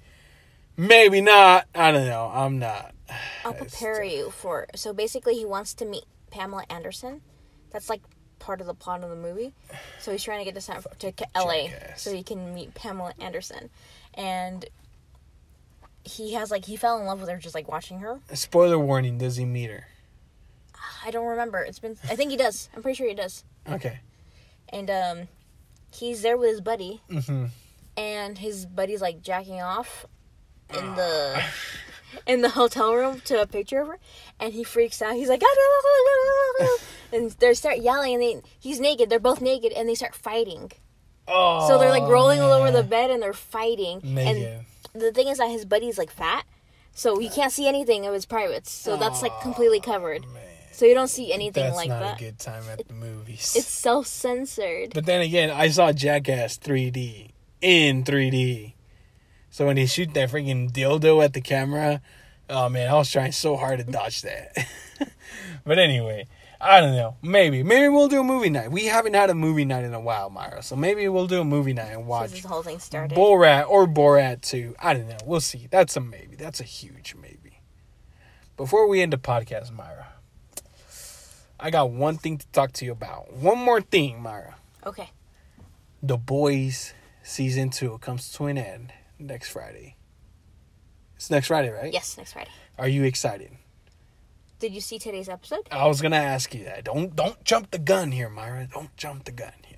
maybe 0.77 1.19
not. 1.21 1.65
I 1.75 1.91
don't 1.91 2.05
know. 2.07 2.31
I'm 2.33 2.59
not. 2.59 2.93
I'll 3.43 3.53
prepare 3.65 4.03
you 4.03 4.29
for. 4.31 4.67
So 4.75 4.93
basically, 4.93 5.35
he 5.35 5.45
wants 5.45 5.73
to 5.75 5.85
meet 5.85 6.03
Pamela 6.31 6.63
Anderson. 6.69 7.21
That's 7.71 7.89
like 7.89 8.01
part 8.39 8.61
of 8.61 8.67
the 8.67 8.73
plot 8.73 9.03
of 9.03 9.09
the 9.09 9.15
movie. 9.15 9.53
So 9.99 10.11
he's 10.11 10.23
trying 10.23 10.39
to 10.39 10.45
get 10.45 10.55
to 10.55 10.61
San 10.61 10.81
to 10.99 11.13
LA 11.35 11.67
jackass. 11.67 12.01
so 12.01 12.13
he 12.13 12.23
can 12.23 12.53
meet 12.53 12.73
Pamela 12.75 13.13
Anderson, 13.19 13.69
and 14.13 14.65
he 16.03 16.33
has 16.33 16.49
like 16.51 16.65
he 16.65 16.75
fell 16.77 16.97
in 16.99 17.05
love 17.05 17.19
with 17.19 17.29
her 17.29 17.37
just 17.37 17.55
like 17.55 17.67
watching 17.67 17.99
her. 17.99 18.19
Spoiler 18.33 18.79
warning: 18.79 19.17
Does 19.17 19.35
he 19.37 19.45
meet 19.45 19.69
her? 19.69 19.87
I 21.05 21.11
don't 21.11 21.25
remember. 21.27 21.59
It's 21.59 21.79
been. 21.79 21.97
I 22.09 22.15
think 22.15 22.31
he 22.31 22.37
does. 22.37 22.69
I'm 22.75 22.81
pretty 22.81 22.95
sure 22.95 23.07
he 23.07 23.13
does. 23.15 23.43
Okay. 23.69 23.99
And 24.69 24.89
um, 24.89 25.27
he's 25.93 26.21
there 26.21 26.37
with 26.37 26.49
his 26.49 26.61
buddy, 26.61 27.01
Mm-hmm. 27.09 27.45
and 27.95 28.37
his 28.37 28.65
buddy's 28.65 29.01
like 29.01 29.21
jacking 29.21 29.61
off 29.61 30.05
in 30.73 30.95
the 30.95 31.43
in 32.27 32.41
the 32.41 32.49
hotel 32.49 32.93
room 32.93 33.21
to 33.25 33.41
a 33.41 33.47
picture 33.47 33.81
of 33.81 33.87
her, 33.87 33.99
and 34.39 34.53
he 34.53 34.63
freaks 34.63 35.01
out. 35.01 35.15
He's 35.15 35.29
like, 35.29 35.41
ah, 35.43 35.47
ah, 35.49 36.53
ah, 36.61 36.77
and 37.13 37.31
they 37.31 37.53
start 37.53 37.77
yelling, 37.79 38.13
and 38.13 38.21
they 38.23 38.41
he's 38.59 38.79
naked. 38.79 39.09
They're 39.09 39.19
both 39.19 39.41
naked, 39.41 39.71
and 39.71 39.87
they 39.87 39.95
start 39.95 40.15
fighting. 40.15 40.71
Oh. 41.27 41.67
So 41.67 41.77
they're 41.77 41.89
like 41.89 42.03
oh, 42.03 42.11
rolling 42.11 42.39
all 42.39 42.53
over 42.53 42.71
the 42.71 42.83
bed, 42.83 43.11
and 43.11 43.21
they're 43.21 43.33
fighting. 43.33 44.01
Naked. 44.03 44.65
And 44.93 45.01
the 45.01 45.11
thing 45.11 45.27
is 45.27 45.37
that 45.37 45.49
his 45.49 45.65
buddy's 45.65 45.97
like 45.97 46.11
fat, 46.11 46.45
so 46.93 47.19
you 47.19 47.29
can't 47.29 47.51
see 47.51 47.67
anything 47.67 48.05
of 48.05 48.13
his 48.13 48.25
privates. 48.25 48.71
So 48.71 48.97
that's 48.97 49.21
like 49.21 49.39
completely 49.41 49.79
covered. 49.79 50.23
Man, 50.33 50.43
So 50.71 50.85
you 50.85 50.93
don't 50.93 51.09
see 51.09 51.31
anything 51.33 51.63
that's 51.63 51.75
like 51.75 51.89
not 51.89 51.99
that. 51.99 52.21
a 52.21 52.23
good 52.23 52.39
time 52.39 52.63
at 52.71 52.87
the 52.87 52.93
movies. 52.93 53.53
It's 53.55 53.67
self 53.67 54.07
censored. 54.07 54.93
But 54.93 55.05
then 55.05 55.21
again, 55.21 55.49
I 55.49 55.69
saw 55.69 55.91
Jackass 55.91 56.57
3D 56.57 57.31
in 57.61 58.03
3D. 58.03 58.73
So 59.57 59.65
when 59.65 59.77
he 59.77 59.87
shoot 59.87 60.13
that 60.13 60.29
freaking 60.29 60.71
dildo 60.71 61.25
at 61.25 61.33
the 61.33 61.41
camera, 61.41 61.99
oh 62.47 62.69
man, 62.69 62.91
I 62.91 62.93
was 62.93 63.11
trying 63.11 63.31
so 63.31 63.57
hard 63.57 63.79
to 63.79 63.85
dodge 63.91 64.21
that. 64.21 64.55
but 65.65 65.79
anyway, 65.79 66.27
I 66.61 66.79
don't 66.79 66.95
know. 66.95 67.17
Maybe, 67.23 67.63
maybe 67.63 67.89
we'll 67.89 68.07
do 68.07 68.19
a 68.19 68.23
movie 68.23 68.51
night. 68.51 68.69
We 68.69 68.85
haven't 68.85 69.15
had 69.15 69.31
a 69.31 69.33
movie 69.33 69.65
night 69.65 69.83
in 69.83 69.95
a 69.95 69.99
while, 69.99 70.29
Myra. 70.29 70.61
So 70.61 70.75
maybe 70.75 71.07
we'll 71.09 71.25
do 71.25 71.41
a 71.41 71.43
movie 71.43 71.73
night 71.73 71.87
and 71.87 72.01
Since 72.01 72.07
watch 72.07 72.29
this 72.29 72.45
whole 72.45 72.61
thing 72.61 72.77
started. 72.77 73.17
Borat 73.17 73.67
or 73.67 73.87
Borat 73.87 74.41
2. 74.41 74.75
I 74.77 74.93
don't 74.93 75.09
know. 75.09 75.17
We'll 75.25 75.41
see. 75.41 75.65
That's 75.71 75.97
a 75.97 76.01
maybe. 76.01 76.35
That's 76.35 76.59
a 76.59 76.63
huge 76.63 77.15
maybe. 77.19 77.61
Before 78.57 78.87
we 78.87 79.01
end 79.01 79.11
the 79.11 79.17
podcast, 79.17 79.71
Myra, 79.71 80.09
I 81.59 81.71
got 81.71 81.89
one 81.89 82.19
thing 82.19 82.37
to 82.37 82.47
talk 82.49 82.73
to 82.73 82.85
you 82.85 82.91
about. 82.91 83.33
One 83.33 83.57
more 83.57 83.81
thing, 83.81 84.21
Myra. 84.21 84.57
Okay. 84.85 85.09
The 86.03 86.17
Boys 86.17 86.93
season 87.23 87.71
two 87.71 87.97
comes 87.97 88.31
to 88.33 88.45
an 88.45 88.59
end 88.59 88.93
next 89.19 89.49
Friday. 89.49 89.95
It's 91.15 91.29
next 91.29 91.47
Friday, 91.47 91.69
right? 91.69 91.91
Yes, 91.91 92.17
next 92.17 92.33
Friday. 92.33 92.51
Are 92.77 92.87
you 92.87 93.03
excited? 93.03 93.51
Did 94.59 94.71
you 94.73 94.81
see 94.81 94.97
today's 94.99 95.29
episode? 95.29 95.67
I 95.71 95.87
was 95.87 96.01
gonna 96.01 96.15
ask 96.15 96.53
you 96.53 96.63
that. 96.65 96.83
Don't 96.83 97.15
don't 97.15 97.43
jump 97.43 97.71
the 97.71 97.79
gun 97.79 98.11
here, 98.11 98.29
Myra. 98.29 98.67
Don't 98.71 98.95
jump 98.97 99.25
the 99.25 99.31
gun 99.31 99.53
here. 99.65 99.77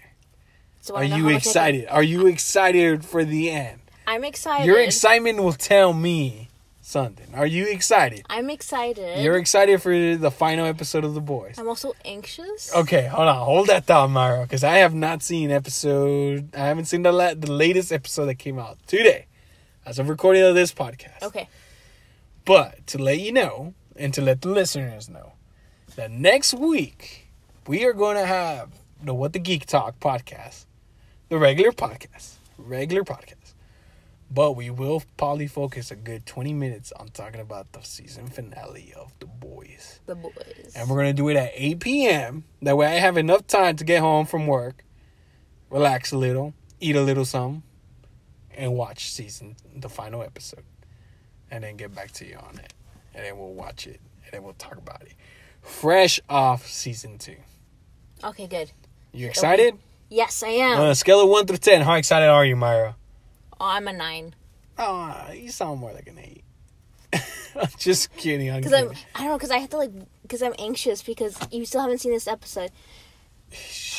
So 0.82 0.96
Are 0.96 1.04
you 1.04 1.12
how 1.12 1.18
much 1.20 1.34
I 1.34 1.38
excited? 1.38 1.88
Are 1.88 2.04
you 2.04 2.28
excited 2.28 3.04
for 3.06 3.26
the 3.26 3.52
end? 3.52 3.82
I'm 4.08 4.24
excited. 4.24 4.66
Your 4.66 4.80
excitement 4.80 5.40
will 5.44 5.54
tell 5.54 5.94
me 5.94 6.50
something. 6.82 7.28
Are 7.36 7.46
you 7.46 7.68
excited? 7.68 8.26
I'm 8.30 8.50
excited. 8.50 9.20
You're 9.24 9.38
excited 9.38 9.82
for 9.82 10.16
the 10.16 10.32
final 10.32 10.66
episode 10.66 11.06
of 11.06 11.14
The 11.14 11.22
Boys. 11.22 11.60
I'm 11.60 11.68
also 11.68 11.94
anxious. 12.04 12.74
Okay, 12.76 13.06
hold 13.06 13.28
on, 13.28 13.46
hold 13.46 13.68
that 13.68 13.86
thought, 13.86 14.10
Myra, 14.10 14.44
because 14.44 14.64
I 14.64 14.78
have 14.78 14.96
not 14.96 15.22
seen 15.22 15.52
episode. 15.52 16.56
I 16.56 16.66
haven't 16.66 16.86
seen 16.86 17.04
the 17.04 17.12
la- 17.12 17.36
the 17.36 17.52
latest 17.52 17.92
episode 17.92 18.26
that 18.26 18.36
came 18.40 18.58
out 18.58 18.78
today, 18.88 19.26
as 19.90 19.98
of 19.98 20.08
recording 20.08 20.44
of 20.44 20.54
this 20.54 20.72
podcast. 20.72 21.24
Okay. 21.24 21.50
But 22.46 22.86
to 22.88 23.00
let 23.00 23.20
you 23.20 23.32
know, 23.32 23.74
and 23.96 24.14
to 24.14 24.22
let 24.22 24.42
the 24.42 24.50
listeners 24.50 25.10
know, 25.10 25.34
that 25.96 26.12
next 26.12 26.54
week 26.54 27.28
we 27.68 27.84
are 27.86 27.94
going 27.94 28.16
to 28.16 28.26
have 28.26 28.70
the 29.04 29.16
What 29.16 29.34
the 29.34 29.40
Geek 29.40 29.66
Talk 29.66 30.00
podcast, 30.00 30.66
the 31.30 31.40
regular 31.40 31.72
podcast, 31.72 32.36
regular 32.60 33.04
podcast. 33.04 33.56
But 34.30 34.52
we 34.52 34.70
will 34.70 35.02
probably 35.18 35.48
focus 35.48 35.90
a 35.90 35.96
good 35.96 36.28
20 36.28 36.54
minutes 36.54 36.92
on 36.92 37.08
talking 37.08 37.42
about 37.42 37.72
the 37.72 37.82
season 37.82 38.28
finale 38.28 38.94
of 38.96 39.12
The 39.20 39.26
Boys. 39.26 40.02
The 40.06 40.14
boys. 40.14 40.74
And 40.76 40.88
we're 40.88 40.98
going 40.98 41.16
to 41.16 41.20
do 41.20 41.30
it 41.30 41.36
at 41.36 41.50
8 41.56 41.80
p.m. 41.80 42.44
That 42.62 42.78
way 42.78 42.86
I 42.86 43.00
have 43.00 43.18
enough 43.18 43.48
time 43.48 43.76
to 43.78 43.84
get 43.84 44.02
home 44.02 44.28
from 44.28 44.46
work, 44.46 44.84
relax 45.72 46.12
a 46.12 46.18
little, 46.20 46.54
eat 46.80 46.96
a 46.96 47.02
little 47.02 47.26
something, 47.26 47.64
and 48.60 48.74
watch 48.74 49.12
season, 49.12 49.56
the 49.76 49.90
final 49.90 50.22
episode. 50.22 50.64
And 51.50 51.64
then 51.64 51.78
get 51.78 51.96
back 51.96 52.12
to 52.14 52.26
you 52.28 52.36
on 52.36 52.60
it. 52.60 52.74
And 53.16 53.26
then 53.26 53.38
we'll 53.40 53.54
watch 53.54 53.88
it. 53.88 54.00
And 54.26 54.34
then 54.34 54.44
we'll 54.44 54.54
talk 54.54 54.78
about 54.78 55.02
it. 55.02 55.14
Fresh 55.62 56.20
off 56.30 56.68
season 56.68 57.18
two. 57.18 57.38
Okay, 58.24 58.48
good. 58.48 58.72
You 59.14 59.28
excited? 59.28 59.78
Yes, 60.10 60.44
I 60.44 60.50
am. 60.50 60.80
On 60.80 60.88
a 60.90 60.96
scale 60.96 61.22
of 61.22 61.30
1 61.30 61.48
through 61.48 61.58
10, 61.58 61.82
how 61.82 61.94
excited 61.96 62.28
are 62.28 62.46
you, 62.46 62.56
Myra? 62.56 62.96
oh, 63.60 63.66
I'm 63.66 63.88
a 63.88 63.94
nine. 63.94 64.36
Oh, 64.78 65.26
you 65.34 65.50
sound 65.50 65.80
more 65.80 65.92
like 65.92 66.08
an 66.08 66.20
8. 66.20 66.44
I'm 67.56 67.68
just 67.78 68.16
kidding. 68.16 68.52
I'm 68.52 68.62
Because 68.62 68.74
I'm. 68.74 68.92
I 69.16 69.20
don't 69.20 69.30
know, 69.30 69.38
because 69.38 69.52
I 69.52 69.58
have 69.58 69.70
to 69.72 69.78
like, 69.78 69.92
because 70.22 70.42
I'm 70.42 70.54
anxious 70.60 71.02
because 71.02 71.38
you 71.52 71.66
still 71.66 71.82
haven't 71.82 71.98
seen 72.00 72.12
this 72.12 72.28
episode. 72.28 72.72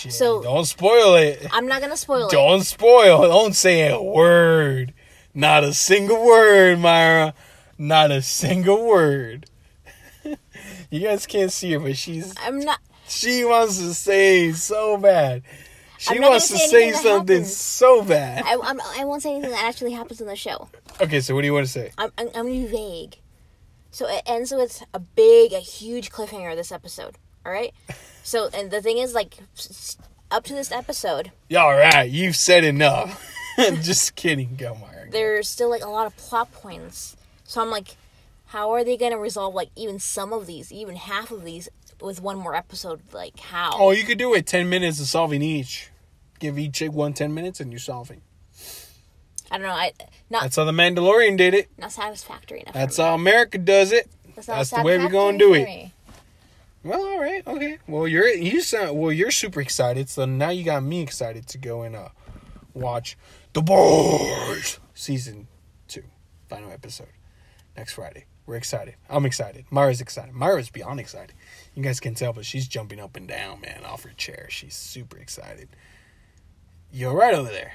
Shit, 0.00 0.12
so- 0.12 0.42
don't 0.42 0.64
spoil 0.64 1.14
it. 1.16 1.46
I'm 1.52 1.66
not 1.66 1.80
gonna 1.80 1.96
spoil 1.96 2.28
it. 2.28 2.30
Don't 2.30 2.62
spoil. 2.62 3.22
Don't 3.22 3.54
say 3.54 3.90
a 3.90 4.00
word. 4.00 4.94
Not 5.34 5.62
a 5.62 5.74
single 5.74 6.24
word, 6.24 6.78
Myra. 6.78 7.34
Not 7.78 8.10
a 8.10 8.22
single 8.22 8.86
word. 8.86 9.46
you 10.90 11.00
guys 11.00 11.26
can't 11.26 11.52
see 11.52 11.72
her, 11.72 11.80
but 11.80 11.96
she's 11.96 12.34
I'm 12.44 12.60
not. 12.60 12.78
she 13.06 13.44
wants 13.44 13.78
to 13.78 13.94
say 13.94 14.52
so 14.52 14.96
bad. 14.96 15.42
She 15.98 16.18
wants 16.18 16.48
to 16.48 16.56
say 16.56 16.66
say 16.66 16.82
anything 16.84 16.92
that 16.92 17.02
something 17.02 17.36
happens. 17.36 17.56
so 17.56 18.02
bad. 18.02 18.42
I, 18.46 18.56
I'm, 18.62 18.80
I 18.80 19.04
won't 19.04 19.22
say 19.22 19.32
anything 19.32 19.50
that 19.50 19.64
actually 19.64 19.92
happens 19.92 20.20
in 20.22 20.26
the 20.26 20.36
show. 20.36 20.68
Okay, 20.98 21.20
so 21.20 21.34
what 21.34 21.42
do 21.42 21.46
you 21.46 21.52
want 21.52 21.66
to 21.66 21.72
say? 21.72 21.92
I'm, 21.98 22.10
I'm, 22.16 22.28
I'm 22.28 22.32
gonna 22.46 22.50
be 22.50 22.66
vague. 22.66 23.16
So 23.90 24.08
it 24.08 24.22
ends 24.24 24.50
with 24.50 24.82
a 24.94 24.98
big, 24.98 25.52
a 25.52 25.58
huge 25.58 26.10
cliffhanger. 26.10 26.56
This 26.56 26.72
episode, 26.72 27.16
all 27.44 27.52
right. 27.52 27.74
So 28.22 28.48
and 28.54 28.70
the 28.70 28.80
thing 28.82 28.98
is, 28.98 29.14
like, 29.14 29.38
up 30.30 30.44
to 30.44 30.54
this 30.54 30.70
episode, 30.70 31.32
Yeah, 31.48 31.62
all 31.64 31.72
right, 31.76 32.08
you've 32.10 32.36
said 32.36 32.64
enough. 32.64 33.26
just 33.82 34.14
kidding, 34.14 34.54
go, 34.56 34.74
Myra. 34.74 35.10
there's 35.10 35.48
still 35.48 35.68
like 35.68 35.82
a 35.82 35.88
lot 35.88 36.06
of 36.06 36.16
plot 36.16 36.52
points. 36.52 37.16
So 37.44 37.60
I'm 37.60 37.70
like, 37.70 37.96
how 38.46 38.70
are 38.72 38.84
they 38.84 38.96
gonna 38.96 39.18
resolve 39.18 39.54
like 39.54 39.70
even 39.76 39.98
some 39.98 40.32
of 40.32 40.46
these, 40.46 40.72
even 40.72 40.96
half 40.96 41.30
of 41.30 41.44
these, 41.44 41.68
with 42.00 42.20
one 42.22 42.38
more 42.38 42.54
episode? 42.54 43.00
Like 43.12 43.38
how? 43.40 43.70
Oh, 43.74 43.90
you 43.90 44.04
could 44.04 44.18
do 44.18 44.34
it 44.34 44.46
10 44.46 44.68
minutes 44.68 45.00
of 45.00 45.06
solving 45.06 45.42
each. 45.42 45.90
Give 46.38 46.58
each 46.58 46.74
chick 46.74 46.92
one 46.92 47.12
10 47.12 47.34
minutes 47.34 47.60
and 47.60 47.70
you're 47.72 47.78
solving. 47.80 48.22
I 49.50 49.58
don't 49.58 49.66
know. 49.66 49.72
I 49.72 49.92
not 50.30 50.42
That's 50.42 50.56
how 50.56 50.64
the 50.64 50.72
Mandalorian 50.72 51.36
did 51.36 51.54
it. 51.54 51.68
not 51.76 51.90
satisfactory 51.92 52.60
enough. 52.60 52.72
That's 52.74 52.96
how 52.98 53.14
America 53.14 53.58
does 53.58 53.90
it. 53.92 54.08
That's, 54.36 54.46
that's 54.46 54.70
the 54.70 54.82
way 54.82 54.96
we're 54.96 55.08
gonna 55.08 55.36
do 55.38 55.54
it. 55.54 55.90
Well, 56.82 57.00
all 57.00 57.20
right, 57.20 57.46
okay. 57.46 57.78
Well, 57.86 58.08
you're 58.08 58.28
you 58.28 58.62
sound 58.62 58.98
well. 58.98 59.12
You're 59.12 59.30
super 59.30 59.60
excited, 59.60 60.08
so 60.08 60.24
now 60.24 60.48
you 60.50 60.64
got 60.64 60.82
me 60.82 61.02
excited 61.02 61.46
to 61.48 61.58
go 61.58 61.82
and 61.82 61.94
uh 61.94 62.08
watch 62.72 63.18
the 63.52 63.60
Boys 63.62 64.80
season 64.94 65.48
two, 65.88 66.04
final 66.48 66.70
episode 66.72 67.08
next 67.76 67.92
Friday. 67.92 68.24
We're 68.46 68.56
excited. 68.56 68.96
I'm 69.08 69.26
excited. 69.26 69.66
Myra's 69.70 70.00
excited. 70.00 70.34
Myra's 70.34 70.70
beyond 70.70 71.00
excited. 71.00 71.34
You 71.74 71.82
guys 71.82 72.00
can 72.00 72.14
tell, 72.14 72.32
but 72.32 72.44
she's 72.46 72.66
jumping 72.66 72.98
up 72.98 73.14
and 73.14 73.28
down, 73.28 73.60
man, 73.60 73.84
off 73.84 74.02
her 74.04 74.12
chair. 74.16 74.46
She's 74.48 74.74
super 74.74 75.18
excited. 75.18 75.68
You're 76.90 77.14
right 77.14 77.34
over 77.34 77.50
there. 77.50 77.72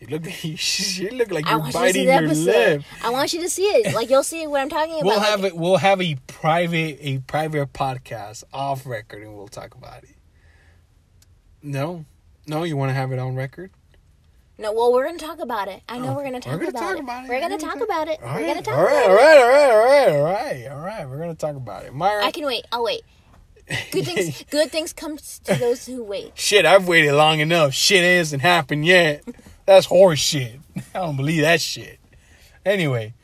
You 0.00 0.06
look. 0.08 0.24
You, 0.44 0.56
you 0.58 1.10
look 1.10 1.30
like 1.30 1.46
I 1.46 1.50
you're 1.50 1.58
want 1.60 1.74
you 1.74 1.80
to 1.80 1.92
see 1.92 1.92
biting 1.92 2.04
your 2.04 2.12
episode. 2.14 2.44
lip. 2.46 2.82
I 3.04 3.10
want 3.10 3.32
you 3.32 3.40
to 3.42 3.48
see 3.50 3.64
it. 3.64 3.94
Like 3.94 4.08
you'll 4.10 4.22
see 4.22 4.46
what 4.46 4.60
I'm 4.62 4.68
talking 4.70 4.94
about. 4.94 5.04
We'll 5.04 5.18
Like, 5.18 5.28
have 5.28 5.44
it. 5.44 5.56
We'll 5.56 5.76
have 5.76 6.00
a 6.00 6.14
private 6.26 6.98
a 7.00 7.18
private 7.18 7.72
podcast 7.72 8.44
off 8.52 8.86
record, 8.86 9.22
and 9.22 9.36
we'll 9.36 9.48
talk 9.48 9.74
about 9.74 10.02
it. 10.04 10.16
No, 11.62 12.04
no, 12.46 12.62
you 12.64 12.76
want 12.76 12.88
to 12.90 12.94
have 12.94 13.12
it 13.12 13.18
on 13.18 13.34
record? 13.36 13.70
No, 14.58 14.72
well, 14.72 14.92
we're 14.92 15.06
gonna 15.06 15.18
talk 15.18 15.40
about 15.40 15.68
it. 15.68 15.82
I 15.88 15.98
know 15.98 16.10
Oh, 16.10 16.14
we're 16.16 16.24
gonna 16.24 16.40
talk, 16.40 16.52
we're 16.52 16.58
gonna 16.58 16.68
about, 16.70 16.80
talk 16.80 16.96
it. 16.96 17.00
about 17.00 17.24
it. 17.24 17.28
We're 17.28 17.40
gonna 17.40 17.54
We're 17.54 17.58
talk 17.60 17.80
about 17.80 18.08
it. 18.08 18.20
We're 18.22 18.46
gonna 18.46 18.62
talk 18.62 18.74
all 18.76 18.84
right, 18.84 19.04
about 19.04 19.10
all 19.10 19.14
it. 19.14 19.20
right, 19.20 19.38
all 19.38 19.48
right, 19.48 19.70
all 19.70 19.78
right, 19.78 20.08
all 20.10 20.14
right, 20.14 20.16
all 20.16 20.22
right. 20.22 20.66
All 20.70 20.78
right, 20.80 21.08
we're 21.08 21.18
gonna 21.18 21.34
talk 21.34 21.56
about 21.56 21.84
it, 21.84 21.94
Myra. 21.94 22.24
I 22.24 22.30
can 22.30 22.44
wait. 22.44 22.66
I'll 22.72 22.84
wait. 22.84 23.02
Good 23.90 24.04
things. 24.04 24.44
good 24.50 24.70
things 24.70 24.92
come 24.92 25.16
to 25.16 25.54
those 25.54 25.86
who 25.86 26.02
wait. 26.04 26.32
Shit, 26.34 26.66
I've 26.66 26.88
waited 26.88 27.12
long 27.14 27.40
enough. 27.40 27.72
Shit 27.72 28.02
hasn't 28.04 28.42
happened 28.42 28.84
yet. 28.86 29.22
That's 29.66 29.86
horse 29.86 30.18
shit. 30.18 30.60
I 30.94 30.98
don't 30.98 31.16
believe 31.16 31.42
that 31.42 31.60
shit. 31.60 31.98
Anyway, 32.64 33.14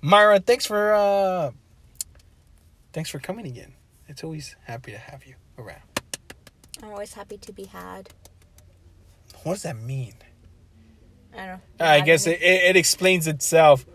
Myra, 0.00 0.40
thanks 0.40 0.66
for 0.66 0.94
uh 0.94 1.50
thanks 2.92 3.10
for 3.10 3.18
coming 3.18 3.46
again. 3.46 3.74
It's 4.08 4.22
always 4.22 4.56
happy 4.64 4.92
to 4.92 4.98
have 4.98 5.24
you 5.26 5.34
around. 5.58 5.82
I'm 6.82 6.90
always 6.90 7.14
happy 7.14 7.38
to 7.38 7.52
be 7.52 7.64
had. 7.64 8.10
What 9.42 9.54
does 9.54 9.62
that 9.62 9.76
mean? 9.76 10.14
I 11.32 11.46
don't 11.46 11.60
know. 11.80 11.86
I 11.86 12.00
guess 12.00 12.26
it, 12.26 12.40
it, 12.40 12.62
it 12.70 12.76
explains 12.76 13.26
itself. 13.26 13.86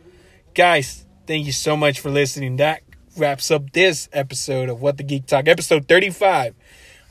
Guys, 0.54 1.06
thank 1.26 1.45
you 1.45 1.52
so 1.52 1.78
much 1.78 2.00
for 2.00 2.10
listening. 2.10 2.58
That 2.58 2.82
wraps 3.16 3.52
up 3.52 3.72
this 3.72 4.10
episode 4.12 4.70
of 4.70 4.82
What 4.82 4.97
the 4.97 5.04
Geek 5.04 5.26
Talk, 5.26 5.47
episode 5.47 5.88
35, 5.88 6.56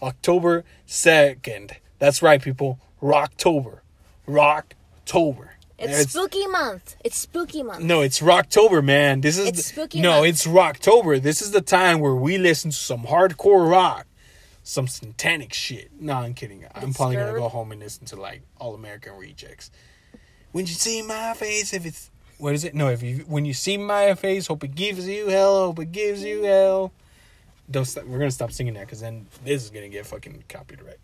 October 0.03 0.65
2nd. 0.87 1.77
That's 1.99 2.23
right, 2.23 2.43
people. 2.43 2.79
Rocktober. 3.03 3.81
Rocktober. 5.13 5.49
It's, 5.79 6.11
spooky 6.11 6.47
month. 6.49 6.97
It's 7.05 7.17
spooky 7.17 7.63
month. 7.63 7.85
No, 7.85 8.01
it's 8.01 8.21
Rocktober, 8.21 8.85
man. 8.85 9.21
This 9.21 9.39
is 9.39 9.47
It's 9.49 9.59
the- 9.59 9.63
spooky 9.63 10.01
No, 10.01 10.21
month. 10.21 10.27
it's 10.27 10.47
Rocktober. 10.47 11.23
This 11.23 11.41
is 11.41 11.53
the 11.53 11.61
time 11.61 12.01
where 12.01 12.15
we 12.15 12.37
listen 12.37 12.71
to 12.73 12.77
some 12.77 13.05
hardcore 13.05 13.71
rock, 13.71 14.07
some 14.65 14.89
satanic 14.89 15.53
shit. 15.55 15.91
No, 16.01 16.15
I'm 16.15 16.35
kidding. 16.35 16.65
I'm 16.75 16.89
It's 16.89 16.97
probably 16.97 17.17
gonna 17.17 17.33
go 17.39 17.49
home 17.49 17.71
and 17.71 17.81
listen 17.81 18.07
to 18.07 18.17
like 18.17 18.43
All 18.59 18.75
American 18.75 19.15
Rejects. 19.17 19.71
When 20.51 20.67
you 20.67 20.73
see 20.73 21.03
my 21.03 21.35
face, 21.35 21.73
if 21.73 21.87
it's 21.87 22.11
what 22.39 22.55
is 22.55 22.65
it? 22.65 22.75
No, 22.75 22.89
if 22.89 23.03
you 23.03 23.19
when 23.29 23.45
you 23.45 23.55
see 23.55 23.77
my 23.77 24.15
face, 24.15 24.49
hope 24.49 24.65
it 24.65 24.75
gives 24.75 25.07
you 25.07 25.29
hell. 25.29 25.67
Hope 25.67 25.79
it 25.81 25.93
gives 25.93 26.25
you 26.25 26.43
hell. 26.43 26.93
Don't 27.71 27.85
stop. 27.85 28.05
We're 28.05 28.19
gonna 28.19 28.31
stop 28.33 28.51
singing 28.51 28.75
that 28.75 28.87
because 28.87 29.01
then 29.01 29.27
this 29.45 29.63
is 29.63 29.71
gonna 29.71 29.89
get 29.89 30.07
fucking 30.07 30.43
copyright. 30.49 30.99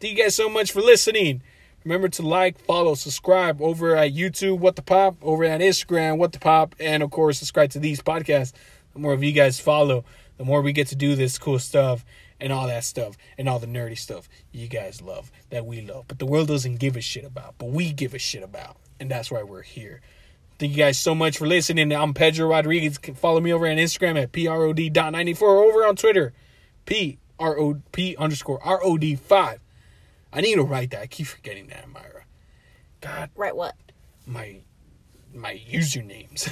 Thank 0.00 0.16
you 0.16 0.22
guys 0.24 0.34
so 0.34 0.48
much 0.48 0.72
for 0.72 0.80
listening. 0.80 1.42
Remember 1.84 2.08
to 2.08 2.22
like, 2.22 2.58
follow, 2.58 2.94
subscribe 2.94 3.60
over 3.60 3.94
at 3.94 4.14
YouTube, 4.14 4.58
What 4.58 4.76
the 4.76 4.82
Pop, 4.82 5.16
over 5.20 5.44
at 5.44 5.60
Instagram, 5.60 6.16
What 6.16 6.32
the 6.32 6.38
Pop, 6.38 6.74
and 6.80 7.02
of 7.02 7.10
course, 7.10 7.38
subscribe 7.38 7.70
to 7.70 7.78
these 7.78 8.00
podcasts. 8.00 8.52
The 8.94 9.00
more 9.00 9.12
of 9.12 9.22
you 9.22 9.32
guys 9.32 9.60
follow, 9.60 10.04
the 10.38 10.44
more 10.44 10.62
we 10.62 10.72
get 10.72 10.86
to 10.88 10.96
do 10.96 11.14
this 11.14 11.36
cool 11.36 11.58
stuff 11.58 12.04
and 12.40 12.52
all 12.52 12.66
that 12.66 12.84
stuff 12.84 13.16
and 13.36 13.48
all 13.48 13.58
the 13.58 13.66
nerdy 13.66 13.98
stuff 13.98 14.28
you 14.50 14.66
guys 14.66 15.02
love 15.02 15.30
that 15.50 15.66
we 15.66 15.82
love. 15.82 16.06
But 16.08 16.18
the 16.18 16.26
world 16.26 16.48
doesn't 16.48 16.76
give 16.76 16.96
a 16.96 17.00
shit 17.02 17.24
about, 17.24 17.56
but 17.58 17.66
we 17.66 17.92
give 17.92 18.14
a 18.14 18.18
shit 18.18 18.42
about. 18.42 18.76
And 18.98 19.10
that's 19.10 19.30
why 19.30 19.42
we're 19.42 19.62
here. 19.62 20.00
Thank 20.58 20.72
you 20.72 20.78
guys 20.78 20.98
so 20.98 21.14
much 21.14 21.36
for 21.36 21.46
listening. 21.46 21.92
I'm 21.92 22.14
Pedro 22.14 22.48
Rodriguez. 22.48 22.98
Follow 23.16 23.40
me 23.40 23.52
over 23.52 23.66
on 23.66 23.76
Instagram 23.76 24.22
at 24.22 24.32
prod.94 24.32 25.42
over 25.42 25.84
on 25.84 25.96
Twitter, 25.96 26.32
P 26.86 27.18
R 27.38 27.58
O 27.58 27.82
P 27.92 28.16
underscore 28.16 28.62
R 28.62 28.80
O 28.82 28.96
D 28.96 29.16
five. 29.16 29.60
I 30.34 30.40
need 30.40 30.56
to 30.56 30.62
write 30.62 30.90
that. 30.90 31.00
I 31.02 31.06
keep 31.06 31.26
forgetting 31.26 31.68
that, 31.68 31.88
Myra. 31.88 32.24
God, 33.00 33.30
Write 33.36 33.56
what? 33.56 33.74
my 34.26 34.60
my 35.34 35.60
usernames. 35.70 36.48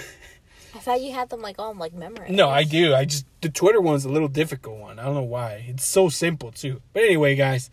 I 0.74 0.78
thought 0.78 1.00
you 1.02 1.12
had 1.12 1.28
them 1.30 1.40
like 1.42 1.58
all 1.58 1.74
like 1.74 1.92
memorized. 1.94 2.32
no, 2.32 2.48
I 2.48 2.64
do. 2.64 2.94
I 2.94 3.04
just 3.04 3.26
the 3.40 3.48
Twitter 3.48 3.80
one's 3.80 4.04
a 4.04 4.08
little 4.08 4.28
difficult 4.28 4.78
one. 4.78 4.98
I 4.98 5.04
don't 5.04 5.14
know 5.14 5.22
why. 5.22 5.64
It's 5.68 5.84
so 5.86 6.08
simple 6.08 6.50
too. 6.52 6.80
But 6.92 7.02
anyway, 7.04 7.34
guys, 7.36 7.70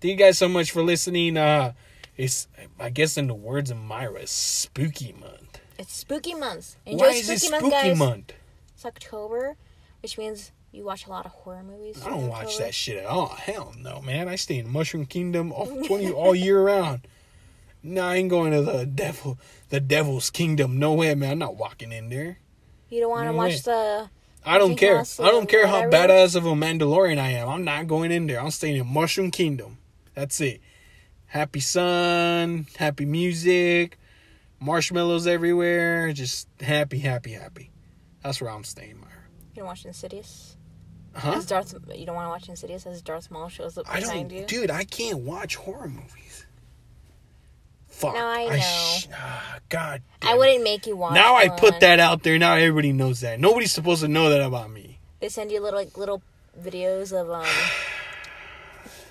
thank 0.00 0.12
you 0.12 0.16
guys 0.16 0.38
so 0.38 0.48
much 0.48 0.70
for 0.70 0.82
listening. 0.82 1.36
Uh 1.36 1.72
it's 2.16 2.48
I 2.78 2.90
guess 2.90 3.16
in 3.16 3.26
the 3.28 3.34
words 3.34 3.70
of 3.70 3.76
Myra, 3.78 4.20
it's 4.20 4.32
spooky 4.32 5.12
month. 5.12 5.60
It's 5.78 5.94
spooky 5.96 6.34
month. 6.34 6.76
Enjoy 6.86 7.06
why 7.06 7.12
is 7.12 7.26
spooky, 7.26 7.46
it 7.46 7.50
month, 7.50 7.62
spooky 7.72 7.88
guys. 7.88 7.98
month? 7.98 8.32
It's 8.74 8.84
October, 8.84 9.56
which 10.02 10.18
means 10.18 10.52
you 10.72 10.84
watch 10.84 11.06
a 11.06 11.10
lot 11.10 11.24
of 11.26 11.32
horror 11.32 11.62
movies. 11.62 12.00
I 12.04 12.10
don't 12.10 12.28
watch 12.28 12.58
that 12.58 12.74
shit 12.74 12.98
at 12.98 13.06
all. 13.06 13.28
Hell 13.28 13.74
no, 13.78 14.00
man. 14.02 14.28
I 14.28 14.36
stay 14.36 14.58
in 14.58 14.68
Mushroom 14.70 15.06
Kingdom 15.06 15.52
all 15.52 15.66
twenty 15.86 16.10
all 16.10 16.34
year 16.34 16.60
round. 16.62 17.06
No, 17.82 18.04
I 18.06 18.16
ain't 18.16 18.28
going 18.28 18.52
to 18.52 18.60
the 18.62 18.84
devil, 18.86 19.38
the 19.68 19.80
devil's 19.80 20.30
kingdom. 20.30 20.78
No 20.78 20.92
way, 20.94 21.14
man. 21.14 21.32
I'm 21.32 21.38
not 21.38 21.56
walking 21.56 21.92
in 21.92 22.08
there. 22.08 22.38
You 22.88 23.00
don't 23.00 23.10
want 23.10 23.26
to 23.28 23.32
No 23.32 23.38
watch 23.38 23.52
way. 23.52 23.58
the. 23.64 24.10
I 24.44 24.58
don't 24.58 24.76
care. 24.76 24.98
I 25.00 25.30
don't 25.30 25.48
care 25.48 25.66
how 25.66 25.82
badass 25.82 26.34
of 26.36 26.46
a 26.46 26.50
Mandalorian 26.52 27.18
I 27.18 27.30
am. 27.32 27.48
I'm 27.48 27.64
not 27.64 27.86
going 27.86 28.10
in 28.10 28.26
there. 28.26 28.40
I'm 28.40 28.50
staying 28.50 28.76
in 28.76 28.86
Mushroom 28.86 29.30
Kingdom. 29.30 29.78
That's 30.14 30.40
it. 30.40 30.60
Happy 31.26 31.60
sun, 31.60 32.66
happy 32.76 33.04
music, 33.04 33.98
marshmallows 34.60 35.26
everywhere. 35.26 36.12
Just 36.12 36.48
happy, 36.60 36.98
happy, 37.00 37.32
happy. 37.32 37.70
That's 38.22 38.40
where 38.40 38.50
I'm 38.50 38.64
staying, 38.64 38.98
Myra. 39.00 39.10
You 39.54 39.56
don't 39.60 39.66
watch 39.66 39.84
Insidious. 39.84 40.56
Huh? 41.14 41.32
As 41.32 41.46
Darth, 41.46 41.74
you 41.94 42.06
don't 42.06 42.14
want 42.14 42.26
to 42.26 42.30
watch 42.30 42.48
Insidious 42.48 42.86
as 42.86 43.02
Darth 43.02 43.30
Maul 43.30 43.48
shows 43.48 43.76
up 43.76 43.86
I 43.88 44.00
don't, 44.00 44.30
you. 44.30 44.44
dude. 44.44 44.70
I 44.70 44.84
can't 44.84 45.20
watch 45.20 45.56
horror 45.56 45.88
movies. 45.88 46.46
Fuck. 47.88 48.14
No, 48.14 48.24
I 48.26 48.58
sh- 48.60 49.08
ah, 49.12 49.58
God. 49.68 50.02
I 50.22 50.26
damn 50.26 50.34
it. 50.34 50.38
wouldn't 50.38 50.62
make 50.62 50.86
you 50.86 50.96
watch. 50.96 51.14
Now 51.14 51.34
I 51.34 51.48
put 51.48 51.80
that 51.80 51.98
out 51.98 52.22
there. 52.22 52.38
Now 52.38 52.54
everybody 52.54 52.92
knows 52.92 53.20
that. 53.22 53.40
Nobody's 53.40 53.72
supposed 53.72 54.02
to 54.02 54.08
know 54.08 54.30
that 54.30 54.40
about 54.40 54.70
me. 54.70 55.00
They 55.20 55.28
send 55.28 55.50
you 55.50 55.60
little 55.60 55.80
like 55.80 55.96
little 55.98 56.22
videos 56.62 57.12
of 57.12 57.30
um. 57.30 57.44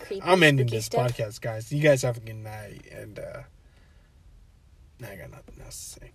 creepy, 0.06 0.22
I'm 0.24 0.42
ending 0.42 0.68
this 0.68 0.86
stuff. 0.86 1.12
podcast, 1.12 1.42
guys. 1.42 1.72
You 1.72 1.82
guys 1.82 2.02
have 2.04 2.18
a 2.18 2.22
good 2.22 2.38
night, 2.38 2.86
and 2.92 3.20
uh, 3.20 3.42
I 5.06 5.16
got 5.16 5.32
nothing 5.32 5.62
else 5.64 5.96
to 5.96 6.00
say. 6.00 6.12